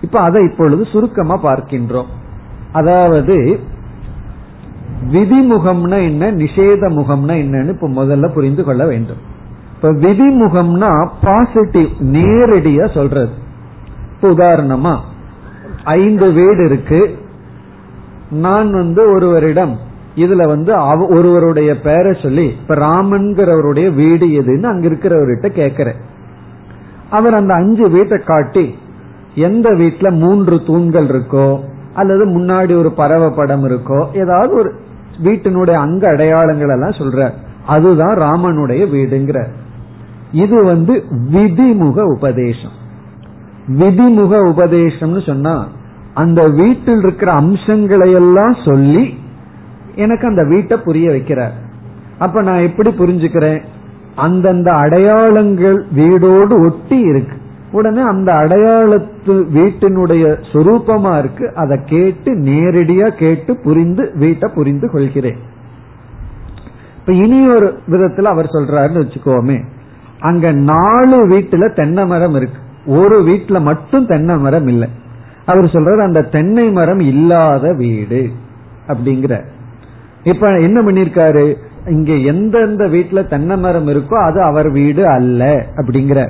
இப்ப 0.01 0.21
அதை 0.21 0.43
இப்பொழுது 0.43 0.85
சுருக்கமா 0.85 1.43
பார்க்கின்றோம். 1.43 2.05
அதாவது 2.71 3.59
விதிமுகம்னா 5.11 6.03
என்ன 6.03 6.31
நிஷேத 6.31 6.89
முகம்னா 6.89 7.33
என்னன்னு 7.43 7.69
இப்ப 7.69 7.89
முதல்ல 7.89 8.33
புரிந்து 8.33 8.63
கொள்ள 8.63 8.85
வேண்டும். 8.85 9.17
இப்ப 9.75 9.91
விதிமுகம்னா 9.93 11.09
பாசிட்டிவ் 11.21 11.89
நேரடியா 12.01 12.93
சொல்றது. 12.93 13.31
இப்ப 14.11 14.29
உதாரணமா 14.29 14.97
ஐந்து 15.83 16.31
வீடு 16.31 16.65
இருக்கு. 16.65 17.17
நான் 18.29 18.71
வந்து 18.71 19.13
ஒருவரிடம் 19.15 19.77
இதுல 20.23 20.43
வந்து 20.47 20.71
ஒருவருடைய 21.15 21.71
பெயரை 21.79 22.13
சொல்லி 22.21 22.45
இப்ப 22.61 22.75
ராமன்கிறவருடைய 22.75 23.87
வீடு 23.93 24.27
எதுன்னு 24.41 24.71
அங்க 24.73 24.85
இருக்கிறவர்கிட்ட 24.87 25.47
கேக்குற. 25.59 25.89
அவர் 27.09 27.35
அந்த 27.39 27.53
அஞ்சு 27.53 27.85
வீட்டை 27.89 28.17
காட்டி 28.25 28.65
எந்த 29.35 29.69
வீட்டுல 29.81 30.07
மூன்று 30.23 30.55
தூண்கள் 30.65 31.07
இருக்கோ 31.07 31.49
அல்லது 31.93 32.23
முன்னாடி 32.37 32.73
ஒரு 32.77 32.91
பறவை 32.91 33.29
படம் 33.29 33.65
இருக்கோ 33.69 33.99
ஏதாவது 34.13 34.51
ஒரு 34.59 34.71
வீட்டினுடைய 35.23 35.77
அங்க 35.85 36.03
அடையாளங்கள் 36.09 36.73
எல்லாம் 36.75 36.97
சொல்ற 37.01 37.29
அதுதான் 37.65 38.17
ராமனுடைய 38.17 38.83
வீடுங்கிற. 38.95 39.39
இது 40.31 40.57
வந்து 40.63 40.93
விதிமுக 41.33 41.99
உபதேசம். 42.15 42.75
விதிமுக 43.79 44.33
உபதேசம்னு 44.51 45.21
சொன்னா 45.25 45.55
அந்த 46.13 46.41
வீட்டில் 46.59 47.01
இருக்கிற 47.03 47.31
அம்சங்களை 47.31 48.11
எல்லாம் 48.11 48.55
சொல்லி 48.65 49.03
எனக்கு 49.97 50.27
அந்த 50.27 50.43
வீட்டை 50.43 50.77
புரிய 50.77 51.09
வைக்கிறார். 51.09 51.51
அப்ப 52.19 52.41
நான் 52.41 52.61
எப்படி 52.61 52.89
புரிஞ்சுக்கிறேன்? 52.89 53.61
அந்தந்த 54.15 54.71
அடையாளங்கள் 54.71 55.85
வீடோடு 55.91 56.59
ஒட்டி 56.65 56.99
இருக்கு. 56.99 57.37
உடனே 57.71 58.01
அந்த 58.01 58.33
அடையாளத்து 58.33 59.33
வீட்டினுடைய 59.33 60.43
சொரூபமா 60.51 61.19
இருக்கு. 61.19 61.53
அதை 61.55 61.79
கேட்டு 61.85 62.35
நேரடியா 62.35 63.07
கேட்டு 63.07 63.57
புரிந்து 63.57 64.11
வீட்டை 64.15 64.51
புரிந்து 64.55 64.91
கொள்கிறேன். 64.91 65.37
இப்ப 66.99 67.13
இனி 67.13 67.47
ஒரு 67.47 67.79
விதத்துல 67.89 68.21
அவர் 68.21 68.45
சொல்றாருன்னு 68.45 69.01
வச்சுக்கோமே. 69.03 69.65
அங்க 70.19 70.51
நாலு 70.51 71.27
வீட்டுல 71.27 71.75
தென்னை 71.75 72.05
மரம் 72.05 72.35
இருக்கு. 72.35 72.59
ஒரு 72.85 73.21
வீட்டுல 73.21 73.61
மட்டும் 73.61 74.05
தென்னை 74.05 74.37
மரம் 74.37 74.67
இல்லை. 74.67 74.89
அவர் 75.45 75.63
சொல்றாரு 75.63 76.03
அந்த 76.03 76.21
தென்னை 76.21 76.71
மரம் 76.71 76.99
இல்லாத 76.99 77.73
வீடு. 77.73 78.31
அப்படிங்கிற 78.87 79.43
இப்ப 80.31 80.51
என்ன 80.67 80.77
பண்ணிருக்காரு? 80.81 81.45
இங்க 81.95 82.13
எந்தெந்த 82.31 82.83
வீட்டுல 82.93 83.19
தென்னை 83.33 83.55
மரம் 83.63 83.89
இருக்கோ 83.93 84.15
அது 84.27 84.39
அவர் 84.49 84.69
வீடு 84.77 85.03
அல்ல 85.07 85.43
அப்படிங்கிற 85.79 86.21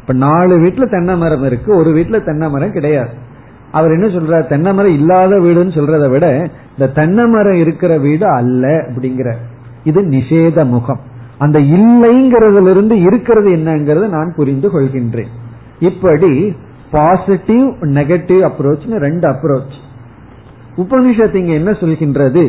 இப்ப 0.00 0.14
நாலு 0.24 0.54
வீட்டுல 0.64 0.84
தென்னை 0.94 1.14
மரம் 1.16 1.44
இருக்கு 1.48 1.70
ஒரு 1.76 1.90
வீட்டுல 1.96 2.18
தென்னை 2.24 2.46
மரம் 2.50 2.76
கிடையாது. 2.76 3.12
அவர் 3.70 3.94
என்ன 3.96 4.06
சொல்றாரு? 4.16 4.44
தென்னை 4.46 4.70
மரம் 4.72 4.96
இல்லாத 4.98 5.38
வீடுன்னு 5.46 5.76
சொல்றதை 5.78 6.08
விட 6.10 6.26
இந்த 6.72 6.86
தென்னை 6.98 7.24
மரம் 7.34 7.58
இருக்கிற 7.64 7.92
வீடு 8.06 8.26
அல்ல 8.40 8.66
அப்படிங்கிற 8.88 9.30
இது 9.84 10.00
நிஷேத 10.14 10.64
முகம். 10.74 11.00
அந்த 11.38 11.58
இல்லைங்கிறதுல 11.76 12.70
இருந்து 12.74 12.96
இருக்கிறது 13.08 13.48
என்னங்கிறத 13.56 14.06
நான் 14.16 14.30
புரிந்து 14.36 14.68
கொள்கின்றேன். 14.74 15.32
இப்படி 15.88 16.32
பாசிட்டிவ் 16.90 17.66
நெகட்டிவ் 17.96 18.42
அப்ரோச் 18.48 18.86
ரெண்டு 19.06 19.26
அப்ரோச் 19.32 19.76
உபனிஷத்து 20.82 21.38
இங்க 21.42 21.52
என்ன 21.60 21.70
சொல்கின்றது? 21.82 22.44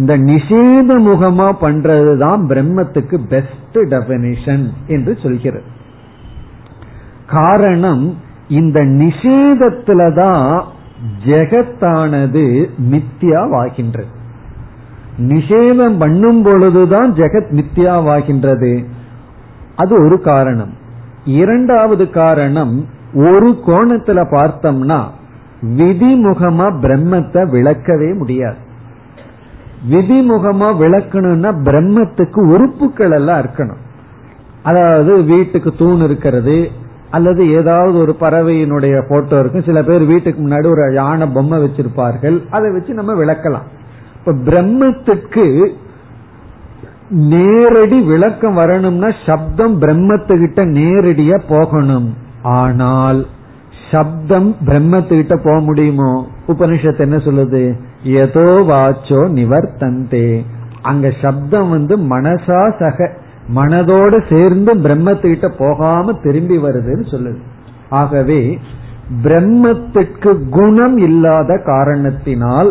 இந்த 0.00 0.18
நிஷேத 0.18 0.98
முகமா 0.98 1.52
பண்றதுதான் 1.60 2.40
பிரம்மத்துக்கு 2.48 3.18
பெஸ்ட் 3.28 3.94
டெபினிஷன் 3.94 4.68
என்று 4.86 5.18
சொல்கிறது. 5.22 5.62
காரணம் 7.26 8.16
இந்த 8.48 8.80
நிஷேதத்துலதான் 8.80 10.62
ஜெகத்தானது 11.24 12.66
மித்தியாவாகின்றது. 12.90 14.10
நிஷேதம் 15.18 15.98
பண்ணும் 15.98 16.42
பொழுதுதான் 16.42 17.14
ஜெகத் 17.14 17.60
மித்தியாவாகின்றது. 17.60 18.84
அது 19.76 20.04
ஒரு 20.04 20.20
காரணம். 20.20 20.72
இரண்டாவது 21.24 22.10
காரணம் 22.10 22.86
ஒரு 23.14 23.58
கோணத்துல 23.66 24.24
பார்த்தோம்னா 24.24 25.04
விதிமுகமா 25.62 26.66
பிரம்மத்தை 26.80 27.50
விளக்கவே 27.50 28.16
முடியாது. 28.16 28.68
விதிமுகமா 29.88 30.68
விளக்கணும்னா 30.82 31.50
பிரம்மத்துக்கு 31.64 32.40
உறுப்புகள் 32.54 33.10
எல்லாம் 33.10 33.40
இருக்கணும். 33.42 33.80
அதாவது 34.62 35.24
வீட்டுக்கு 35.24 35.74
தூண் 35.78 36.02
இருக்கிறது 36.02 36.70
அல்லது 37.10 37.50
ஏதாவது 37.50 37.98
ஒரு 37.98 38.16
பறவையினுடைய 38.20 39.08
போட்டோ 39.08 39.38
இருக்கும் 39.38 39.64
சில 39.64 39.82
பேர் 39.82 40.04
வீட்டுக்கு 40.04 40.48
முன்னாடி 40.48 40.66
ஒரு 40.70 40.94
யானை 40.94 41.26
பொம்மை 41.26 41.58
வச்சிருப்பார்கள். 41.58 42.36
அதை 42.50 42.72
வச்சு 42.72 42.94
நம்ம 42.94 43.14
விளக்கலாம். 43.24 43.68
இப்ப 44.18 44.32
பிரம்மத்துக்கு 44.32 45.66
நேரடி 47.10 48.00
விளக்கம் 48.00 48.54
வரணும்னா 48.54 49.10
சப்தம் 49.26 49.80
பிரம்மத்துக்கிட்ட 49.82 50.64
நேரடியா 50.80 51.40
போகணும். 51.48 52.14
ஆனால் 52.42 53.26
சப்தம் 53.90 54.48
பிரம்மத்துக்கிட்ட 54.66 55.36
போக 55.38 55.58
முடியுமோ 55.60 56.10
உபனிஷத்து 56.46 57.00
என்ன 57.00 57.18
சொல்லுது 57.18 57.62
ஏதோ 58.16 58.46
வாச்சோ 58.68 59.20
நிவர்த்தந்தே 59.34 60.28
அங்க 60.82 61.06
சப்தம் 61.20 61.70
வந்து 61.70 61.94
மனசா 62.10 62.60
சக 62.78 63.08
மனதோடு 63.54 64.16
சேர்ந்து 64.28 64.72
பிரம்மத்துக்கிட்ட 64.76 65.48
போகாம 65.56 66.12
திரும்பி 66.22 66.58
வருதுன்னு 66.58 67.06
சொல்லுது 67.10 67.40
ஆகவே 67.92 68.40
பிரம்மத்திற்கு 69.22 70.32
குணம் 70.50 70.96
இல்லாத 70.98 71.56
காரணத்தினால் 71.64 72.70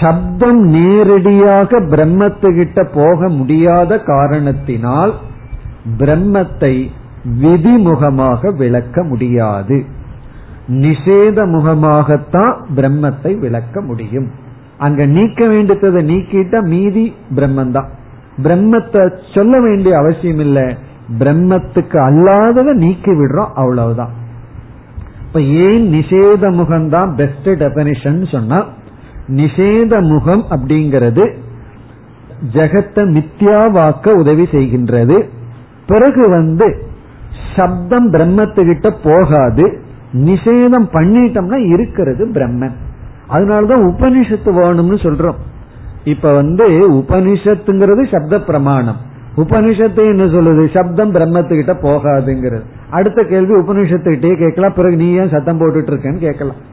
சப்தம் 0.00 0.60
நேரடியாக 0.68 1.80
பிரம்மத்துக்கிட்ட 1.90 2.80
போக 2.94 3.28
முடியாத 3.28 3.98
காரணத்தினால் 4.04 5.12
பிரம்மத்தை 5.98 6.74
விதிமுகமாக 7.40 8.50
விளக்க 8.56 9.02
முடியாது 9.02 9.76
நிஷேத 10.68 11.46
முகமாகத்தான் 11.46 12.64
பிரம்மத்தை 12.76 13.38
விளக்க 13.38 13.80
முடியும். 13.80 14.30
அங்க 14.78 15.06
நீக்க 15.06 15.46
வேண்டியதை 15.46 16.16
நீக்கிட்டா 16.16 16.62
மீதி 16.62 17.14
பிரம்மந்தான். 17.34 17.86
பிரம்மத்தை 18.42 19.12
சொல்ல 19.34 19.60
வேண்டிய 19.60 19.96
அவசியம் 19.96 20.38
இல்ல. 20.38 20.76
பிரம்மத்துக்கு 21.18 21.98
அல்லாததை 21.98 22.72
நீக்கி 22.72 23.10
விடுறோம் 23.10 23.52
அவ்வளவுதான். 23.54 24.10
இப்ப 25.26 25.40
ஏன் 25.40 25.92
நிஷேத 25.92 26.52
முகம் 26.52 26.88
தான் 26.88 27.14
பெஸ்ட் 27.14 27.48
டெபனிஷன் 27.48 28.30
சொன்னா 28.30 28.64
நிஷேத 29.28 30.02
முகம் 30.02 30.44
அப்படிங்கிறது 30.50 31.34
ஜெகத்தை 32.52 33.24
மித்யாவாக்க 33.24 34.08
உதவி 34.08 34.42
செய்கின்றது. 34.42 35.28
பிறகு 35.86 36.28
வந்து 36.28 36.86
சப்தம் 37.56 38.12
பிரம்மத்துக்கிட்ட 38.12 38.94
போகாது. 39.04 39.82
நிஷேதம் 40.16 40.88
பண்ணிட்டோம்னா 40.92 41.56
இருக்கிறது 41.56 42.26
பிரம்மன். 42.26 42.72
அதனாலதான் 43.30 43.92
உபனிஷத்து 43.92 44.52
வேணும்னு 44.52 44.98
சொல்றோம். 45.02 45.34
இப்ப 46.04 46.32
வந்து 46.34 46.92
உபனிஷத்துங்கிறது 46.92 48.16
சப்த 48.16 48.40
பிரமாணம். 48.40 48.96
உபனிஷத்து 49.36 50.04
என்ன 50.04 50.24
சொல்லுது? 50.24 50.72
சப்தம் 50.72 51.14
பிரம்மத்துக்கிட்ட 51.14 51.74
போகாதுங்கிறது. 51.82 52.60
அடுத்த 52.90 53.22
கேள்வி 53.22 53.54
உபனிஷத்துக்கிட்டே 53.54 54.38
கேட்கலாம். 54.38 54.72
பிறகு 54.76 54.96
நீ 54.96 55.12
ஏன் 55.12 55.28
சத்தம் 55.28 55.60
போட்டுட்டு 55.60 55.90
இருக்கேன்னு 55.90 56.18
கேட்கலாம் 56.18 56.72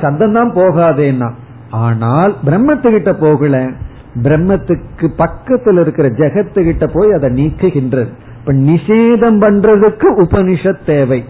சத்தம் 0.00 0.32
தான் 0.32 0.52
போகாதேன்னா. 0.52 1.30
ஆனால் 1.70 2.36
பிரம்மத்துக்கிட்ட 2.46 3.12
போகல. 3.12 3.68
பிரம்மத்துக்கு 4.22 5.08
பக்கத்தில் 5.16 5.78
இருக்கிற 5.78 6.08
ஜெகத்துக்கிட்ட 6.08 6.90
போய் 6.92 7.12
அதை 7.12 7.28
நீக்குகின்றது. 7.28 8.08
இப்ப 8.38 8.52
நிஷேதம் 8.52 9.40
பண்றதுக்கு 9.40 10.04
உபனிஷத் 10.18 10.84
தேவை. 10.86 11.24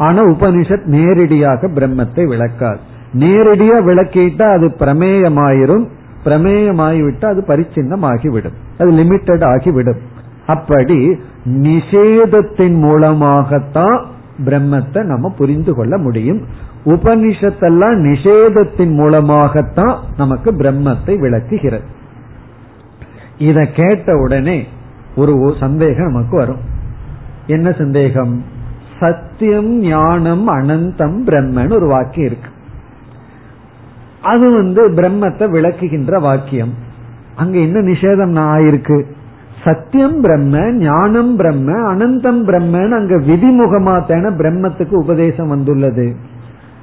ஆனா 0.00 0.20
உபனிஷத் 0.22 0.86
நேரடியாக 0.96 1.68
பிரம்மத்தை 1.68 2.24
விளக்காது. 2.24 2.80
நேரடியா 3.18 3.76
விளக்கிட்டா 3.88 4.46
அது 4.52 4.66
பிரமேயமாயிரும். 4.78 5.84
பிரமேயமாகிவிட்டா 6.24 7.26
அது 7.26 7.42
பரிச்சின்னம் 7.46 8.06
ஆகிவிடும் 8.12 8.56
அது 8.78 8.90
லிமிட்டட் 8.92 9.44
ஆகிவிடும். 9.44 10.00
அப்படி 10.46 10.98
நிஷேதத்தின் 11.44 12.76
மூலமாகத்தான் 12.78 13.98
பிரம்மத்தை 14.44 15.02
நம்ம 15.04 15.32
புரிந்து 15.38 15.74
கொள்ள 15.74 15.98
முடியும். 15.98 16.40
உபனிஷத்தெல்லாம் 16.84 17.98
நிஷேதத்தின் 18.08 18.94
மூலமாகத்தான் 18.94 19.96
நமக்கு 20.16 20.50
பிரம்மத்தை 20.52 21.14
விளக்குகிறது. 21.18 21.86
இத 23.38 23.58
கேட்ட 23.74 24.16
உடனே 24.16 24.58
ஒரு 25.16 25.54
சந்தேகம் 25.60 26.12
நமக்கு 26.12 26.36
வரும். 26.36 26.62
என்ன 27.46 27.68
சந்தேகம்? 27.72 28.34
சத்தியம் 29.00 29.78
ஞானம் 29.78 30.48
அனந்தம் 30.48 31.18
பிரம்மன் 31.26 31.72
ஒரு 31.74 31.86
வாக்கியம் 31.86 32.26
இருக்கு. 32.26 32.50
அது 34.22 34.50
வந்து 34.50 34.88
பிரம்மத்தை 34.88 35.50
விளக்குகின்ற 35.50 36.20
வாக்கியம். 36.20 36.74
அங்க 37.36 37.58
என்ன 37.58 37.80
நிஷேதம் 37.80 38.34
ஆயிருக்கு? 38.34 39.02
சத்தியம் 39.64 40.20
பிரம்ம 40.20 40.72
ஞானம் 40.72 41.36
பிரம்ம 41.36 41.72
அனந்தம் 41.72 42.40
பிரம்மன்னு 42.44 42.90
அங்க 42.90 43.16
விதிமுகமா 43.16 44.06
தான 44.06 44.30
பிரம்மத்துக்கு 44.30 44.90
உபதேசம் 44.90 45.48
வந்துள்ளது. 45.48 46.16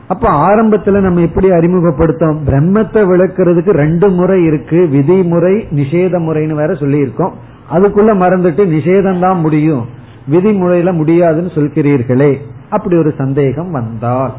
அப்ப 0.08 0.30
ஆரம்பத்துல 0.30 1.00
நம்ம 1.00 1.22
எப்படி 1.22 1.50
அறிமுகப்படுத்தோம்? 1.50 2.38
பிரம்மத்தை 2.46 3.02
விளக்குறதுக்கு 3.12 3.70
ரெண்டு 3.70 4.10
முறை 4.10 4.44
இருக்கு. 4.44 4.90
விதிமுறை 4.92 5.66
நிஷேத 5.72 6.20
முறைன்னு 6.20 6.54
வேற 6.54 6.74
சொல்லியிருக்கோம். 6.74 7.32
அதுக்குள்ள 7.72 8.12
மறந்துட்டு 8.24 8.66
நிஷேதம் 8.66 9.20
தான் 9.20 9.40
முடியும். 9.40 9.86
விதிமுறையில 10.32 10.94
முடியாதுன்னு 10.94 11.50
சொல்கிறீர்களே. 11.50 12.38
அப்படி 12.70 12.98
ஒரு 12.98 13.14
சந்தேகம் 13.18 13.72
வந்தால். 13.72 14.34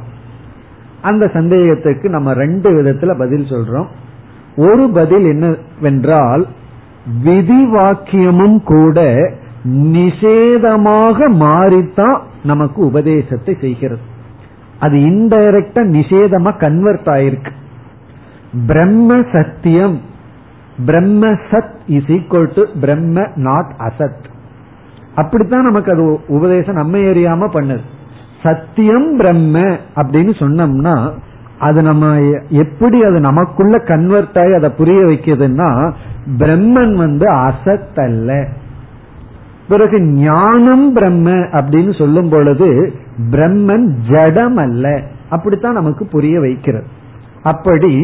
அந்த 1.02 1.30
சந்தேகத்துக்கு 1.32 2.08
நம்ம 2.08 2.32
ரெண்டு 2.32 2.82
விதத்துல 2.82 3.18
பதில் 3.18 3.44
சொல்றோம். 3.44 3.86
ஒரு 4.56 4.90
பதில் 4.94 5.24
என்னவென்றால் 5.24 6.46
விதி 7.22 7.72
வாக்கியமும் 7.72 8.62
கூட 8.62 9.14
நிஷேதமாக 9.68 11.32
மாறித்தான் 11.32 12.20
நமக்கு 12.44 12.84
உபதேசத்தை 12.84 13.56
செய்கிறது. 13.60 14.00
அது 14.78 14.96
இன்டைரக்டா 14.96 15.80
நிஷேதமா 15.96 16.58
கன்வெர்ட் 16.58 17.06
ஆயிருக்கு. 17.06 17.50
பிரம்ம 18.66 19.16
சத்தியம் 19.32 20.00
பிரம்ம 20.86 21.26
சத் 21.26 21.74
இஸ் 21.86 22.04
ஈக்வல் 22.04 22.50
டு 22.54 22.80
பிரம்ம 22.80 23.26
நாட் 23.34 23.72
அசத். 23.78 24.36
அப்படித்தான் 25.22 25.68
நமக்கு 25.68 25.92
அது 25.92 26.04
உபதேசம் 26.28 26.80
நம்ம 26.80 26.98
ஏரியாம 27.10 27.48
பண்ணுது. 27.56 27.84
சத்தியம் 28.42 29.08
பிரம்ம 29.16 29.58
அப்படின்னு 30.00 30.32
சொன்னோம்னா 30.42 30.96
அது 31.66 31.80
நம்ம 31.82 32.10
எப்படி 32.62 32.98
அது 33.02 33.18
நமக்குள்ள 33.20 33.76
கன்வெர்ட் 33.90 34.38
ஆகி 34.42 34.52
அதை 34.52 34.70
புரிய 34.76 34.98
வைக்கிறதுன்னா 35.04 35.70
பிரம்மன் 36.38 36.94
வந்து 36.94 37.26
அசத் 37.46 38.00
அல்ல 38.04 38.36
பிறகு 39.68 39.98
ஞானம் 40.20 40.86
பிரம்ம 40.92 41.30
அப்படின்னு 41.60 41.92
சொல்லும் 41.98 42.30
பொழுது 42.34 42.68
பிரம்மன் 43.30 43.86
ஜடம் 44.10 44.60
அல்ல 44.66 44.86
அப்படித்தான் 45.30 45.78
நமக்கு 45.80 46.04
புரிய 46.06 46.36
வைக்கிறது. 46.40 46.88
அப்படி 47.42 47.94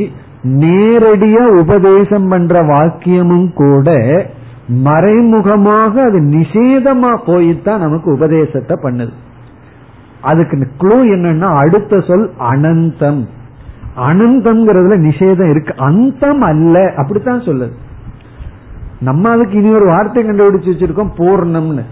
நேரடியா 0.62 1.44
உபதேசம் 1.60 2.28
பண்ற 2.28 2.54
வாக்கியமும் 2.72 3.48
கூட 3.60 3.88
மறைமுகமாக 4.68 6.02
அது 6.02 6.20
நிஷேதமா 6.20 7.18
போயித்தான் 7.26 7.78
நமக்கு 7.78 8.12
உபதேசத்தை 8.12 8.76
பண்ணுது. 8.82 9.12
அதுக்கு 10.20 10.68
க்ளூ 10.80 10.98
என்னன்னா 11.00 11.54
அடுத்த 11.54 12.00
சொல் 12.00 12.30
அனந்தம். 12.38 13.26
அனந்தம்ங்கிறதுல 13.96 14.96
நிஷேதம் 15.08 15.50
இருக்கு. 15.50 15.74
அந்தம் 15.76 16.40
அல்ல 16.40 16.92
அப்படித்தான் 16.96 17.40
சொல்லுது. 17.40 17.72
நம்ம 19.00 19.30
அதுக்கு 19.30 19.58
இனி 19.58 19.72
ஒரு 19.72 19.86
வார்த்தை 19.86 20.24
கண்டுபிடிச்சு 20.24 20.72
வச்சிருக்கோம் 20.72 21.12
பூர்ணம்னு. 21.16 21.82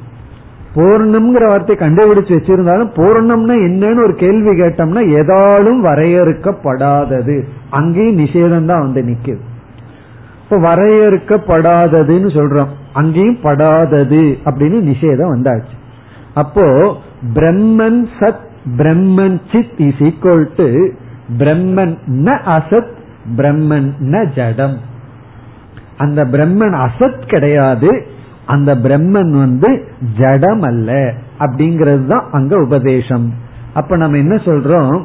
பூர்ணம்ங்கிற 0.74 1.46
வார்த்தை 1.46 1.76
கண்டுபிடிச்சு 1.76 2.32
வச்சிருந்தாலும் 2.36 2.90
பூர்ணம்னா 2.96 3.54
என்னன்னு 3.68 4.02
ஒரு 4.02 4.14
கேள்வி 4.14 4.50
கேட்டோம்னா 4.50 5.02
ஏதாலும் 5.20 5.80
வரையறுக்கப்படாதது. 5.84 7.42
அங்கேயும் 7.70 8.18
நிஷேதம் 8.18 8.64
தான் 8.64 8.80
வந்து 8.80 9.02
நிக்குது. 9.02 9.40
இப்ப 10.52 10.74
வரையறுக்கப்படாததுன்னு 10.74 12.30
சொல்றோம். 12.32 12.68
அங்கேயும் 12.92 13.38
படாதது 13.42 14.38
அப்படின்னு 14.44 14.92
நிஷேதம் 14.92 15.32
வந்தாச்சு. 15.34 15.74
அப்போ 16.34 16.96
பிரம்மன் 17.34 18.06
சத் 18.20 18.44
பிரம்மன் 18.76 19.40
சித் 19.52 19.80
இஸ் 19.80 20.02
ஈக்வல் 20.02 20.46
டு 20.56 20.88
பிரம்மன் 21.38 21.96
ந 22.06 22.38
அசத் 22.46 22.92
பிரம்மன் 23.36 23.92
ந 23.98 24.34
ஜடம். 24.34 24.78
அந்த 25.96 26.24
பிரம்மன் 26.24 26.88
அசத் 26.88 27.26
கிடையாது 27.26 28.06
அந்த 28.46 28.74
பிரம்மன் 28.74 29.30
வந்து 29.30 29.84
ஜடம் 30.18 30.60
அல்ல 30.60 31.14
அப்படிங்கிறது 31.38 32.06
தான் 32.06 32.28
அங்க 32.32 32.58
உபதேசம். 32.58 33.32
அப்ப 33.74 33.96
நம்ம 33.96 34.16
என்ன 34.16 34.34
சொல்றோம்? 34.34 35.04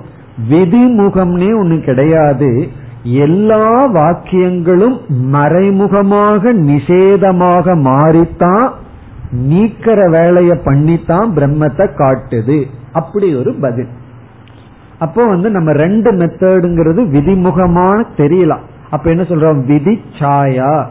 விதிமுகம்னே 0.50 1.50
ஒண்ணு 1.64 1.80
கிடையாது. 1.80 2.68
எல்லா 3.12 3.88
வாக்கியங்களும் 3.88 5.08
மறைமுகமாக 5.08 6.54
நிஷேதமாக 6.54 7.76
மாறித்தான் 7.76 8.70
நீக்கிற 9.32 10.10
வேலைய 10.10 10.56
பண்ணித்தான் 10.56 11.34
பிரம்மத்தை 11.36 11.88
காட்டுது. 11.98 12.64
அப்படி 12.94 13.36
ஒரு 13.36 13.54
பதில். 13.54 13.88
அப்போ 15.00 15.26
வந்து 15.26 15.50
நம்ம 15.50 15.72
ரெண்டு 15.72 16.12
மெத்தடுங்கிறது 16.12 17.02
விதிமுகமான 17.16 18.06
தெரியலாம் 18.18 18.66
அப்ப 18.90 19.10
என்ன 19.10 19.24
சொல்றோம்? 19.24 19.66
விதி 19.66 20.02
சாயா 20.20 20.86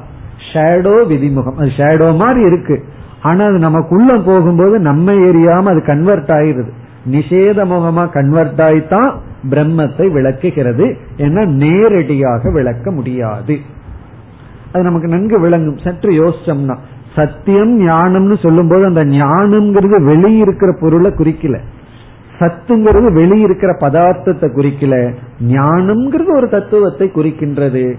ஷேடோ 0.52 0.94
விதிமுகம். 1.08 1.56
அது 1.56 1.68
ஷேடோ 1.68 2.16
மாதிரி 2.16 2.40
இருக்கு. 2.40 2.84
ஆனா 3.22 3.44
அது 3.44 3.58
நமக்குள்ள 3.58 4.16
போகும்போது 4.16 4.78
நம்ம 4.78 5.12
ஏரியாம 5.12 5.62
அது 5.62 5.82
கன்வெர்ட் 5.82 6.30
ஆயிருது 6.30 6.72
நிஷேத 7.10 7.64
முகமா 7.64 8.12
கன்வெர்ட் 8.12 8.60
ஆயித்தான் 8.60 9.14
பிரம்மத்தை 9.50 10.12
விளக்குகிறது. 10.12 10.96
ஏன்னா 11.16 11.46
நேரடியாக 11.46 12.50
விளக்க 12.50 12.90
முடியாது. 12.90 13.58
அது 14.72 14.84
நமக்கு 14.84 15.08
நன்கு 15.08 15.40
விளங்கும். 15.40 15.78
சற்று 15.78 16.24
யோசிச்சோம்னா 16.24 16.76
சத்தியம் 17.14 17.88
ஞானம்னு 17.88 18.42
சொல்லும்போது 18.42 18.84
அந்த 18.84 19.04
ஞானம்ங்கிறது 19.04 19.98
வெளியிருக்கிற 20.06 20.78
பொருளை 20.80 21.10
குறிக்கல. 21.10 21.58
சத்துங்கிறது 22.38 23.08
வெளியிருக்கிற 23.12 23.76
பதார்த்தத்தை 23.80 24.48
குறிக்கல. 24.56 25.14
ஞானம்ங்கிறது 25.48 26.34
ஒரு 26.34 26.48
தத்துவத்தை 26.48 27.10
குறிக்கின்றது. 27.14 27.94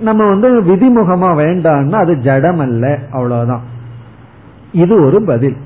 நம்ம 0.00 0.26
வந்து 0.26 0.62
விதிமுகமா 0.62 1.28
வேண்டாம்னா 1.42 1.94
அது 1.94 2.18
ஜடம் 2.18 2.58
அல்ல 2.58 2.98
அவ்வளவுதான். 3.12 3.62
இது 4.72 5.04
ஒரு 5.04 5.24
பதில். 5.24 5.56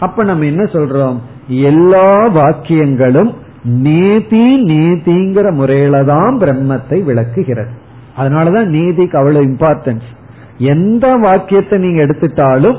அப்ப 0.00 0.24
நம்ம 0.24 0.44
என்ன 0.44 0.62
சொல்றோம்? 0.62 1.18
எல்லா 1.46 2.28
வாக்கியங்களும் 2.28 3.34
நீதி 3.64 4.64
நீதிங்கிற 4.64 5.52
முறையில 5.52 6.04
தான் 6.04 6.38
பிரம்மத்தை 6.38 7.04
விளக்குகிறது. 7.04 7.70
அதனாலதான் 8.18 8.64
நீதிக்கு 8.64 9.18
அவ்வளவு 9.18 9.44
இம்பார்ட்டன்ஸ் 9.44 10.06
எந்த 10.58 11.16
வாக்கியத்தை 11.16 11.78
நீங்க 11.78 12.02
எடுத்துட்டாலும் 12.02 12.76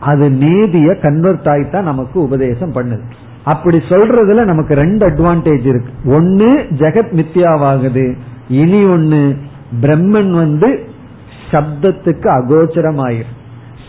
அது 0.00 0.30
நீதிய 0.30 0.94
கன்வெர்ட் 1.00 1.46
ஆயித்தான் 1.46 1.82
நமக்கு 1.82 2.22
உபதேசம் 2.22 2.72
பண்ணுது. 2.72 3.02
அப்படி 3.44 3.76
சொல்றதுல 3.76 4.44
நமக்கு 4.44 4.74
ரெண்டு 4.74 5.10
அட்வான்டேஜ் 5.10 5.66
இருக்கு. 5.66 5.92
ஒன்னு 6.04 6.46
ஜெகத் 6.54 7.12
மித்யாவாகுது. 7.12 8.14
இனி 8.48 8.84
ஒன்னு 8.84 9.36
பிரம்மன் 9.80 10.30
வந்து 10.30 10.84
சப்தத்துக்கு 11.50 12.28
அகோச்சரமாயிரு. 12.28 13.32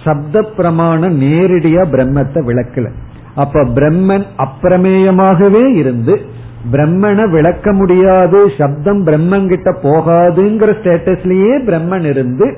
சப்த 0.04 0.42
பிரமாணம் 0.42 1.22
நேரடியா 1.22 1.82
பிரம்மத்தை 1.92 2.44
விளக்கல. 2.44 2.90
அப்ப 3.36 3.64
பிரம்மன் 3.64 4.26
அப்பிரமேயமாகவே 4.38 5.76
இருந்து 5.76 6.22
பிரம்மனை 6.72 7.30
விளக்க 7.30 7.74
முடியாது 7.74 8.52
சப்தம் 8.58 9.06
பிரம்மன் 9.06 9.48
கிட்ட 9.48 9.72
போகாதுங்கிற 9.72 10.72
ஸ்டேட்டஸ்லயே 10.82 11.54
பிரம்மன் 11.66 12.06
இருந்து 12.06 12.58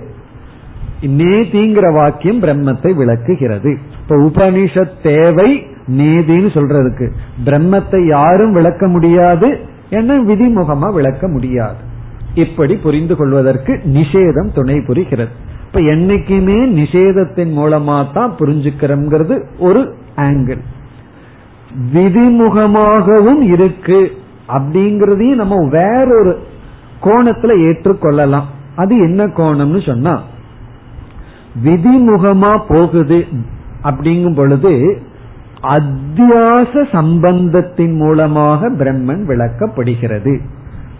நேதிங்கிற 1.02 1.94
வாக்கியம் 1.94 2.42
பிரம்மத்தை 2.42 2.96
விளக்குகிறது. 2.96 3.78
இப்ப 4.02 4.16
உபனிஷத் 4.16 4.96
தேவை 5.04 5.68
நேதின்னு 5.88 6.50
சொல்றதுக்கு. 6.58 7.10
பிரம்மத்தை 7.46 8.08
யாரும் 8.08 8.52
விளக்க 8.52 8.88
முடியாது 8.88 9.60
என 9.90 10.14
விதிமுகமா 10.14 10.94
விளக்க 10.94 11.28
முடியாது. 11.28 11.76
இப்படி 12.34 12.76
புரிந்து 12.76 13.16
கொள்வதற்கு 13.16 13.80
நிஷேதம் 13.86 14.54
துணை 14.54 14.82
புரிகிறது. 14.82 15.30
இப்ப 15.68 15.80
என்னைக்குமே 15.80 16.60
நிஷேதத்தின் 16.80 17.58
மூலமா 17.58 18.12
தான் 18.14 18.36
புரிஞ்சுக்கிறோம்ங்கிறது 18.40 19.44
ஒரு 19.60 19.96
ஆங்கிள் 20.16 20.62
விதிமுகமாகவும் 21.94 23.42
இருக்கு. 23.42 24.12
அப்படிங்கறதையும் 24.48 25.36
நம்ம 25.36 25.68
வேறொரு 25.70 26.40
கோணத்துல 27.04 27.60
ஏற்றுக்கொள்ளலாம். 27.60 28.46
அது 28.76 28.98
என்ன 28.98 29.28
கோணம்னு 29.28 29.86
சொன்னா 29.86 30.22
விதிமுகமா 31.66 32.64
போகுது 32.68 33.26
அப்படிங்கும் 33.84 34.36
பொழுது 34.36 35.02
அத்தியாச 35.62 36.92
சம்பந்தத்தின் 36.92 37.96
மூலமாக 37.96 38.70
பிரம்மன் 38.70 39.26
விளக்கப்படுகிறது. 39.28 40.40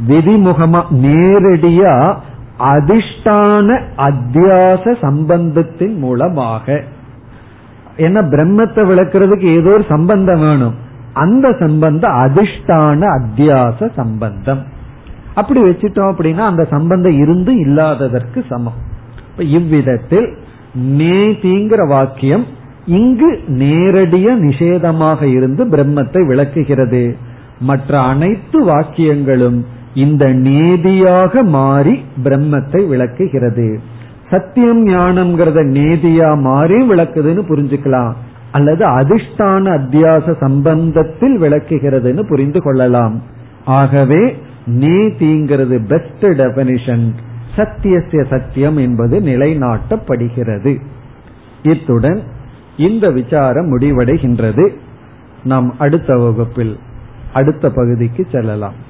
விதிமுகமா 0.08 0.84
நேரடியா 0.92 2.16
அதிஷ்டான 2.60 3.82
அத்தியாச 3.98 4.98
சம்பந்தத்தின் 5.02 5.98
மூலமாக. 5.98 6.84
ஏன்னா 8.06 8.22
பிரம்மத்தை 8.34 8.82
விளக்குறதுக்கு 8.92 9.48
ஏதோ 9.58 9.72
ஒரு 9.72 9.86
சம்பந்தம் 9.90 10.42
வேணும். 10.42 10.76
அந்த 11.14 11.48
சம்பந்தம் 11.60 12.16
அதிஷ்டான 12.24 13.00
அத்தியாச 13.18 13.90
சம்பந்தம். 13.96 14.62
அப்படி 15.36 15.60
வச்சுட்டோம் 15.62 16.12
அப்படின்னா 16.12 16.46
அந்த 16.52 16.64
சம்பந்தம் 16.70 17.18
இருந்து 17.20 17.52
இல்லாததற்கு 17.56 18.40
சமம். 18.50 18.80
இவ்விதத்தில் 19.58 20.28
நேதிங்கிற 20.98 21.82
வாக்கியம் 21.88 22.46
இங்கு 22.86 23.30
நேரடிய 23.62 24.28
நிஷேதமாக 24.38 25.22
இருந்து 25.38 25.64
பிரம்மத்தை 25.66 26.22
விளக்குகிறது. 26.28 27.04
மற்ற 27.60 28.00
அனைத்து 28.02 28.60
வாக்கியங்களும் 28.66 29.60
இந்த 29.94 30.26
நேதியாக 30.48 31.44
மாறி 31.56 31.96
பிரம்மத்தை 32.24 32.82
விளக்குகிறது. 32.88 33.68
சத்தியம் 34.32 34.88
ஞானம்ங்கிறத 34.88 35.60
நேதியா 35.78 36.42
மாறி 36.42 36.90
விளக்குதுன்னு 36.90 37.44
புரிஞ்சுக்கலாம். 37.50 38.14
அல்லது 38.52 38.86
அதிஷ்டான 38.86 39.64
அத்தியாச 39.78 40.36
சம்பந்தத்தில் 40.40 41.36
விளக்குகிறதுன்னு 41.44 42.24
புரிந்து 42.24 42.62
கொள்ளலாம். 42.62 43.22
ஆகவே 43.66 44.38
நீதிங்கிறது 44.68 45.86
பெஸ்ட் 45.88 46.26
டெபனிஷன் 46.26 47.12
சத்தியசிய 47.56 48.26
சத்தியம் 48.30 48.78
என்பது 48.78 49.20
நிலைநாட்டப்படுகிறது. 49.20 50.82
இத்துடன் 51.64 52.22
இந்த 52.78 53.12
விசாரம் 53.12 53.78
முடிவடைகின்றது. 53.78 54.70
நாம் 55.44 55.80
அடுத்த 55.80 56.16
வகுப்பில் 56.16 56.78
அடுத்த 57.34 57.70
பகுதிக்கு 57.70 58.28
செல்லலாம். 58.32 58.90